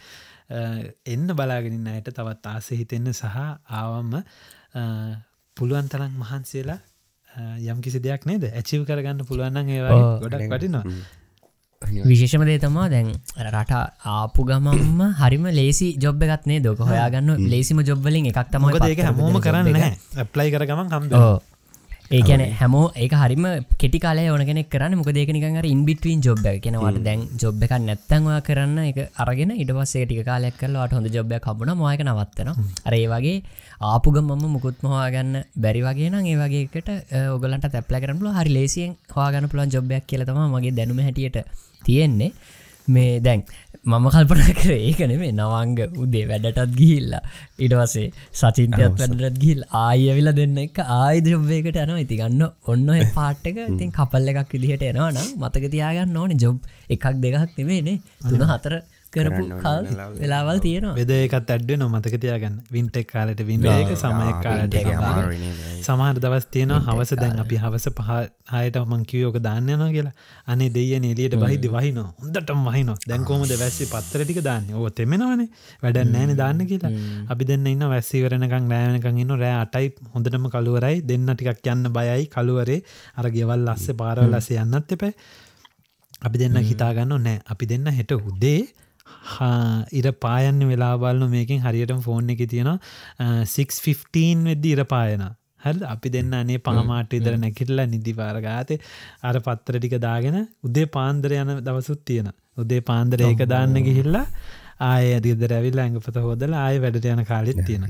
එන්න 0.49 1.27
බලාගෙනින් 1.33 1.87
අයට 1.89 2.11
තවත් 2.11 2.45
ආස 2.47 2.69
හිතෙන්න 2.71 3.11
සහ 3.11 3.25
ආවම්ම 3.73 4.13
පුළුවන් 5.57 5.87
තරම් 5.89 6.13
මහන්සේලා 6.15 6.79
යම් 7.65 7.81
කිසි 7.81 7.99
දෙයක් 7.99 8.25
නේද? 8.25 8.43
ඇචිව් 8.51 8.85
කරගන්න 8.85 9.25
පුළුවන්න්න 9.25 9.69
ඒවා. 9.69 10.19
ගොඩක් 10.21 10.49
වටිනවා. 10.49 10.83
විශේෂම 11.81 12.45
දේ 12.45 12.59
තමා 12.59 12.85
දැන් 12.89 13.09
රට 13.43 13.73
ආපු 14.11 14.45
ගමම්ම 14.45 15.01
හරිම 15.19 15.45
ලේසි 15.51 15.87
ජොබ් 15.97 16.23
එකත්නේ 16.27 16.61
දොක 16.61 16.79
හොයාගන්න 16.81 17.49
ලේසිම 17.49 17.81
ජොබ්වලින් 17.81 18.29
එකක් 18.31 18.39
තමයි 18.47 18.63
මොකද 18.65 18.87
ඒක 18.87 19.01
හැමෝම 19.01 19.37
කරන්න 19.39 19.83
ඇප්ලයි 20.17 20.49
කරගමන් 20.51 20.89
හම්බ 20.89 21.13
ඕ 22.05 22.13
ඒ 22.13 22.21
කියන 22.21 22.41
හැමෝ 22.53 22.91
ඒක 22.95 23.13
හරිම 23.13 23.45
කෙටි 23.81 23.99
කාලය 23.99 24.23
ඕන 24.29 24.43
කෙනෙක් 24.45 24.67
කරන්න. 24.69 24.95
මොක 24.95 25.07
දෙක 25.07 25.29
නිකන් 25.33 25.57
අර 25.57 25.65
ඉන්බිටවන් 25.65 26.21
ජොබ් 26.21 26.43
කෙනවට 26.61 26.99
දැන් 27.03 27.21
ජොබ් 27.35 27.63
එක 27.63 27.71
නැත්තන්වා 27.79 28.41
කරන්න 28.41 28.77
එක 28.81 28.99
අරගෙන 29.17 29.51
ඉට 29.53 29.71
පස්සේ 29.71 30.05
ටික 30.05 30.21
කාලයක් 30.23 30.53
කරලට 30.53 30.93
හොඳ 30.93 31.09
ජොබ්යක් 31.09 31.41
කබුණ 31.41 31.73
මයක 31.75 32.03
නවත්තන 32.05 32.51
අර 32.85 32.93
ඒ 32.93 33.07
වගේ 33.07 33.41
ආපුග 33.83 34.19
මම 34.21 34.45
මුකුත් 34.47 34.77
මහවාගන්න 34.83 35.33
බැරි 35.57 35.81
වගේ 35.81 36.11
නම් 36.11 36.25
ඒ 36.25 36.37
වගේකට 36.43 36.91
ඔගලන්ට 37.35 37.65
තැපල 37.67 37.97
කරනල 37.97 38.29
හරි 38.37 38.53
ලේසියෙන් 38.53 38.93
හවාගන්න 39.09 39.49
පුළන් 39.49 39.73
ජොබ්යක් 39.75 40.05
කියලතම 40.05 40.39
මගේ 40.47 40.75
දැනුම 40.77 41.01
හැටියට 41.01 41.41
තියෙන්නේ 41.83 42.31
මේ 42.87 43.19
දැන් 43.19 43.41
මම 43.85 44.05
කල්පන 44.13 44.41
කර 44.59 44.71
ඒකන 44.75 45.11
මේ 45.21 45.31
නවංග 45.31 45.97
උදේ 46.03 46.23
වැඩටත් 46.29 46.71
ගිහිල්ලා. 46.79 47.21
ඉටවසේ 47.65 48.07
සචින්තයත් 48.39 48.97
වැඩටත් 49.01 49.37
ගිල් 49.43 49.61
ආයවිල 49.81 50.31
දෙන්න 50.39 50.57
එක 50.63 50.79
ආයිද 50.85 51.29
ජොබ්වේකට 51.33 51.79
යනවා. 51.83 52.01
ඉති 52.05 52.19
ගන්න 52.21 52.43
ඔන්න 52.71 52.89
පාට්ටක 53.17 53.61
ඉතින් 53.67 53.95
කපල්ල 53.97 54.31
එකක් 54.33 54.53
විදිහට 54.55 54.89
එනවා 54.89 55.11
නම් 55.13 55.29
මතක 55.41 55.71
තියාගන්න 55.75 56.17
ඕන. 56.17 56.37
ජොබ් 56.43 56.57
එකක් 56.89 57.05
දෙකක් 57.23 57.57
නෙමේනේ 57.59 57.97
තුන 58.29 58.45
හතර 58.51 58.75
කරපු 59.15 59.43
කල් 59.63 59.85
වෙලාවල් 60.21 60.59
තියෙනවා. 60.65 60.95
වෙද 60.99 61.11
එකත් 61.17 61.51
ඇඩ්ඩ 61.55 61.71
නො 61.81 61.89
මතක 61.93 62.21
තියාගන්න. 62.25 62.55
වින්ටෙක් 62.75 63.07
කාලට 63.13 63.41
වින්ඩ 63.49 63.69
එක 63.71 63.91
සමයක් 64.03 64.39
කාලට 64.45 64.75
සමහර 65.87 66.19
දවස් 66.23 66.47
තියෙන 66.55 66.73
හවස. 66.87 67.13
දැන් 67.21 67.39
අපි 67.43 67.61
හවස 67.63 67.87
පහයට 67.99 68.79
මං 68.83 69.05
කිවෝක 69.11 69.37
දාන්න 69.47 69.71
න 69.77 69.85
කියලා. 69.95 70.13
අනේ 70.47 70.69
දෙය 70.77 70.87
එලියට 70.97 71.37
බහිදි 71.43 71.71
වහින. 71.75 72.01
හොඳටම 72.21 72.65
වහින. 72.69 72.91
දැන්කෝමද 73.11 73.55
වැස්සි 73.63 73.89
පත්තරටික 73.93 74.41
දාන්න? 74.49 74.67
ඕ 74.79 74.89
තෙමෙනවනේ. 74.99 75.49
වැඩ 75.83 76.01
නෑන 76.13 76.35
දාන්න 76.41 76.65
කියලා. 76.71 76.93
අපි 77.31 77.49
දෙන්න 77.51 77.67
ඉන්න 77.73 77.87
වැස්සිවරනකං 77.93 78.69
රෑනකං 78.73 79.23
ඉන්න 79.23 79.35
රෑ 79.43 79.55
අටයි 79.63 79.93
හොඳටම 80.13 80.47
කළුවරයි. 80.55 81.01
දෙන්න 81.11 81.27
ටිකක් 81.33 81.71
යන්න 81.73 81.91
බයයි. 81.97 82.29
කළුවරේ 82.35 82.79
අර 83.17 83.29
ගෙවල් 83.37 83.67
ලස්ස 83.67 83.97
පාරවල්ලස 84.01 84.49
යන්නත් 84.55 84.95
එපයි. 84.97 85.13
අපි 86.25 86.37
දෙන්න 86.41 86.57
හිතාගන්න 86.71 87.15
නෑ. 87.27 87.37
අපි 87.51 87.65
දෙන්න 87.71 87.87
හෙට 87.99 88.11
උදේ 88.17 88.61
ඉර 89.93 90.11
පායන්න 90.19 90.61
වෙලාබල්න 90.65 91.25
මේකින් 91.29 91.61
හරියටම 91.61 92.01
ෆෝන් 92.01 92.29
එක 92.29 92.45
තියෙනවා. 92.47 92.77
615 93.47 94.45
වෙද්දි 94.45 94.71
ඉර 94.71 94.85
පායන 94.87 95.25
හල් 95.63 95.79
අපි 95.85 96.09
දෙන්න 96.09 96.33
අනේ 96.33 96.59
පාමාට 96.59 97.13
ඉදර 97.13 97.33
නැකිටලා 97.37 97.87
නිදි 97.87 98.13
පාරගාතේ 98.13 98.79
අර 99.23 99.35
පත්තර 99.39 99.77
ටික 99.77 99.95
දාගෙන 99.99 100.37
උදේ 100.63 100.85
පාන්දර 100.89 101.33
යන 101.35 101.51
දවසුත් 101.61 102.01
තියෙන 102.05 102.29
උදේ 102.57 102.81
පාන්දර 102.81 103.21
ඒක 103.21 103.43
දාන්න 103.47 103.77
ගිහිල්ලා 103.87 104.25
ආය 104.81 105.13
අදිදර 105.13 105.51
ඇවිල්ල 105.51 105.79
ඇඟපත 105.79 106.17
හෝදල 106.17 106.53
ආය 106.55 106.79
වැඩට 106.79 107.07
යන 107.07 107.23
කාලෙත් 107.25 107.61
තියෙන 107.63 107.83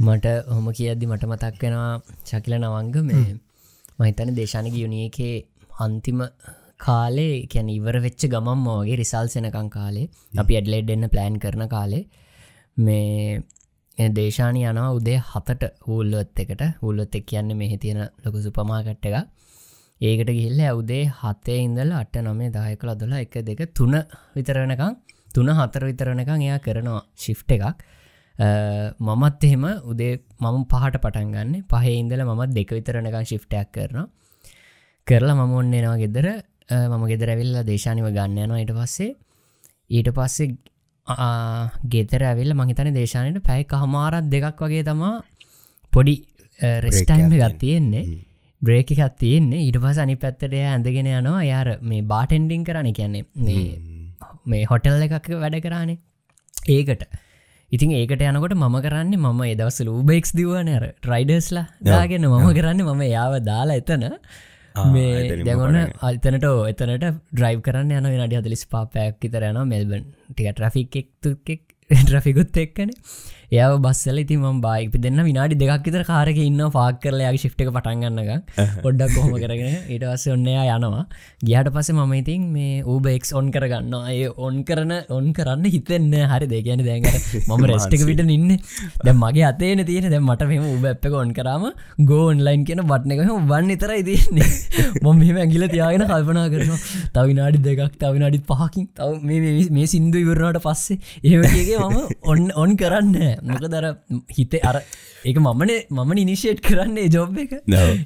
මට 0.00 0.34
හොම 0.48 0.68
කියද්දි 0.72 1.06
මට 1.06 1.24
මතක් 1.26 1.62
වෙනවා 1.62 1.92
ශකිල 2.24 2.58
නවංග 2.58 2.96
මේ 3.04 3.24
මහිතන 3.98 4.34
දේශානක 4.34 4.76
යුනියකේ 4.76 5.34
අන්තිම 5.80 6.20
කාලේ 6.84 7.34
කැන 7.46 7.68
ඉවර 7.70 7.96
වෙච්ච 8.00 8.22
ගමම් 8.26 8.60
මෝගේ 8.60 8.96
රිසල් 8.96 9.28
සෙනකං 9.28 9.68
කාලේ 9.70 10.06
අපි 10.34 10.58
ඇඩ්ලෙඩ් 10.58 10.90
එන්න 10.90 11.08
ප්ලෑන් 11.08 11.36
කරන 11.38 11.64
කාලේ 11.68 12.04
මේ 12.76 14.08
දේශානය 14.10 14.60
යනවා 14.64 14.90
උදේ 14.92 15.18
හතට 15.22 15.64
හූල්ලොත් 15.86 16.36
එකට. 16.36 16.62
හුල්ලොත් 16.80 17.14
එක් 17.14 17.26
කියන්න 17.26 17.56
මෙහි 17.56 17.78
තියෙන 17.78 18.00
ලොකු 18.24 18.38
සුපමාකට්ට 18.40 19.06
එක 19.06 19.16
ඒකට 20.00 20.30
ගිල්ල 20.32 20.60
ඇවුදේ 20.60 21.02
හතේ 21.12 21.58
ඉඳල 21.60 21.92
අට 21.94 22.16
නමේ 22.18 22.50
දායකල 22.50 22.90
දොලා 22.94 23.20
එක 23.20 23.34
දෙක 23.42 23.60
තුන 23.72 23.94
විතරනකං 24.34 24.96
තුන 25.30 25.48
හතර 25.50 25.84
විතරනකං 25.84 26.40
එයා 26.40 26.58
කරනවා 26.60 27.02
ශිෆ්ට 27.16 27.50
එකක්. 27.50 27.84
මමත් 29.00 29.44
එහෙම 29.44 29.64
උදේ 29.84 30.12
මම 30.40 30.64
පහට 30.66 30.98
පටන් 30.98 31.30
ගන්න 31.30 31.64
පහේ 31.64 31.94
ඉඳල 31.94 32.24
මමත් 32.24 32.50
දෙක 32.52 32.70
විතරනකං 32.70 33.24
ශිෆ්ටයක් 33.24 33.70
කරනවා. 33.70 34.06
කරලා 35.06 35.36
මම 35.36 35.54
ඔන්නෙනවා 35.54 35.96
ගෙදර 35.96 36.26
මම 36.68 37.04
ගෙදර 37.12 37.28
ඇවිල්ල 37.30 37.56
දේශානිව 37.70 38.06
ගන්න 38.16 38.38
යනවා 38.44 38.60
ඊට 38.62 38.74
පස්සේ. 38.78 39.10
ඊට 39.90 40.10
පස්සේ 40.16 40.56
ගෙතර 41.94 42.22
ඇවිල්ල 42.24 42.54
මහිතන 42.54 42.94
දේශානයට 42.94 43.42
පැයි 43.48 43.64
කහමාරත් 43.64 44.30
දෙකක් 44.34 44.62
වගේ 44.66 44.84
තමා 44.84 45.16
පොඩි 45.92 46.14
රෙස්ටයිම් 46.84 47.32
එකත් 47.32 47.58
තියෙන්නේ. 47.58 48.04
බ්‍රේක 48.62 48.90
එකත් 48.90 49.18
තියෙන්නේ. 49.18 49.66
ඊට 49.66 49.78
පස 49.82 49.98
අනි 49.98 50.16
පැත්තට 50.16 50.54
ඇඳගෙන 50.54 51.10
යනවා. 51.12 51.42
යාර 51.44 51.68
මේ 51.82 52.02
බාටෙන්ඩිං 52.02 52.64
කරන 52.64 52.92
කියන්නේ. 52.92 53.24
මේ 53.36 53.78
මේ 54.46 54.64
හොටල් 54.64 55.04
එකක් 55.06 55.28
වැඩ 55.42 55.60
කරානේ. 55.66 55.98
ඒකට. 56.68 57.04
ඉතින් 57.72 57.92
ඒකට 57.98 58.22
යනකොට 58.22 58.56
මම 58.56 58.76
කරන්නේ 58.86 59.20
මම 59.20 59.40
එදවස 59.52 59.78
ලූබෙක්ස් 59.88 60.32
දිවනර 60.38 60.84
ට්‍රයිඩර්ස්ලා 61.02 61.66
දාගෙන 61.82 62.26
මම 62.30 62.48
කරන්න 62.58 62.82
මම 62.86 63.02
යාව 63.10 63.36
දාලා 63.50 63.80
එතන 63.82 64.04
මේ 64.74 65.36
දැගොන්න 65.40 65.78
අල්තනට 66.02 66.46
එතනට 66.70 67.04
ඩ්‍රයි් 67.32 67.60
කරන්න 67.62 67.92
යන 67.92 68.08
නඩි 68.16 68.40
හදලිස් 68.40 68.66
පාපයක් 68.68 69.20
විතර 69.22 69.46
යන 69.50 69.60
මෙල්බන් 69.68 70.08
ටික 70.30 70.50
ට්‍රෆික් 70.52 70.98
එක්තුෙක් 71.00 71.62
ට්‍රෆිකුත් 71.90 72.58
එක්කන 72.58 72.90
එය 73.52 73.78
බස්සල 73.84 74.18
ඉති 74.22 74.36
ම 74.36 74.60
බයිපි 74.60 75.00
දෙන්න 75.04 75.20
විනාඩි 75.28 75.58
දෙක් 75.62 75.84
විතර 75.86 76.02
කාරක 76.10 76.38
ඉන්න 76.46 76.62
පාක් 76.76 77.00
කරලයාගේ 77.02 77.42
ශිප්ට 77.44 77.62
පටන්ගන්නක 77.68 78.30
පොඩ්ඩක් 78.84 79.14
කොහොම 79.16 79.34
කරගෙන. 79.42 79.76
ඊට 79.88 80.04
වස්ස 80.04 80.32
ඔන්නයා 80.34 80.64
යනවා. 80.76 81.04
ගියට 81.48 81.70
පස 81.74 81.90
මම 81.94 82.14
ඉතින් 82.20 82.42
මේ 82.54 82.82
ඌබෙක්ස් 82.84 83.32
ඔන් 83.40 83.50
කරගන්න 83.54 83.94
අය 84.00 84.20
ඔන් 84.38 84.56
කරන 84.64 84.92
ඔන් 85.18 85.26
කරන්න 85.32 85.64
හිතෙන්න 85.74 86.14
හරි 86.32 86.48
දෙගැන 86.54 86.84
දැඟ 86.88 87.08
මම 87.48 87.64
රෙස්්ටික 87.72 88.04
විට 88.08 88.24
ඉන්න. 88.28 88.50
දැ 89.04 89.14
මගේ 89.14 89.46
අතේන 89.50 89.84
තියෙන 89.90 90.10
දැ 90.14 90.22
මට 90.22 90.48
මෙම 90.52 90.66
උබ 90.74 90.86
එප්ප 90.92 91.06
ඔන් 91.22 91.32
කරම 91.38 91.68
ගෝන්ලයින් 92.12 92.64
කියන 92.64 92.84
බට්න 92.84 93.14
එක 93.16 93.22
වන්න 93.50 93.74
ඉතර 93.76 93.94
ඉතින්නේ 93.94 94.50
මොම 95.04 95.18
මෙම 95.18 95.40
ඇගිල 95.44 95.68
තියාගෙන 95.74 96.06
කල්පනා 96.12 96.48
කරනවා. 96.54 96.80
තවිනාඩි 97.16 97.64
දෙකක් 97.68 97.98
තවිනාඩි 98.02 98.42
පහකින්. 98.50 98.88
තව 98.96 99.70
මේ 99.76 99.86
සිින්දු 99.86 100.18
ඉවරණට 100.24 100.62
පස්සේ 100.66 100.98
ඒගේ 101.24 101.78
මම 101.80 101.98
ඔන්න 102.32 102.44
ඔන් 102.56 102.76
කරන්න 102.76 103.16
මොක 103.42 103.66
දර 103.74 103.86
හිතේ 104.36 104.62
අර 104.62 104.76
ඒක 105.24 105.38
මමනේ 105.38 105.78
මම 105.90 106.12
ඉනිශේට් 106.22 106.60
කරන්නේ 106.60 107.06
ජොබ් 107.08 107.36
එක. 107.44 107.52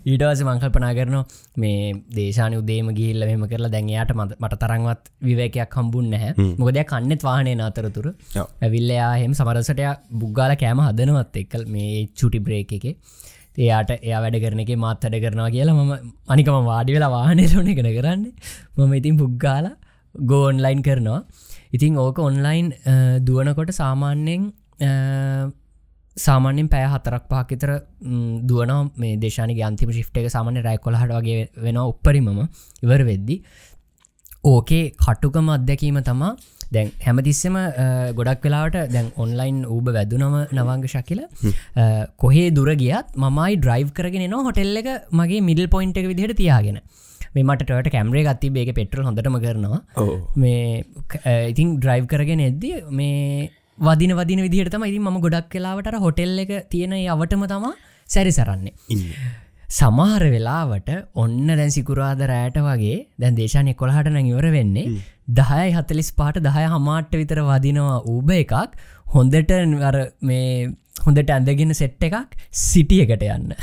ඊටවස 0.06 0.42
මංකල්පනා 0.48 0.92
කරනවා 0.98 1.24
මේ 1.56 1.78
දේශාන 2.18 2.58
උදේම 2.60 2.90
ගිල්ල 2.98 3.26
මෙම 3.30 3.44
කරලා 3.52 3.72
දැන්යාට 3.76 4.12
මට 4.16 4.60
තරංවත් 4.64 5.12
විවේකයක් 5.28 5.78
හම්බුන් 5.78 6.10
නැහැ. 6.14 6.32
මොකදයක් 6.60 6.92
කන්නෙත් 6.92 7.26
වාහනය 7.28 7.54
අතරතුර. 7.68 8.06
ඇවිල්ලයා 8.66 9.12
හෙම 9.22 9.34
සමරසටය 9.40 9.88
බුග්ගාල 10.22 10.54
කෑම 10.62 10.84
හදනවත් 10.86 11.42
එක්කල් 11.44 11.64
මේ 11.74 12.06
චුටි 12.20 12.40
බ්‍රේක් 12.40 12.72
එක. 12.78 12.86
එයාට 13.58 13.90
එයා 13.98 14.22
වැඩ 14.24 14.38
කරන 14.44 14.62
එක 14.64 14.72
මාත් 14.84 15.04
වැඩ 15.04 15.18
කරනවා 15.24 15.50
කියලා 15.50 15.76
මම 15.78 15.92
අනිකම 16.28 16.58
වාඩි 16.70 16.96
වෙලා 16.96 17.12
වාහනය 17.16 17.44
ලෝන 17.52 17.74
එකන 17.74 17.90
කරන්න. 17.98 18.24
මම 18.78 18.92
ඉතින් 19.00 19.20
පුග්ගාල 19.22 19.68
ගෝන්ලයින් 20.14 20.82
කරනවා. 20.82 21.20
ඉතිං 21.76 21.98
ඕක 22.04 22.18
ඔන්ලයින් 22.18 22.68
දුවනකොට 23.26 23.72
සාමාන්‍යයෙන් 23.80 24.44
සාමාන්‍යෙන් 26.16 26.68
පෑ 26.74 26.86
හතරක් 26.94 27.24
පාකිතර 27.32 27.70
දුවන 28.50 28.72
මේ 29.02 29.16
දේශානක 29.24 29.64
අන්තිම 29.70 29.90
ශිප්ට 29.96 30.20
එක 30.22 30.30
සාමාන්‍ය 30.36 30.62
රැයි 30.66 30.84
කොළහට 30.86 31.16
වගේ 31.18 31.40
වෙන 31.64 31.80
උපරිමම 31.84 32.28
ඉවර 32.84 33.02
වෙද්දි. 33.10 33.36
ඕකේ 34.44 34.84
කටුකම 35.04 35.50
අත්දැකීම 35.56 35.98
තමා 36.08 36.36
දැන් 36.74 36.92
හැමතිස්සම 37.06 37.56
ගොඩක් 38.18 38.46
වෙලාට 38.46 38.78
දැන් 38.94 39.10
ඔන්ලයින් 39.24 39.58
ඌබ 39.74 39.90
වැදුනම 39.96 40.36
නවංග 40.58 40.86
ශකිල. 40.94 41.20
කොහේ 42.22 42.48
දුර 42.58 42.70
ගියත් 42.84 43.18
මමයි 43.24 43.60
ඩ්‍රයිව් 43.62 43.92
කරගෙන 43.98 44.26
න 44.30 44.38
හොටෙල් 44.48 44.80
එක 44.82 44.88
මගේ 45.20 45.44
මිඩල් 45.50 45.68
පොයින්ට 45.76 46.00
එක 46.02 46.10
විදිහට 46.12 46.40
තියාගෙන. 46.42 46.80
මෙමට 47.36 47.70
කැමරේ 47.94 48.24
ගත්ති 48.28 48.50
බේක 48.58 48.74
පෙට්‍රල් 48.80 49.06
හොඳටම 49.08 49.38
කරනවා. 49.44 49.80
මේ 50.36 50.84
ඉතින් 51.52 51.78
ඩ්‍රයිව් 51.80 52.06
කරගෙන 52.12 52.44
එද්දී 52.50 52.84
මේ 53.00 53.50
වදින 53.78 54.12
වදින 54.18 54.40
විදිහට 54.46 54.72
තම 54.74 54.84
ඉතින් 54.84 55.04
ම 55.04 55.20
ගොඩක් 55.24 55.50
කලාවට 55.54 55.98
හොටෙල් 56.04 56.38
එක 56.44 56.52
තියෙන 56.72 56.94
අවටම 57.14 57.44
තමා 57.52 57.74
සැරි 58.08 58.32
සරන්නේ. 58.32 58.74
සමහර 59.78 60.22
වෙලාවට 60.34 60.90
ඔන්න 61.14 61.46
දැන් 61.50 61.72
සිකුරාද 61.76 62.20
රෑට 62.30 62.58
වගේ 62.66 62.98
දැන් 63.20 63.38
දේශානය 63.40 63.74
කොළහට 63.80 64.10
නැඟවර 64.14 64.48
වෙන්නේ 64.56 64.86
දහයයි 65.38 65.74
හතලිස් 65.76 66.10
පාට 66.20 66.38
දහය 66.46 66.64
හමාට්ට 66.74 67.18
විතර 67.20 67.40
වදිනවා 67.50 67.98
ඌබ 68.06 68.30
එකක්. 68.40 68.54
හොඳට 69.14 69.52
මේ 70.22 70.48
හොඳට 71.04 71.30
ඇඳගෙන 71.36 71.74
සෙට් 71.74 72.02
එකක් 72.08 72.36
සිටියකට 72.64 73.24
යන්න 73.28 73.54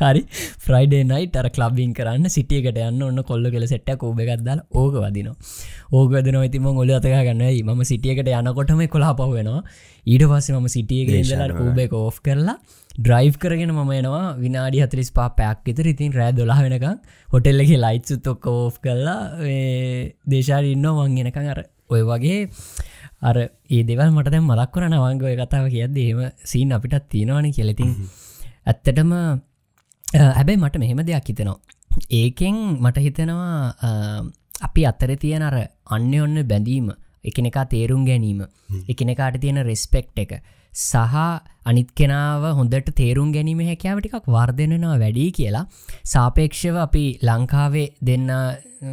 හරි. 0.00 0.22
ෆ්‍රයිඩේ 0.58 1.02
නයිට 1.04 1.36
අර 1.36 1.48
කලබ්බින් 1.50 1.92
කරන්න 1.94 2.28
සිටියකට 2.28 2.80
යන්න 2.80 3.02
ඔන්න 3.02 3.22
කොල්ල 3.24 3.50
කෙල 3.50 3.66
සෙට්ට 3.66 3.92
කෝබගත්දාල 3.98 4.62
ඕක 4.74 4.96
වදින 4.96 5.28
ඕකදන 5.92 6.40
ඉතිම 6.40 6.66
ඔොල 6.72 6.90
අතක 6.92 7.12
ගන්නයි 7.20 7.62
ම 7.64 7.84
සිටියකට 7.84 8.32
යනකොටම 8.32 8.82
කොලා 8.88 9.12
පහවෙනවා 9.14 9.62
ඊට 10.06 10.24
පස්සේ 10.24 10.56
මම 10.56 10.68
සිටියක 10.68 11.14
ඉදලා 11.14 11.48
ඕබ 11.58 11.80
කෝ් 11.88 12.10
කරලා 12.20 12.56
ඩ්‍රයිව් 12.98 13.34
කරගෙන 13.36 13.72
මම 13.72 13.92
එනවා 13.92 14.26
විනාඩි 14.36 14.82
හතරිස් 14.82 15.10
පා 15.12 15.28
පැක් 15.30 15.64
විතර. 15.66 15.86
ඉතින් 15.86 16.12
රෑ 16.12 16.32
දොලා 16.32 16.60
වෙනකම් 16.64 17.00
හොටෙල්ලගේ 17.28 17.80
ලයිට්සු 17.84 18.20
තොක්ක 18.20 18.46
ඕ් 18.48 18.68
කරලා 18.78 19.18
දේශාර 20.26 20.64
ඉන්න 20.66 20.86
වංගෙනකං 20.98 21.50
අර 21.54 21.60
ඔය 21.88 22.02
වගේ 22.02 22.38
අර 23.22 23.36
ඒ 23.38 23.82
දෙවල් 23.82 24.08
මට 24.10 24.32
දැම් 24.32 24.46
මලක් 24.46 24.72
වරන 24.74 24.96
වංගය 24.98 25.34
කතාව 25.42 25.66
කියද 25.74 25.98
ඒම 25.98 26.22
සීන් 26.44 26.72
අපිටත් 26.72 27.06
තියෙනවාන 27.08 27.50
කෙලෙතින් 27.52 27.92
ඇත්තටම 28.66 29.12
හැබැයි 30.14 30.60
මට 30.62 30.78
මෙහෙම 30.78 31.00
දෙයක් 31.06 31.28
හිතෙනවා. 31.30 31.58
ඒකෙන් 32.12 32.56
මට 32.80 33.06
හිතෙනවා 33.06 33.56
අපි 34.62 34.86
අත්තර 34.90 35.16
තියෙන 35.22 35.42
අර 35.42 35.56
අන්න 35.96 36.12
ඔන්න 36.26 36.36
බැඳීම 36.50 36.92
එකනෙකා 37.24 37.64
තේරුම් 37.72 38.04
ගැනීම 38.08 38.44
එකනෙකාට 38.88 39.40
තියෙන 39.42 39.58
රෙස්පෙක්් 39.70 40.08
එක 40.16 40.32
සහ 40.74 41.16
අනිත් 41.64 41.90
කෙනාව 41.98 42.44
හොඳට 42.58 42.90
තේරුම් 43.00 43.32
ගැනීම 43.36 43.60
හැකෑව 43.70 44.00
ටිකක් 44.00 44.30
වර්ධනනවා 44.36 44.96
වැඩි 45.02 45.26
කියලා. 45.38 45.66
සාපේක්ෂව 46.04 46.76
අපි 46.86 47.04
ලංකාවේ 47.28 47.88
දෙන්න 48.08 48.30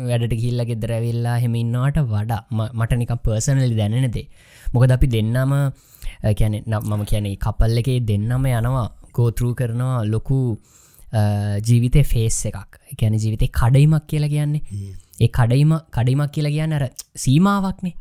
වැඩට 0.09 0.35
කිල්ල 0.43 0.65
ගෙදරැවිල්ලා 0.69 1.37
හෙමින්නාට 1.43 1.97
වඩා 2.13 2.41
මට 2.49 2.99
නිකම් 3.01 3.23
පර්සනලි 3.25 3.75
දැනෙනදේ 3.81 4.27
මොකද 4.73 4.93
අපි 4.97 5.07
දෙන්නම 5.15 5.53
කැන 6.39 6.55
මම 6.65 7.01
කියැනෙ 7.09 7.35
කපල් 7.45 7.81
එකේ 7.81 7.99
දෙන්නම 8.11 8.45
යනවා 8.51 8.87
ගෝතරූ 9.17 9.53
කරනවා 9.59 9.99
ලොකු 10.13 10.37
ජීවිතය 11.13 12.03
ෆේස් 12.03 12.45
එකක්. 12.45 12.79
ගැන 12.99 13.15
ජීවිතය 13.15 13.47
කඩයිමක් 13.53 14.07
කියලා 14.07 14.27
කියන්නේ. 14.27 14.61
ඒ 15.21 15.29
කඩයිම 15.29 15.73
කඩයිමක් 15.91 16.31
කියලා 16.31 16.55
කියන්න 16.55 16.73
අර 16.73 16.85
සීමාවක්නේ. 17.15 17.93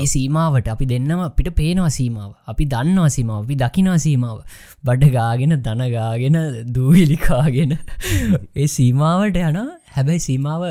ඒ 0.00 0.06
සීමාවට 0.06 0.68
අපි 0.68 0.86
දෙන්නම 0.86 1.20
අපිට 1.20 1.50
පේනවා 1.56 1.90
සීමාව. 1.90 2.30
අපි 2.46 2.64
දන්නවා 2.64 3.08
සීමාව. 3.08 3.40
අපි 3.44 3.56
දකිනා 3.56 3.98
සීමාව. 3.98 4.38
බඩ 4.84 5.12
ගාගෙන 5.12 5.56
දනගාගෙන 5.60 6.38
දූවිලිකාගෙන 6.72 7.78
ඒ 8.60 8.66
සීමාවට 8.66 9.40
යන. 9.42 9.58
හැබැයි 9.94 10.26
සීමාව 10.28 10.62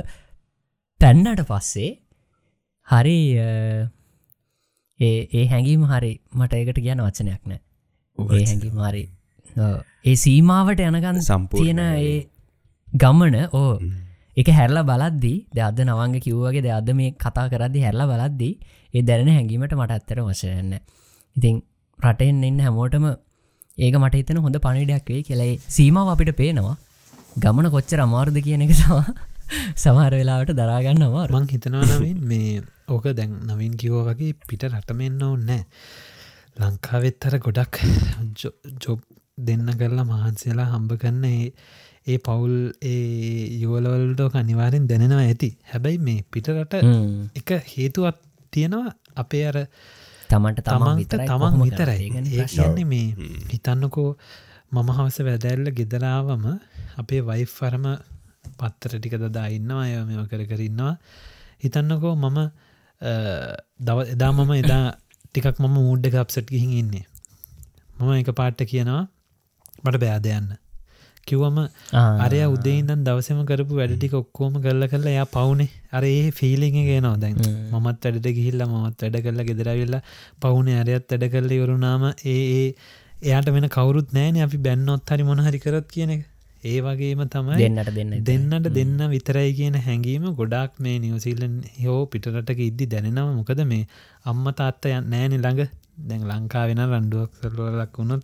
පැන්නට 1.01 1.43
පස්සේ 1.47 1.91
හරි 2.87 3.17
ඒ 4.99 5.45
හැඟීම 5.45 5.85
හරි 5.85 6.13
මට 6.33 6.53
ඒකට 6.53 6.79
කියන 6.79 7.01
වචනයක් 7.01 7.41
නෑ. 7.45 7.61
ඒ 8.17 8.43
හැඟි 8.43 8.71
මාරි 8.71 9.03
ඒ 10.05 10.15
සීමාවට 10.17 10.79
යනගන්න 10.81 11.19
සම්පතියන 11.21 11.79
ඒ 11.81 12.13
ගමන 12.87 13.35
ඕ 13.53 13.73
එක 14.37 14.47
හැරලා 14.57 14.85
බලද්දී 14.89 15.37
ද 15.55 15.61
අද 15.61 15.81
නවංග 15.83 16.15
කිව්වගේ 16.25 16.63
ද 16.65 16.71
අද 16.77 16.89
මේ 16.99 17.11
කතා 17.15 17.45
කරදදි 17.51 17.83
හැරලා 17.85 18.07
බලද්දී 18.11 18.53
ඒ 18.93 19.03
දැන 19.03 19.29
හැඟීමට 19.29 19.75
මට 19.77 19.97
ඇත්තර 19.97 20.21
වශයන්න 20.23 20.73
ඉතින් 21.35 21.59
රටෙන් 21.99 22.41
එන්න 22.43 22.59
හැමෝටම 22.65 23.05
ඒක 23.77 23.95
මට 23.99 24.15
හිතන 24.15 24.41
හොඳ 24.45 24.57
පණිඩයක් 24.57 25.11
වේ 25.11 25.21
කෙලයි 25.23 25.53
සීමාව 25.69 26.09
අපිට 26.13 26.33
පේනවා. 26.35 26.75
ගමන 27.37 27.69
කොච්චර 27.69 28.01
අමාර්ද 28.01 28.41
කියන 28.45 28.65
එක 28.65 28.73
සවා 28.73 29.05
සමහර 29.77 30.13
වෙලාවට 30.13 30.55
දරාගන්නවා 30.55 31.27
මං 31.29 31.47
හිතනවා 31.47 31.85
නවින් 31.91 32.19
මේ 32.25 32.57
ඕක 32.87 33.05
දැන් 33.13 33.37
නවින් 33.49 33.77
කිවෝ 33.77 34.03
වගේ 34.07 34.33
පිට 34.49 34.67
රටමෙන්න්න 34.71 35.23
ඕන්නෑ 35.23 35.63
ලංකාවෙත්තර 36.59 37.37
ගොඩක් 37.39 37.81
ජොබ් 38.83 38.99
දෙන්න 39.41 39.71
කරලා 39.79 40.05
මහන්සේලා 40.05 40.67
හම්බ 40.71 40.91
කරන්න 40.97 41.25
ඒ 42.07 42.17
පවුල් 42.19 42.55
ඒ 42.83 43.61
යෝලවල්ටෝක 43.61 44.35
අනිවාරෙන් 44.35 44.87
දැනෙනවා 44.87 45.23
ඇති. 45.23 45.49
හැබැයි 45.71 45.99
මේ 45.99 46.19
පිටරට 46.31 46.73
එක 47.35 47.49
හේතුවත් 47.71 48.17
තියෙනවා 48.53 48.95
අපේ 49.15 49.43
අර 49.47 49.57
තමන්ට 50.29 50.63
තමන්ට 50.65 51.13
තමන් 51.23 51.59
විතරයි. 51.61 52.07
ඒ 52.31 52.47
කියන්නේ 52.47 52.85
මේ 52.85 53.07
හිතන්නකෝ 53.51 54.09
මම 54.71 54.89
හවස 54.91 55.19
වැදැල්ල 55.27 55.67
ගෙදරාවම 55.77 56.43
අපේ 56.97 57.21
වයි් 57.23 57.45
ෆරම 57.49 57.85
පත්තර 58.57 58.97
ටික 58.97 59.15
දදා 59.19 59.47
ඉන්නවා 59.49 59.85
අය 59.85 59.95
මෙ 60.09 60.25
කර 60.25 60.43
කරන්නවා 60.45 60.93
හිතන්නකෝ 61.63 62.15
මම 62.15 62.39
දව 63.81 63.97
එදා 64.15 64.31
මම 64.33 64.51
එදා 64.53 64.83
ටිකක් 65.25 65.57
මම 65.59 65.73
මූඩ්ඩ 65.77 66.15
අප්සට් 66.15 66.47
ගිහින් 66.47 66.71
ඉන්නේ. 66.81 67.05
මම 67.97 68.11
එක 68.13 68.31
පාට්ට 68.33 68.63
කියනවා 68.65 69.03
මට 69.83 70.03
බෑදයන්න 70.03 70.49
කිව්වම 71.27 71.57
අරය 72.25 72.39
උදේන්දන් 72.55 73.03
දවසම 73.07 73.41
කරපු 73.49 73.77
වැඩටික 73.79 74.15
ඔක්කෝම 74.21 74.55
කරල 74.63 74.83
කරලා 74.87 75.13
එයා 75.15 75.27
පවුනේ. 75.27 75.69
අර 75.91 76.03
ඒ 76.05 76.31
ෆිලිං 76.31 76.77
ගෙනවා 76.79 77.13
දැන්. 77.17 77.37
මත් 77.75 78.03
වැඩට 78.05 78.27
ගිහිල්ල 78.37 78.65
මත් 78.65 78.97
වැඩ 79.03 79.21
කරලා 79.25 79.47
ගෙදරවිල්ල 79.49 79.95
පවුනේ 80.41 80.81
අරයත් 80.81 81.13
වැඩ 81.13 81.29
කරල 81.33 81.53
යවරුනාම 81.59 82.03
ඒ 82.25 82.73
එයාට 83.21 83.49
වෙන 83.55 83.69
කවරුත් 83.69 84.13
නෑන 84.17 84.41
අපි 84.47 84.59
බැන්නොත් 84.67 85.13
හරි 85.13 85.23
මොනහරි 85.23 85.59
කරත් 85.59 85.89
කියන 85.95 86.13
එක. 86.15 86.23
ඒ 86.63 86.79
වගේම 86.79 87.21
තමයි 87.27 87.59
දෙන්නට 87.61 87.91
දෙන්න 87.93 88.11
දෙන්නට 88.23 88.71
දෙන්න 88.71 88.97
විතරයි 89.13 89.51
කියන 89.59 89.77
හැඟීම 89.85 90.25
ගොඩක් 90.39 90.73
මේ 90.79 90.97
නිවසිීලන් 91.05 91.55
හෝ 91.83 92.01
පිටරටක 92.07 92.65
ඉද්දි 92.69 92.89
දැනෙනව. 92.93 93.29
මොකද 93.37 93.63
මේ 93.71 93.87
අම්ම 94.25 94.43
තාත්ත 94.53 94.89
නෑනෙ 95.05 95.37
ළඟ. 95.37 95.69
දැන් 96.01 96.23
ලංකා 96.29 96.65
වෙන 96.69 96.81
රණ්ඩුවක් 96.83 97.31
සරලක් 97.39 97.97
වුණොත් 97.97 98.23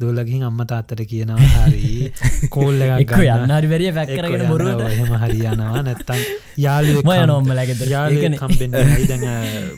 දෝලගින් 0.00 0.42
අම්ම 0.48 0.60
තාත්තට 0.72 1.02
කියනවා 1.10 1.50
හරි 1.66 2.12
කෝල්ල 2.54 2.82
යන්නරි 2.86 3.70
වැරිය 3.72 3.92
පැක්කරගෙන 3.98 4.44
බොරුව 4.50 4.82
හම 4.96 5.12
හරියනවා 5.22 5.84
නැත්තන් 5.86 6.24
යාලු 6.64 6.98
මය 7.10 7.20
නොම්මලගෙද 7.30 7.80
යාලකන 7.94 8.36
කම්පෙන් 8.42 8.76
දැන් 8.76 9.24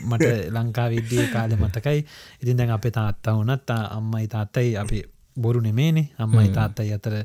මට 0.09 0.33
ලංකා 0.55 0.89
විද්දිය 0.95 1.29
කාලෙ 1.35 1.55
මතකයි. 1.55 2.03
ඉතින් 2.41 2.59
දැන් 2.59 2.75
අපේ 2.77 2.91
තාත්තා 2.91 3.37
වනත් 3.39 3.79
අම්මයි 3.97 4.27
තාත්තයි 4.35 4.75
අපි 4.83 4.99
බොරු 5.37 5.59
නෙමේනේ. 5.61 6.07
අම්මයි 6.19 6.49
තාත්තයි 6.57 6.93
අතර 6.97 7.15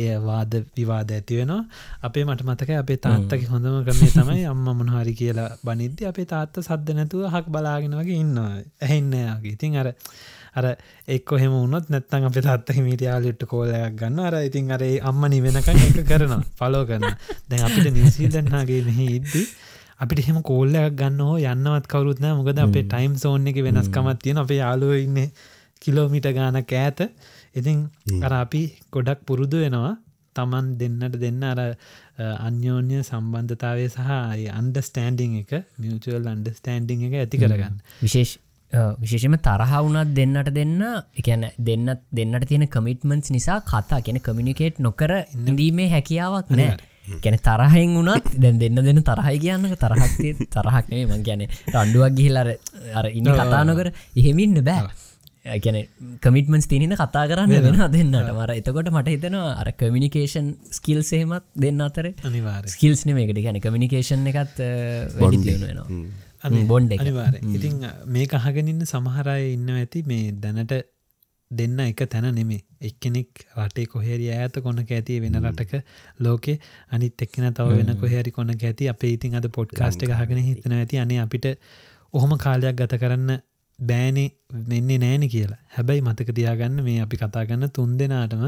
ඒ 0.00 0.16
වාද 0.26 0.52
විවාද 0.76 1.10
ඇති 1.10 1.38
වෙනවා. 1.40 1.62
අපේ 2.02 2.24
මට 2.24 2.46
මතක 2.48 2.70
අපේ 2.82 2.98
තාත්තක 3.06 3.46
හොඳම 3.52 3.78
ක්‍රමේ 3.86 4.10
තමයි 4.16 4.44
අම්ම 4.52 4.66
මොනහරි 4.80 5.14
කියලා 5.20 5.48
බනිද්‍ය 5.64 6.10
අපේ 6.10 6.26
තාත්ත 6.34 6.60
සද්ද 6.64 6.98
නැතුව 6.98 7.30
හක් 7.34 7.46
බලාගෙන 7.48 7.96
වගේ 8.00 8.20
ඉන්නවා. 8.24 8.52
ඇහෙන්නයාගේ 8.82 9.56
ඉතින් 9.56 9.80
අර 9.82 9.94
අර 10.58 10.64
එක් 11.16 11.32
හෙම 11.42 11.54
උනොත් 11.58 11.86
නැත්තන් 11.94 12.26
අප 12.28 12.36
තත්ත 12.36 12.76
මිටියාලිට්ට 12.88 13.46
කෝලයක් 13.52 13.96
ගන්න 14.00 14.20
අර 14.28 14.36
ඉතින් 14.48 14.72
අර 14.76 14.82
අම්මනි 15.10 15.40
වෙනකන් 15.46 15.80
එක 15.86 16.00
කරනවා. 16.10 16.42
පලෝ 16.60 16.84
කරන 16.90 17.06
දැන් 17.50 17.64
අපිට 17.68 17.90
නිසිීදන්නාගේ 17.96 18.82
මෙහි 18.88 19.06
ඉද්දී 19.18 19.46
අපිට 20.02 20.26
හෙම 20.28 20.42
කෝල්ලයක් 20.50 20.92
ගන්න 21.00 21.24
හෝ 21.28 21.38
යන්නවත් 21.54 21.88
කවරුත්න 21.94 22.28
මොකද 22.40 22.60
අපේ 22.66 22.84
ටයිම් 22.92 23.16
සෝන් 23.24 23.48
එක 23.52 23.58
වෙනස්කමත් 23.68 24.22
තියෙන 24.26 24.44
අපේ 24.44 24.60
යාලුව 24.60 24.94
ඉන්න 25.06 25.18
කිලෝමිට 25.82 26.30
ගානක් 26.36 26.72
ඇත 26.84 27.00
ඉතින් 27.54 27.88
අර 28.26 28.32
අපි 28.44 28.62
ගොඩක් 28.92 29.26
පුරුදු 29.28 29.64
වෙනවා. 29.64 29.96
තමන් 30.36 30.66
දෙන්නට 30.80 31.16
දෙන්න 31.22 31.42
අර 31.42 31.60
අන්‍යෝන්‍ය 32.46 33.00
සම්බන්ධතාවය 33.02 33.86
සහ 33.88 34.10
අන්ඩස්ටෑන්ඩිං 34.58 35.32
එක 35.40 35.52
මියචල් 35.80 36.28
අන්ඩස්ටෑන්ඩිං 36.32 37.02
එක 37.08 37.14
ඇති 37.22 37.40
කරගන්න. 37.42 37.80
විශේෂ 38.04 38.38
විශේෂම 38.72 39.34
තරහ 39.38 39.72
වුණත් 39.78 40.14
දෙන්නට 40.14 40.52
දෙන්න 40.52 40.78
එකන 41.16 41.48
දෙන්න 41.60 41.96
දෙන්නට 42.12 42.46
තියෙන 42.46 42.68
කමිටමන්ස් 42.68 43.30
නිසා 43.30 43.58
කතා 43.62 44.00
කියෙන 44.00 44.20
කමිනිකේට් 44.20 44.78
නොකර 44.80 45.12
ඉඳීමේ 45.40 45.90
හැකියාවක් 45.90 46.50
නෑ 46.52 46.76
ගැන 47.18 47.38
තරහෙන් 47.40 47.94
වුණත් 47.96 48.32
දැන් 48.36 48.58
දෙන්න 48.58 48.80
දෙන්න 48.80 49.02
තරහයි 49.02 49.38
කියන්න 49.40 49.76
තරහක්තිය 49.76 50.32
තරහක්නේ 50.46 51.06
මං 51.06 51.22
ගැන 51.22 51.46
රණ්ඩුවක් 51.46 52.16
ගිහිල්ලර 52.16 52.50
අර 52.94 53.06
ඉන්න 53.10 53.30
කතානොකර 53.32 53.90
එහෙමින්න 53.90 54.62
බෑ. 54.62 54.90
ගැන 55.58 55.78
කමිටමන්ස් 56.22 56.68
තිනන 56.68 56.94
කතා 56.94 57.26
කරන්න 57.26 57.50
වෙන 57.66 57.82
දෙන්නට. 57.90 58.32
මර 58.32 58.54
එතකොට 58.54 58.92
මට 58.92 59.16
හිතනවා 59.16 59.52
අර 59.56 59.72
කමිනිකේෂන් 59.74 60.54
ස්කිල් 60.70 61.02
සේමත් 61.02 61.46
දෙන්න 61.56 61.80
අතර. 61.80 62.12
අනිවාර 62.22 62.68
ස්කිල්ස් 62.68 63.06
නෙමේකට 63.06 63.42
ගැන 63.42 63.60
කමිනිකේෂන් 63.60 64.26
එකත් 64.26 64.66
වැඩි 65.16 65.58
වෙනවා 65.58 66.28
බොන්්ඩ 66.42 66.96
අනිවාර 66.98 67.36
ඉතින් 67.56 67.84
මේ 68.06 68.26
අහගෙනන්න 68.40 68.86
සමහරය 68.86 69.52
ඉන්න 69.52 69.68
ඇති. 69.70 70.02
මේ 70.06 70.32
දැනට 70.32 70.74
දෙන්න 71.50 71.80
එක 71.80 72.02
තැන 72.06 72.26
නෙමේ 72.34 72.60
එක්කෙනෙක් 72.80 73.44
රටේ 73.58 73.86
කොහෙරි 73.86 74.30
ඇත 74.30 74.58
කොනක 74.62 74.90
ඇති 74.90 75.20
වෙන 75.20 75.38
රටක 75.42 75.82
ලෝකෙ 76.20 76.58
අනිත් 76.90 77.24
එක්කෙන 77.26 77.52
තව 77.52 77.78
වෙන 77.78 77.94
කොහැරි 77.96 78.30
කොනක 78.30 78.64
ඇති. 78.64 78.88
අපේ 78.88 79.12
ඉතින් 79.16 79.36
අද 79.36 79.48
පොඩ්කාස්ට 79.50 80.04
හගෙන 80.20 80.42
හිතන 80.48 80.76
ඇති. 80.78 80.98
අනේ 80.98 81.18
අපිට 81.18 81.46
ඔහොම 82.14 82.36
කාලයක් 82.38 82.76
ගත 82.76 83.00
කරන්න 83.02 83.38
බෑනේ 83.80 84.28
මෙන්නේ 84.68 84.98
නෑන 84.98 85.24
කියලා. 85.28 85.58
හැබැයි 85.76 86.02
මතක 86.02 86.34
තියාගන්න 86.38 86.82
මේ 86.86 86.98
අපි 87.00 87.16
කතාගන්න 87.16 87.68
තුන් 87.70 87.92
දෙනාටම 87.98 88.44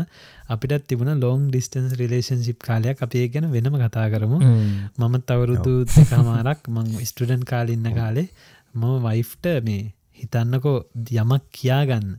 අපිටත් 0.48 0.86
තිබුණ 0.88 1.22
ලෝන් 1.24 1.48
ඩිස්ටන්ස් 1.48 1.94
රිලේෂන්ශිප් 2.00 2.58
කාලයක්. 2.68 2.98
අපේ 3.06 3.24
ගැන 3.28 3.48
වෙනම 3.52 3.78
කතා 3.84 4.06
කරමු. 4.14 4.38
මමත් 4.98 5.24
තවරුදු 5.28 5.74
දෙකමාරක් 5.94 6.68
මං 6.68 6.92
ස්ටඩන් 7.02 7.44
කාලඉන්න 7.44 7.88
කාලේ 7.94 8.28
මම 8.74 8.92
වයිෆ්ට 9.06 9.46
මේ 9.64 9.82
හිතන්නකෝ 10.20 10.78
යමක් 11.14 11.44
කියාගන්න 11.52 12.12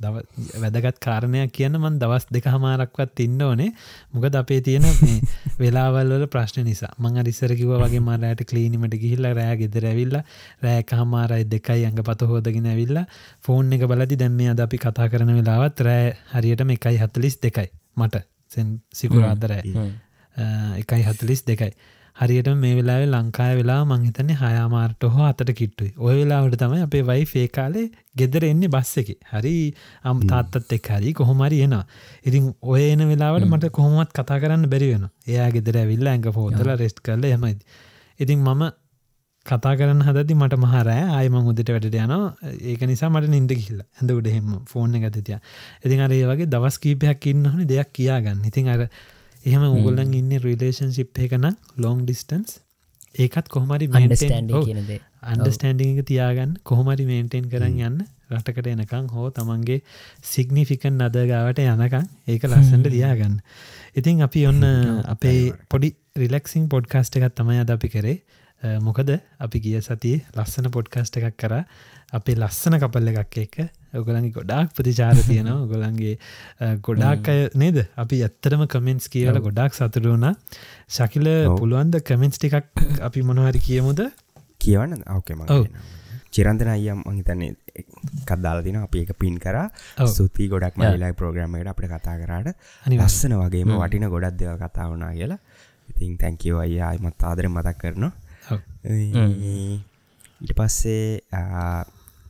වැදගත් 0.00 0.98
කාරණයක් 1.00 1.52
කියන්න 1.52 1.76
මන් 1.78 1.98
දවස් 2.00 2.26
දෙක 2.30 2.46
හමාරක්වත් 2.46 3.22
ඉන්න 3.24 3.42
ඕනේ. 3.42 3.70
මොකද 4.12 4.34
අපේ 4.34 4.60
තියෙන 4.60 4.86
වෙලාවල්වල 5.62 6.26
ප්‍රශ්න 6.26 6.64
නිසා. 6.64 6.92
මං 6.98 7.20
රිස්සරකිව 7.22 7.74
වගේ 7.76 8.00
මරයට 8.00 8.44
කලීනිමට 8.44 8.96
ගිහිල්ල 8.96 9.30
රෑ 9.30 9.56
ගෙදර 9.62 9.88
ඇවිල්ල 9.92 10.18
රෑක 10.62 10.96
හමාරයි 11.00 11.46
දෙකයි 11.46 11.84
ඇඟ 11.84 12.02
පත 12.02 12.30
හෝදගෙන 12.32 12.66
ඇවිල්ල 12.66 13.04
ෆෝන් 13.40 13.72
එක 13.72 13.86
බලදි 13.86 14.20
දැම්ම 14.24 14.42
අද 14.50 14.64
අපි 14.66 14.78
කතා 14.78 15.08
කරන 15.08 15.36
වෙලාවත් 15.38 15.86
රෑ 15.88 16.10
හරියටම 16.34 16.76
එකයි 16.76 16.98
හතලිස් 16.98 17.38
දෙකයි. 17.38 17.70
මට. 17.96 18.26
සෙන් 18.48 18.76
සිකුරාදරෑ. 18.92 19.88
එකයි 20.76 21.02
හතලිස් 21.04 21.46
දෙකයි 21.46 21.74
හරියට 22.20 22.48
මේ 22.56 22.72
වෙලාව 22.78 23.02
ලංකාය 23.06 23.54
වෙලා 23.60 23.80
මංහිතන්නේ 23.84 24.36
හයාමාර්ට 24.36 25.06
හෝ 25.14 25.26
අතට 25.28 25.52
කිට්ටුයි. 25.60 25.92
ඔය 25.98 26.14
වෙලාවට 26.18 26.58
තමයි 26.62 26.82
අපේ 26.86 27.02
වයි 27.02 27.24
ෆේ 27.26 27.46
කාලේ 27.50 27.86
ගෙදර 28.16 28.44
එන්නේ 28.50 28.72
බස්ස 28.74 29.00
එක. 29.02 29.10
හරි 29.32 29.54
අම් 30.04 30.20
තාත්තත් 30.30 30.74
එක් 30.78 30.90
හරි 30.90 31.14
කොහොමරි 31.14 31.62
එනවා. 31.66 31.84
ඉතින් 32.26 32.50
ඔය 32.72 32.82
එන 32.90 33.06
වෙලාවට 33.12 33.48
මට 33.48 33.72
කොහොමත් 33.72 34.12
කතා 34.12 34.40
කරන්න 34.42 34.68
බැරි 34.74 34.90
වෙන 34.92 35.08
එයා 35.26 35.48
ගෙදර 35.56 35.80
ඇවිල්ල 35.82 36.12
ඇඟ 36.12 36.28
පෝතල 36.32 36.76
රෙස්ට් 36.76 37.00
කරල 37.02 37.26
එමයිද 37.30 37.64
ඉතින් 38.20 38.40
මම 38.40 38.64
කතා 39.46 39.72
කරන්න 39.76 40.02
හදදි 40.06 40.34
මට 40.36 40.56
මහරෑ 40.62 41.04
ආයම 41.10 41.36
උදට 41.42 41.70
වැඩට 41.74 41.96
යනවා. 41.96 42.34
ඒක 42.62 42.82
නිසා 42.90 43.08
මට 43.08 43.30
නින්ද 43.34 43.54
කිල්ල 43.60 43.80
ඇඳ 43.80 44.12
උඩහෙම 44.12 44.50
ෆෝර්න 44.72 44.98
ගතතිය 45.04 45.38
ඉතින් 45.84 46.04
අර 46.06 46.12
ඒ 46.12 46.26
වගේ 46.28 46.50
දවස් 46.54 46.76
කීපයක් 46.84 47.26
ඉන්න 47.32 47.48
හොනි 47.52 47.64
දෙයක් 47.72 47.90
කියාගන්න. 47.96 48.44
ඉතින් 48.50 48.68
අර 48.68 48.84
එහෙම 49.44 49.62
උගොල්ලන් 49.70 50.12
ඉන්න 50.14 50.32
රිලේෂන්ශිප් 50.40 51.18
එකන 51.18 51.46
ලොං 51.76 52.04
ඩිස්ටන්ස් 52.04 52.58
ඒකත් 53.16 53.48
කොහමරි 53.48 53.88
අන්ඩස්ටන්ඩිං 55.22 55.98
එක 55.98 56.06
තියාගන්න 56.06 56.56
කොහොමරි 56.62 57.04
මේන්ටෙන් 57.04 57.48
කරන්න 57.50 57.80
යන්න. 57.80 58.00
රටකට 58.30 58.68
එනකං 58.70 59.08
හෝ 59.10 59.30
තමන්ගේ 59.30 59.80
සිග්නිෆිකන් 60.24 61.02
අදගාවට 61.02 61.58
යනකං 61.60 62.06
ඒක 62.28 62.46
ලස්සන්ට 62.46 62.88
තියාගන්න. 62.88 63.40
ඉතින් 63.94 64.22
අපි 64.22 64.46
ඔන්න 64.46 64.62
අපේ 65.14 65.52
පොඩි 65.68 65.94
රිලක්සිං 66.16 66.68
පොඩ්කාස්ට 66.68 67.18
එකත් 67.18 67.34
තමයි 67.34 67.60
අද 67.60 67.74
අපි 67.74 67.88
කරේ. 67.88 68.20
මොකද 68.80 69.10
අපි 69.38 69.58
ගිය 69.58 69.80
සතිය 69.80 70.20
ලස්සන 70.36 70.70
පොඩ්කාස්ට 70.70 71.16
එකක් 71.16 71.36
කර 71.36 71.54
අපේ 72.12 72.36
ලස්සන 72.36 72.76
කපල්ල 72.78 73.10
එකක් 73.12 73.38
එක. 73.44 73.56
ඔගලන්ගේ 73.94 74.32
ගොඩාක් 74.32 74.74
ප්‍රතිචාර 74.74 75.14
තියෙනවා. 75.20 75.66
ගොලන්ගේ 75.72 76.16
ගොඩාක් 76.80 77.28
අය 77.28 77.46
නේද? 77.54 77.78
අපි 77.96 78.22
ඇත්තරම 78.22 78.66
කමෙන්ස් 78.66 79.08
කියල 79.08 79.40
ගොඩක් 79.40 79.78
සතුරුවුණ 79.78 80.34
ශකිල 80.88 81.30
පුළුවන්ද 81.54 82.00
කමෙන්ස් 82.02 82.38
ටිකක් 82.38 83.00
අපි 83.00 83.22
මොනහරි 83.22 83.60
කියමුද? 83.60 84.04
කියවන්න? 84.58 85.02
අවකම 85.06 85.46
චිරන්තන 86.30 86.70
අයම් 86.70 87.02
මහිතන්නේ 87.04 87.84
කදදාලදින 88.26 88.78
අපි 88.78 89.04
එක 89.04 89.12
පින් 89.18 89.38
කර. 89.38 89.58
සුති 90.08 90.48
ගොඩක් 90.48 90.78
මලයි 90.78 91.12
ප්‍රෝග්‍රමට 91.14 91.70
අපට 91.72 91.88
කතා 91.88 92.16
කරාට. 92.16 92.54
ලස්සන 92.88 93.36
වගේම 93.36 93.74
වටින 93.76 94.08
ගොඩක් 94.08 94.38
දෙව 94.38 94.58
කතා 94.58 94.90
වුණා 94.90 95.12
කියලා. 95.12 95.40
ඉතින් 95.90 96.18
තැංකව 96.18 96.60
අයි 96.64 96.82
අයිමත් 96.82 97.22
ආදර 97.22 97.48
මතක් 97.48 97.78
කරනවා. 97.78 98.12
ඉට 100.40 100.54
පස්සේ 100.56 101.20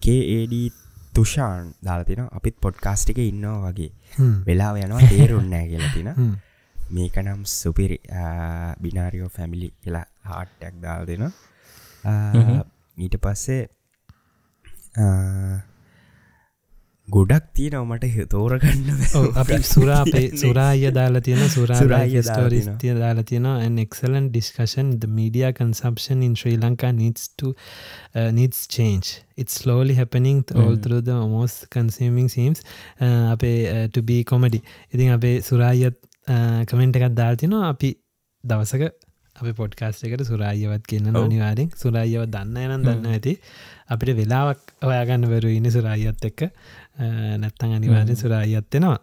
කේඩ 0.03 0.55
තුෂාන් 1.15 1.73
දාලතින 1.85 2.23
අපිත් 2.31 2.57
පොඩ්කාස්ටික 2.61 3.19
ඉන්නවා 3.23 3.73
වගේ. 3.73 3.91
වෙලා 4.47 4.73
යනවා 4.79 5.09
තේරුන්නෑ 5.09 5.67
කියලතින 5.69 6.11
මේක 6.91 7.17
නම් 7.19 7.43
සුපිරි 7.53 7.99
බිනාරියෝ 8.83 9.29
ෆැමිලි 9.29 9.69
කියලා 9.83 10.07
හාට්ටක් 10.25 10.77
දාල් 10.83 11.03
දෙන 11.07 11.25
ඊට 12.99 13.17
පස්සේ 13.25 13.63
ගොඩක් 17.17 17.47
තියෙනව 17.59 17.85
මට 17.87 18.27
තෝරගන්න 18.35 18.89
අපි 19.43 19.61
සුරාපේ 19.75 20.25
සුරාය 20.43 20.91
දාලා 20.99 21.23
තියෙන 21.29 21.51
සුරාය 21.57 22.23
ස්ටෝරිස් 22.29 22.69
තිය 22.83 22.95
දාලා 22.99 23.27
තියෙන 23.31 23.79
excellent 23.85 24.33
discussion. 24.33 24.99
The 24.99 25.11
media 25.21 25.53
consumption 25.53 26.23
in 26.23 26.37
Sri 26.37 26.57
Lanka 26.57 26.93
needs 26.93 27.29
to 27.37 27.55
uh, 28.15 28.31
needs 28.31 28.61
change. 28.69 29.09
It's 29.37 29.55
slowly 29.55 29.95
happening 29.95 30.45
mm. 30.45 30.63
all 30.63 30.77
through 30.77 31.03
the 31.03 31.19
most 31.37 31.69
consuming 31.71 32.29
seems 32.29 32.61
uh, 33.01 33.27
අපේ 33.35 33.53
uh, 33.75 33.87
to 33.89 34.03
be 34.03 34.19
comedy. 34.25 34.63
ඉතින් 34.95 35.13
අපේ 35.19 35.35
සුරායත් 35.43 35.99
කමෙන්ට් 36.67 36.97
එකත් 36.97 37.15
දාල් 37.15 37.37
තිනවා 37.37 37.69
අපි 37.69 37.91
දවසක 38.45 38.91
අප 39.37 39.47
පොඩ්කාස්ට 39.57 40.05
එකට 40.07 40.25
සුරායවත් 40.29 40.85
කියන්න 40.91 41.17
අනිවාරෙන් 41.17 41.71
සුරායව 41.83 42.27
දන්න 42.35 42.59
යනම් 42.67 42.83
දන්න 42.87 43.13
ඇති. 43.15 43.35
අපිට 43.95 44.17
වෙලාවක් 44.19 44.75
ඔයාගන්න 44.87 45.27
වරු 45.33 45.53
ඉන්න 45.59 45.71
සුරායත් 45.77 46.27
එක්ක 46.31 46.45
නැත්තං 47.43 47.75
අනිවාර්ය 47.79 48.17
සුරායි 48.23 48.57
අත්තෙනවා 48.61 48.99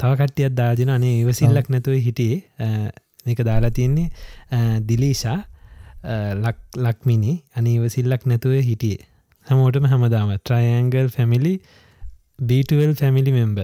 තව 0.00 0.10
කට්ටියත් 0.20 0.54
දාජන 0.60 0.92
අනේ 0.96 1.14
ඒවසිල්ලක් 1.20 1.72
නැතුව 1.74 1.96
හිටියේ. 2.06 2.38
මේක 3.26 3.40
දාලා 3.50 3.70
තියන්නේ 3.70 4.08
දිලීෂා 4.88 5.38
ලක්මිනි 6.86 7.32
අනීවසිල්ලක් 7.58 8.26
නැතුව 8.26 8.58
හිටියේ. 8.70 9.06
හැමෝටම 9.46 9.86
හැමදාම. 9.92 10.34
ට්‍රයන්ගල් 10.38 11.08
ෆැමිලි 11.16 11.54
බීටවල් 12.48 12.92
ෆැමිලි 13.00 13.32
මෙම්බ 13.32 13.58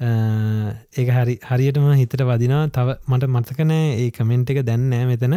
ඒ 0.00 1.04
හරි 1.08 1.34
හරියටම 1.48 1.86
හිතට 2.00 2.22
වදිනා 2.30 2.62
තව 2.76 2.96
මට 3.08 3.30
මතකනෑ 3.30 3.86
ඒ 4.00 4.10
කමෙන්ට් 4.10 4.50
එක 4.50 4.60
දැන්නෑ 4.68 5.06
මෙතන 5.10 5.36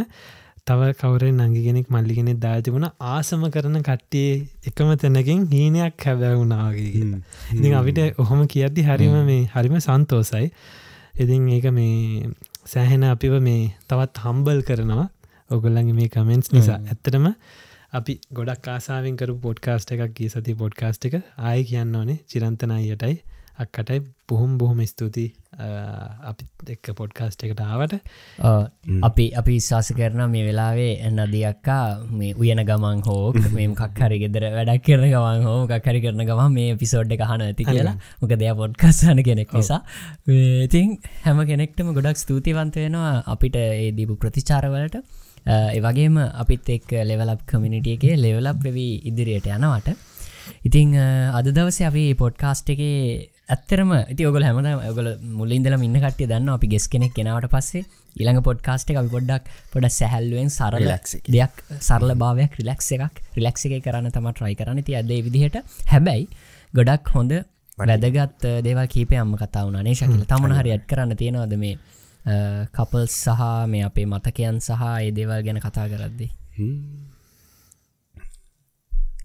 තව 0.68 0.88
කවරෙන් 0.94 1.38
නංගිගෙනෙක් 1.42 1.88
මල්ලිගෙනෙක් 1.88 2.40
දාතිබුණ 2.40 2.88
ආසම 3.10 3.44
කරන 3.50 3.78
කට්ටිය 3.82 4.32
එකම 4.68 4.90
තැනකින් 4.96 5.46
හීනයක් 5.52 6.06
හැබැවුණාගේ 6.06 6.90
ඉතින් 7.52 7.74
අපිට 7.74 8.02
ඔහොම 8.18 8.42
කියද්දි 8.48 8.84
හරිම 8.84 9.16
මේ 9.26 9.44
හරිම 9.54 9.78
සන්තෝසයි. 9.80 10.50
ඉතින් 11.16 11.48
ඒක 11.50 11.68
මේ 11.72 12.32
සෑහෙන 12.66 13.06
අපිව 13.06 13.38
මේ 13.42 13.62
තවත් 13.88 14.26
හම්බල් 14.26 14.60
කරනවා. 14.64 15.08
ඔගොල්ලගේ 15.50 15.96
මේ 15.96 16.10
කමෙන්ට්ස් 16.10 16.52
නිසා. 16.52 16.80
ඇත්තටම 16.86 17.32
අපි 17.94 18.20
ගොඩක් 18.34 18.70
ආසාාවෙන් 18.70 19.16
කරු 19.16 19.40
පොඩ්කාස්ට 19.40 19.96
එකක් 19.96 20.14
ගිය 20.16 20.30
සති 20.30 20.56
පොඩ්කාස්ට 20.56 21.10
එක. 21.10 21.18
ආය 21.40 21.64
කියන්න 21.64 21.96
ඕනේ. 21.96 22.20
චිරන්තනයටයි 22.26 23.16
අක්කටයි 23.64 24.00
බොහොම 24.30 24.52
බොහොම 24.62 24.80
ස්තුතියි 24.86 25.30
අපිත් 26.30 26.72
එක්ක 26.74 26.90
පොඩ්කාස්ට 27.00 27.44
එකට 27.46 27.62
ආවට. 27.66 27.94
අපි 29.10 29.26
අපි 29.42 29.54
විශවාස 29.58 29.90
කරන 30.00 30.22
මේ 30.34 30.44
වෙලාවේ 30.48 30.92
එන්න 31.08 31.22
දියක්කා 31.34 31.84
මේ 32.20 32.34
උයන 32.36 32.62
ගමන් 32.70 33.02
හෝ 33.08 33.34
මේ 33.58 33.68
කක්හරි 33.82 34.20
ගෙදර 34.24 34.48
වැඩක් 34.58 34.84
කරන 34.88 35.06
ගමන් 35.14 35.48
හෝ 35.48 35.62
කක්හරි 35.72 36.02
කරන 36.06 36.26
ගම 36.30 36.58
මේ 36.58 36.76
පිසෝඩ් 36.82 37.16
හන 37.22 37.46
ඇති 37.48 37.70
කියලා. 37.70 37.96
මොක 38.22 38.34
දෙය 38.42 38.52
පොඩ්කස්සන 38.62 39.24
කෙනෙක් 39.30 39.56
නිසා. 39.60 39.80
ඉතින් 40.68 40.98
හැම 41.24 41.42
කෙනෙක්ටම 41.52 41.94
ගොඩක් 42.00 42.22
ස්තුතිවන්ත 42.24 42.78
වෙනවා 42.84 43.16
අපිට 43.36 43.58
ඒ 43.64 43.88
දීපු 44.00 44.20
ප්‍රතිචාරවලට. 44.26 45.00
ඒවගේම 45.48 46.20
අපිත් 46.44 46.70
එක් 46.76 46.94
ලෙවලප් 47.12 47.42
කමිනිටිය 47.50 47.98
එකේ 47.98 48.22
ලෙවලප් 48.26 48.62
වෙවී 48.68 48.94
ඉදිරියට 49.12 49.50
යනවට. 49.58 49.98
ඉතිං 50.68 50.94
අද 51.40 51.50
දවස 51.58 51.82
අපි 51.90 52.06
පොඩ්කාස්ට් 52.22 52.70
එක 52.76 52.84
ඇත්තරම 53.50 53.92
ඇති 53.96 54.26
ඔගල 54.30 54.44
හැමද 54.44 54.68
ඔගල 54.90 55.08
මුලින්දල 55.40 55.76
ඉන්න 55.78 55.98
කටිය 56.06 56.28
දන්න 56.32 56.50
අපි 56.54 56.68
ගෙස් 56.74 56.88
කෙනෙක් 56.94 57.14
කෙනවට 57.18 57.48
පස්සේ 57.54 57.84
ඉළඟ 58.22 58.42
පොඩ්කාස්ට 58.48 58.92
එක 58.92 59.00
පොඩ්ඩක් 59.14 59.52
පොඩ 59.74 59.88
සැහැල්ලුවෙන් 59.98 60.50
සරල 60.52 60.88
දෙයක් 61.28 61.62
සරල 61.80 62.12
භාවයක් 62.24 62.58
රිලක්ස 62.60 62.92
එකක්. 62.98 63.22
රිලක්ස 63.38 63.68
එක 63.70 63.78
කරන්න 63.86 64.12
තම 64.12 64.28
ට්‍රයි 64.32 64.58
කරන්න. 64.60 64.84
ති 64.84 64.98
අද 65.00 65.14
විදිහට 65.28 65.58
හැබැයි 65.94 66.28
ගොඩක් 66.74 67.14
හොඳ 67.16 67.38
වැදගත් 67.80 68.48
දේවල් 68.68 68.92
කීපය 68.96 69.22
අම්ම 69.24 69.36
කතා 69.40 69.64
වුණනේ 69.64 69.96
ශකිල? 69.96 70.28
තමන 70.28 70.58
හරි 70.60 70.76
ඇඩ් 70.76 70.86
කරන්න 70.92 71.16
තියෙනවද 71.16 71.58
මේ 71.64 71.80
කපල් 72.76 73.08
සහ 73.08 73.50
මේ 73.72 73.88
අපේ 73.88 74.08
මතකයන් 74.08 74.60
සහ 74.60 74.88
ඒ 74.92 75.12
දේවල් 75.16 75.42
ගැන 75.48 75.64
කතා 75.64 75.88
කරද්දි? 75.88 76.32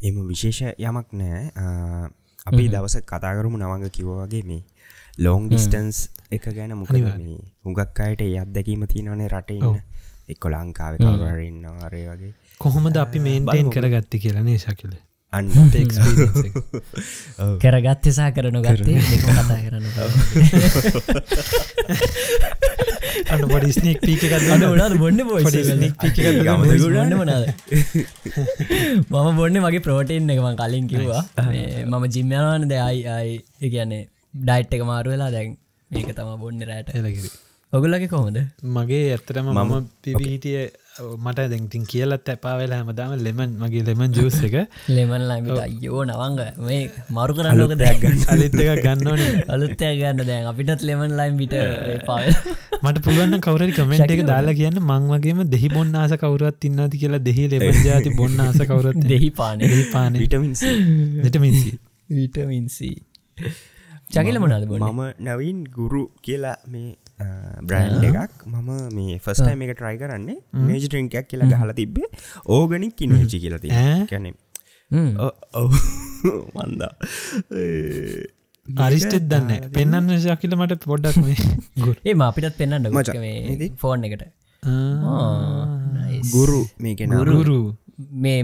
එම 0.07 0.27
විශේෂ 0.31 0.79
යමක් 0.79 1.09
නෑ 1.13 2.11
අපි 2.47 2.69
දවස 2.69 2.97
කතාකරමු 3.07 3.57
නවඟ 3.59 3.91
කිව්වගේ 3.91 4.43
මේ 4.43 4.63
ලෝං 5.19 5.49
ඩිස්ටන්ස් 5.49 5.99
එක 6.31 6.47
ගැන 6.57 6.75
මොකද 6.75 6.99
මේ 6.99 7.39
හුඟක් 7.65 8.01
අයට 8.01 8.23
ඒ 8.23 8.35
අත්දැකීම 8.41 8.83
තියනනේ 8.87 9.29
රටඉන්න 9.29 9.79
එක්කො 10.29 10.49
ලංකාව 10.49 10.97
කවරන්න 10.99 11.65
අරය 11.87 12.03
වගේ. 12.09 12.33
කොහොමද 12.61 12.97
අපි 12.97 13.19
මේන්ටේන් 13.21 13.71
කරගත්ති 13.71 14.19
කියලනේ 14.19 14.59
ශකිල 14.59 14.95
අන්න 15.33 15.49
කරගත්තසා 17.63 18.33
කරනු 18.33 18.63
ගත්තේ 18.63 19.01
කතා 19.21 19.61
කරන්න 19.61 19.87
අන්න 23.33 23.45
පොඩි 23.47 23.73
ස්නේක් 23.73 24.01
පීක 24.03 24.23
අන්න 24.51 24.63
උනාද 24.67 24.99
බොන්න 24.99 25.17
ගන්න 26.89 27.15
මනාද 27.21 27.47
මම 29.11 29.37
බොන්න 29.39 29.59
මගේ 29.59 29.81
ප්‍රෝටීන් 29.81 30.31
එකම 30.35 30.57
කලින් 30.57 30.89
කිව්වා. 30.89 31.25
මම 31.87 32.05
ජිම්යනවාන 32.09 32.69
දෙයයි 32.69 33.09
අයි 33.09 33.45
කියන්නේ 33.67 34.09
ඩයිට් 34.41 34.75
එක 34.75 34.85
මාරු 34.85 35.11
වෙලා 35.15 35.31
දැන් 35.31 35.57
ඒක 35.91 36.13
තම 36.13 36.37
බොන්න 36.37 36.63
රෑට 36.63 36.89
ඔගුලගේ 37.73 38.09
කොහොමද? 38.09 38.39
මගේ 38.77 39.09
ඇත්තරම 39.09 39.47
මම 39.55 39.89
පිබිහිටිය 40.03 40.71
මට 40.93 41.45
දැංතින් 41.53 41.85
කියලත් 41.87 42.29
ඇපා 42.29 42.55
වෙලා 42.61 42.79
හැමදාම 42.81 43.13
ලෙමන් 43.27 43.53
මගේ 43.61 43.85
ලෙමන් 43.87 44.13
ජූස 44.13 44.37
එක. 44.49 44.57
ලෙමන් 44.89 45.25
ලයිමට 45.31 45.61
අයෝ 45.65 46.03
නවංග. 46.05 46.41
මේ 46.61 46.81
මරු 47.11 47.37
කරන්නක 47.39 47.73
දෙයක් 47.83 48.05
අලිත් 48.29 48.57
එක 48.65 48.83
ගන්නවන 48.85 49.23
අලුත්තය 49.49 49.93
ගන්න 50.01 50.21
දැන්. 50.23 50.49
අපිටත් 50.53 50.85
ලෙමන් 50.89 51.17
ලයිම් 51.21 51.41
විට 51.41 51.57
පාව 52.07 52.29
මට 52.83 53.05
පුළුවන් 53.07 53.41
කවරරි 53.41 53.73
කමෙන්ට් 53.73 54.15
එක 54.17 54.25
දාලා 54.27 54.59
කියන්න. 54.61 54.81
මං 54.83 55.09
වගේම 55.13 55.43
දෙහි 55.55 55.73
බොන්න 55.75 55.97
ආස 55.97 56.15
කවරුවත් 56.23 56.69
ඉන්නති 56.71 57.03
කියලා 57.05 57.25
දෙහි 57.29 57.49
ලෙබන් 57.55 57.83
ජාති 57.89 58.17
බොන්න 58.21 58.41
ආස 58.41 58.61
කවරත් 58.63 59.03
දෙහි 59.13 59.31
පාන. 59.33 59.65
පාන 59.93 60.13
විටමින්ස් 60.15 60.63
විටමින්සි 62.11 62.91
චකිල 64.11 64.39
මොනද 64.43 64.67
බොන්න? 64.69 64.85
මම 64.91 65.03
නවින් 65.27 65.65
ගුරු 65.77 66.05
කියලා 66.23 66.57
මේ 66.69 66.91
බ්‍රන්් 67.63 68.07
එකක්. 68.11 68.47
මම 68.47 68.71
මේ 68.93 69.19
ෆස්ටයිම 69.19 69.65
එක 69.67 69.75
ට්‍රයි 69.75 69.97
කරන්නේ 69.99 70.39
මේජ 70.67 70.87
ට්‍රින්කයක් 70.87 71.27
කියලා 71.31 71.51
ගහලා 71.55 71.79
තිබේ 71.81 72.09
ඕගනික් 72.49 72.95
කිනචි 72.97 73.43
කියලති 73.45 73.69
කැනෙ 74.11 74.33
ඔව. 75.55 75.73
මන්දා 76.57 76.93
අරිස්ටෙත් 78.67 79.25
දන්න 79.31 79.71
පෙන්න්න 79.75 80.11
ශකිල 80.25 80.57
මට 80.59 80.83
පොඩ්ඩක් 80.85 81.17
ඒ 82.09 82.17
අපිටත් 82.29 82.59
පෙන්න්න 82.59 82.91
ෆෝන් 83.83 84.05
එකට. 84.09 84.25
ගුරු. 86.33 86.61
මේකෙන 86.79 87.17
ගුරු. 87.21 87.61
මේ 88.25 88.39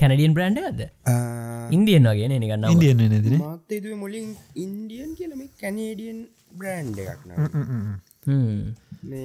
කැනඩියන් 0.00 0.34
බ්‍රන්ඩ් 0.34 0.58
ඇද 0.60 0.80
ඉන්දියන් 1.70 2.08
වගේ 2.10 2.28
නිගන්න 2.34 2.66
මත්තේතුව 2.72 3.94
මුලින් 4.02 4.28
ඉන්දියන් 4.56 5.14
කියලම 5.18 5.40
කැනේඩියන් 5.62 6.18
බ්‍රන්් 6.52 6.86
එකක් 7.04 7.20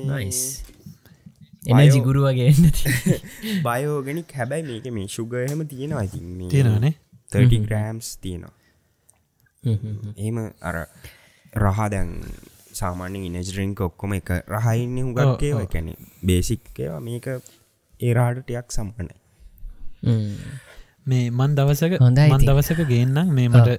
නයිස් 0.10 0.42
එනජි 1.66 2.00
ගුරු 2.02 2.22
වගේ 2.26 2.52
බයෝගෙනික් 3.64 4.30
හැබැයි 4.38 4.68
මේක 4.68 4.88
මේ 4.94 5.08
ශුගහම 5.10 5.66
තියෙනවා 5.66 6.06
ඉතින් 6.06 6.48
තියෙනනේ 6.48 6.94
30 7.34 7.68
ග්‍රෑම්ස් 7.68 8.10
තියෙනවා. 8.18 8.54
ඒම 10.18 10.38
අර 10.62 10.76
රහා 11.54 11.88
දැන් 11.90 12.12
සාමාන්‍ය 12.74 13.20
ඉනජරිංක 13.30 13.82
ඔක්කොම 13.82 14.14
එක 14.14 14.30
රහයින්න 14.50 14.98
හුගක්කේ 15.10 15.66
කැනෙ 15.68 15.94
බේසික්කවා 16.24 17.00
මේක 17.02 17.28
ඒරාඩටයක් 18.00 18.68
සම්පනයි 18.70 19.16
මේ 21.06 21.26
මන් 21.32 21.52
දවසක 21.54 22.00
හොඳයි 22.00 22.30
මන්. 22.30 22.46
දවසක 22.46 22.82
ගේන්නම්. 22.86 23.28
මේ 23.32 23.50
මට 23.50 23.70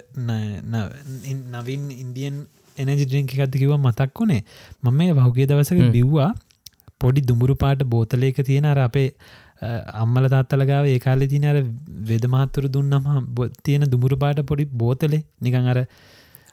නවින් 1.54 1.90
ඉන්දියන් 1.94 2.36
එනජි 2.76 3.04
ඩ්‍රිංක 3.04 3.34
එකත්ති 3.34 3.62
කිව 3.62 3.72
මතක් 3.78 4.20
වුණේ. 4.20 4.42
මම 4.84 4.94
මේ 4.94 5.12
වහුගේ 5.12 5.46
දවසක 5.46 5.90
බිව්වා 5.92 6.30
පොඩි 7.00 7.20
දුමුරු 7.22 7.54
පාට 7.54 7.82
බෝතලයක 7.84 8.40
තියෙන 8.42 8.66
අර 8.66 8.78
අපේ 8.78 9.08
අම්මල 10.02 10.28
තාත්තලගාව 10.28 10.86
ඒකාලෙ 10.86 11.26
තින 11.26 11.46
අර 11.46 11.56
වෙදමහත්තුර 12.10 12.68
දුන්නම 12.68 13.08
තියෙන 13.64 13.88
දුමුරු 13.94 14.16
පාට 14.16 14.40
පොඩි 14.42 14.68
බෝතලේ. 14.82 15.24
නිකං 15.42 15.72
අර 15.72 15.80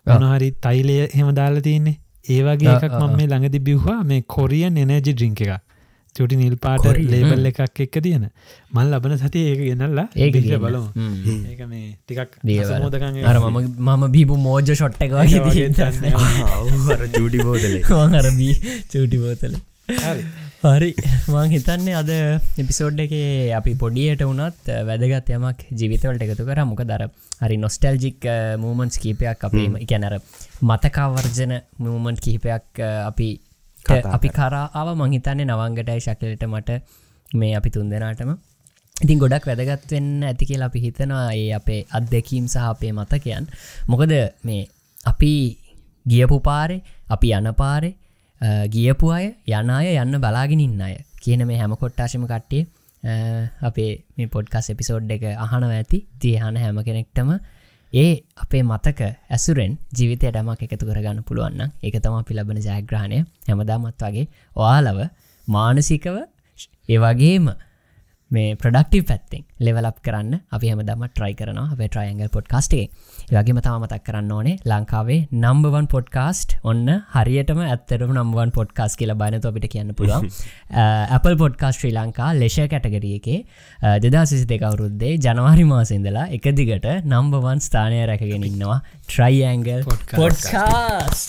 වනහරි 0.05 0.49
තයිලය 0.65 0.97
හෙම 1.15 1.29
දාලා 1.41 1.67
තියන්නේ. 1.69 1.99
ඒවගේ 2.29 2.73
එකක් 2.77 2.97
මම 3.01 3.15
මේ 3.17 3.27
ළඟදි 3.27 3.65
බිව්වා. 3.69 3.99
මේ 4.03 4.21
කොරියන් 4.27 4.77
එනජි 4.77 4.99
ඩ්‍රිංක 5.09 5.41
එක 5.41 5.62
චුටි 6.15 6.35
නිල් 6.35 6.55
පාට 6.57 6.85
ලේබල් 7.05 7.49
එකක් 7.51 7.81
එක්ක 7.85 7.97
තියෙන. 7.99 8.25
මල් 8.71 8.87
ලබන 8.91 9.17
සතිය 9.17 9.45
ඒක 9.47 9.61
ගෙනල්ලා. 9.61 10.07
බලමු. 10.59 10.87
හ්ම්. 10.93 11.41
ඒක 11.47 11.61
මේ 11.67 11.89
ටිකක්. 12.03 12.39
අසමෝදකන් 12.63 13.19
අර 13.25 13.37
මම 13.41 13.59
මම 13.87 14.07
බීපු 14.11 14.39
මෝජ 14.39 14.71
ෂොට් 14.71 15.01
එක 15.01 15.11
ජූඩි 17.15 17.43
බෝදලේ 17.43 17.83
අරබී 18.21 18.55
චූටි 18.87 19.17
බෝතල. 19.17 19.55
හරි. 20.63 20.91
මං 21.27 21.49
හිතන්නේ 21.51 21.95
අද 21.95 22.09
එපිසෝඩ් 22.57 22.99
එක 23.05 23.13
අපි 23.57 23.73
පොඩියට 23.75 24.23
වනත් 24.23 24.77
වැදගත් 24.87 25.31
යමක් 25.37 25.65
ජීවිතවලට 25.71 26.23
එකතු 26.25 26.45
කර. 26.47 26.61
මොක 26.65 26.83
දර 26.83 27.07
හරි 27.41 27.57
නොස්ටල්ජික් 27.57 28.29
මූමන්ස් 28.59 29.01
කීපයක් 29.03 29.43
අපේම 29.43 29.75
එකැනර 29.77 30.19
මතකාවර්ජන 30.63 31.57
මූමන්ට් 31.79 32.23
කිහිපයක් 32.23 32.83
අපි 33.09 33.29
අපි 34.11 34.29
කරාව 34.29 34.87
මංහිතන්නේ 34.95 35.45
නවංගටයි 35.45 35.99
ශකලට 35.99 36.43
මට 36.45 36.69
මේ 37.31 37.53
අපි 37.55 37.69
තුන් 37.69 37.89
දෙනාටම. 37.89 38.31
ඉතින් 38.95 39.19
ගොඩක් 39.19 39.45
වැදගත් 39.49 39.91
වෙන්න 39.91 40.23
ඇති 40.23 40.45
කියලා 40.45 40.67
අපි 40.67 40.79
හිතනවා 40.79 41.25
ඒ 41.33 41.49
අපේ 41.53 41.81
අත්දැකීම් 41.91 42.45
සහ 42.47 42.57
අපේ 42.65 42.91
මතකයන්. 42.91 43.45
මොකද 43.87 44.13
මේ 44.43 44.61
අපි 45.05 45.31
ගියපු 46.05 46.39
පාරේ 46.41 46.81
අපි 47.09 47.27
යන 47.31 47.49
පාරේ 47.53 47.93
අ, 48.41 48.67
ගියපු 48.67 49.11
අය 49.11 49.25
යන 49.47 49.69
අය 49.71 49.95
යන්න 49.97 50.19
බලාගෙන 50.19 50.59
ඉන්න 50.59 50.81
අය 50.81 50.95
කියන 51.23 51.43
මේ 51.47 51.57
හැම 51.57 51.75
කොට්ටාශම 51.75 52.23
කට්ටිය 52.25 52.63
අ, 53.03 53.13
අපේ 53.61 53.91
මේ 54.17 54.27
පොඩ්කස් 54.27 54.69
එපිසෝඩ් 54.69 55.11
එක 55.11 55.23
අහනව 55.37 55.71
ඇති. 55.71 55.99
තියහන 56.21 56.55
හැම 56.57 56.77
කෙනෙක්ටම 56.83 57.29
ඒ 57.93 58.13
අපේ 58.35 58.63
මතක 58.63 59.01
ඇසුරෙන් 59.29 59.73
ජීවිතය 59.97 60.25
ඩමක් 60.27 60.65
එකතු 60.65 60.85
කරගන්න 60.87 61.19
පුළුවන්න 61.21 61.73
එක 61.83 61.95
තම 62.03 62.15
අපි 62.15 62.33
ලබන 62.33 62.59
ජයග්‍රහණය. 62.59 63.19
හැමදාමත් 63.47 64.01
වගේ 64.01 64.25
ඔයාලව 64.55 64.99
මානසිකව 65.47 66.15
ඒවගේම 66.89 67.45
මේ 68.33 68.55
ප්‍රඩක්ටව 68.55 69.05
පැත්තිෙන් 69.09 69.43
ලෙවලප් 69.65 69.97
කරන්න 70.05 70.33
අපි 70.51 70.69
හම 70.69 70.81
දම 70.87 71.03
ට්‍රයි 71.07 71.33
කරන 71.39 71.59
අපේ 71.63 71.87
ට්‍රයිංගල් 71.87 72.29
පොඩ්කාස්ටේ 72.35 72.85
වගේම 73.31 73.59
තම 73.59 73.75
මතක් 73.79 74.01
කරන්න 74.07 74.31
ඕනේ 74.31 74.55
ලංකාවේ 74.65 75.19
නම්බවන් 75.35 75.87
පොඩ්කාස්ට් 75.93 76.55
ඔන්න 76.63 76.87
හරියටම 77.15 77.61
ඇත්තරම 77.65 78.13
නම්වන් 78.15 78.53
පොඩ්කාස් 78.57 78.97
කියලා 78.99 79.17
බනතු 79.21 79.51
අපිට 79.51 79.67
කියන්න 79.73 79.93
පුළුවන්. 79.93 80.29
Apple 81.17 81.35
පොඩ්කාස් 81.35 81.79
ශ්‍රී 81.79 81.93
ලංකා 81.93 82.29
ලෙෂ 82.35 82.57
කැටගරිය 82.67 83.15
එකේ 83.19 83.39
දෙදා 83.99 84.25
සිසි 84.25 84.47
දෙකවරුද්දේ 84.47 85.13
ජනවාරි 85.19 85.65
මාසින්දලා 85.65 86.27
එක 86.37 86.47
දිගට 86.53 86.89
නම්බවන් 87.05 87.63
ස්ථානය 87.67 87.99
රැකගෙන 88.11 88.47
ඉන්නවා 88.49 88.79
ට්‍රයිඇංගල් 89.03 89.83
පොඩ්කාස් 90.13 91.25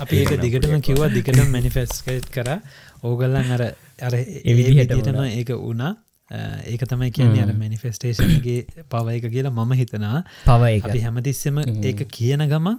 අපි 0.00 0.16
ඒක 0.22 0.34
දිගටම 0.40 0.80
කිව්වා 0.82 1.10
දිගට 1.10 1.40
මැනිෆෙස්කට් 1.48 2.28
කර 2.34 2.50
ඕගල්ලන් 3.04 3.36
අර 3.48 3.62
අර 4.00 4.14
විදිහට 4.14 4.92
එවිදිටම 4.92 5.20
ඒක 5.24 5.52
වුණා. 5.58 5.92
ඒක 6.66 6.84
තමයි 6.84 7.10
කියන්නේ 7.10 7.44
අර 7.44 7.52
මැනිෆෙස්ටේෂන්ගේ 7.54 8.84
පව 8.88 9.18
එක 9.18 9.28
කියලා 9.28 9.54
මම 9.54 9.74
හිතනා 9.74 10.22
පව 10.44 10.70
එක. 10.70 10.86
අපි 10.86 11.00
හැමතිස්සම 11.00 11.60
ඒක 11.64 12.06
කියන 12.10 12.46
ගම 12.46 12.70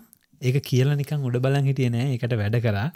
ඒක 0.42 0.64
කියලා 0.64 0.98
නිකං 0.98 1.22
උඩ 1.22 1.40
බලන් 1.40 1.70
හිටිය 1.70 1.92
නෑ. 1.92 2.16
එකට 2.16 2.36
වැඩ 2.36 2.60
කරා. 2.62 2.90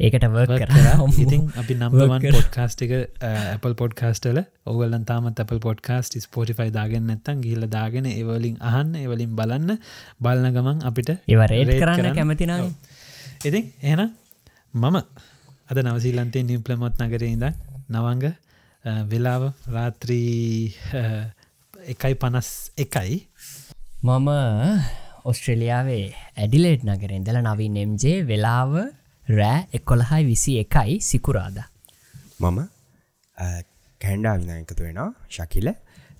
ඒකට 0.00 0.24
work 0.28 0.50
කර. 0.52 0.70
ඉතින් 1.24 1.44
අපි 1.54 1.74
නම්බවන්. 1.76 2.24
පොඩ්කාස්ට් 2.26 2.82
එක 2.82 2.94
Apple 3.22 3.74
පොඩ්කාස්ටල 3.74 4.40
ඔගලන් 4.66 5.04
තාමත් 5.06 5.40
Apple 5.40 5.60
පොඩ්කාස්ට 5.62 6.18
ස්පෝටිෆයි 6.20 6.72
දාගෙන 6.74 7.06
නැත්තන් 7.06 7.44
ගිල්ල 7.44 7.68
දාගෙන 7.70 8.08
ඒවලින් 8.10 8.58
අහන්න 8.62 8.96
ඒවලින් 8.96 9.36
බලන්න. 9.38 9.78
බලන 10.20 10.50
ගමන් 10.50 10.82
අපිට 10.82 11.14
ඒව 11.14 11.44
රේට් 11.44 11.70
rate 11.70 11.78
කරන්න 11.78 12.02
කරන්න. 12.02 12.18
කැමතිනා 12.18 12.58
ඉතින් 13.44 13.70
එහන 13.82 14.10
මම 14.74 14.98
අද 15.68 15.78
නවසීලන්තේ 15.80 16.44
නිම්පලමොත් 16.44 16.98
නගරේ 17.00 17.30
ඉඳ 17.32 17.46
නවංග 17.88 18.24
වෙලාව 19.10 19.42
රාත්‍රී 19.66 20.74
එකයි 21.86 22.14
පනස් 22.16 22.50
එකයි. 22.76 23.16
මම 24.02 24.28
ඔස්ට්‍රලියාවේ 25.24 26.04
ඇඩිලේට් 26.36 26.84
නගර 26.84 27.12
ඉඳල 27.12 27.40
නවී 27.40 27.70
නෙම්ජේ 27.78 28.18
වෙලාව 28.24 28.76
රෑ 29.26 29.60
එකොළහයි 29.72 30.22
විසි 30.24 30.58
එකයි 30.60 31.00
සිකුරාද. 31.02 31.58
මම 32.40 32.60
කැන්ඩා 34.00 34.36
විනායකතු 34.36 34.82
වෙනවා 34.82 35.10
ශකිල. 35.30 35.72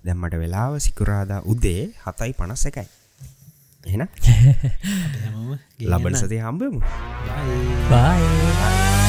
දැම්මට 0.05 0.41
වෙලාව 0.43 0.81
සිකුරාදා 0.81 1.41
උදේ 1.45 1.81
හතයි 2.03 2.33
පනස් 2.33 2.65
එකයි. 2.71 2.87
හැමම 3.85 5.57
ලබන 5.85 6.15
සති 6.17 6.37
හම්බමු 6.39 6.81
බයි 6.81 7.59
බයි 7.89 9.04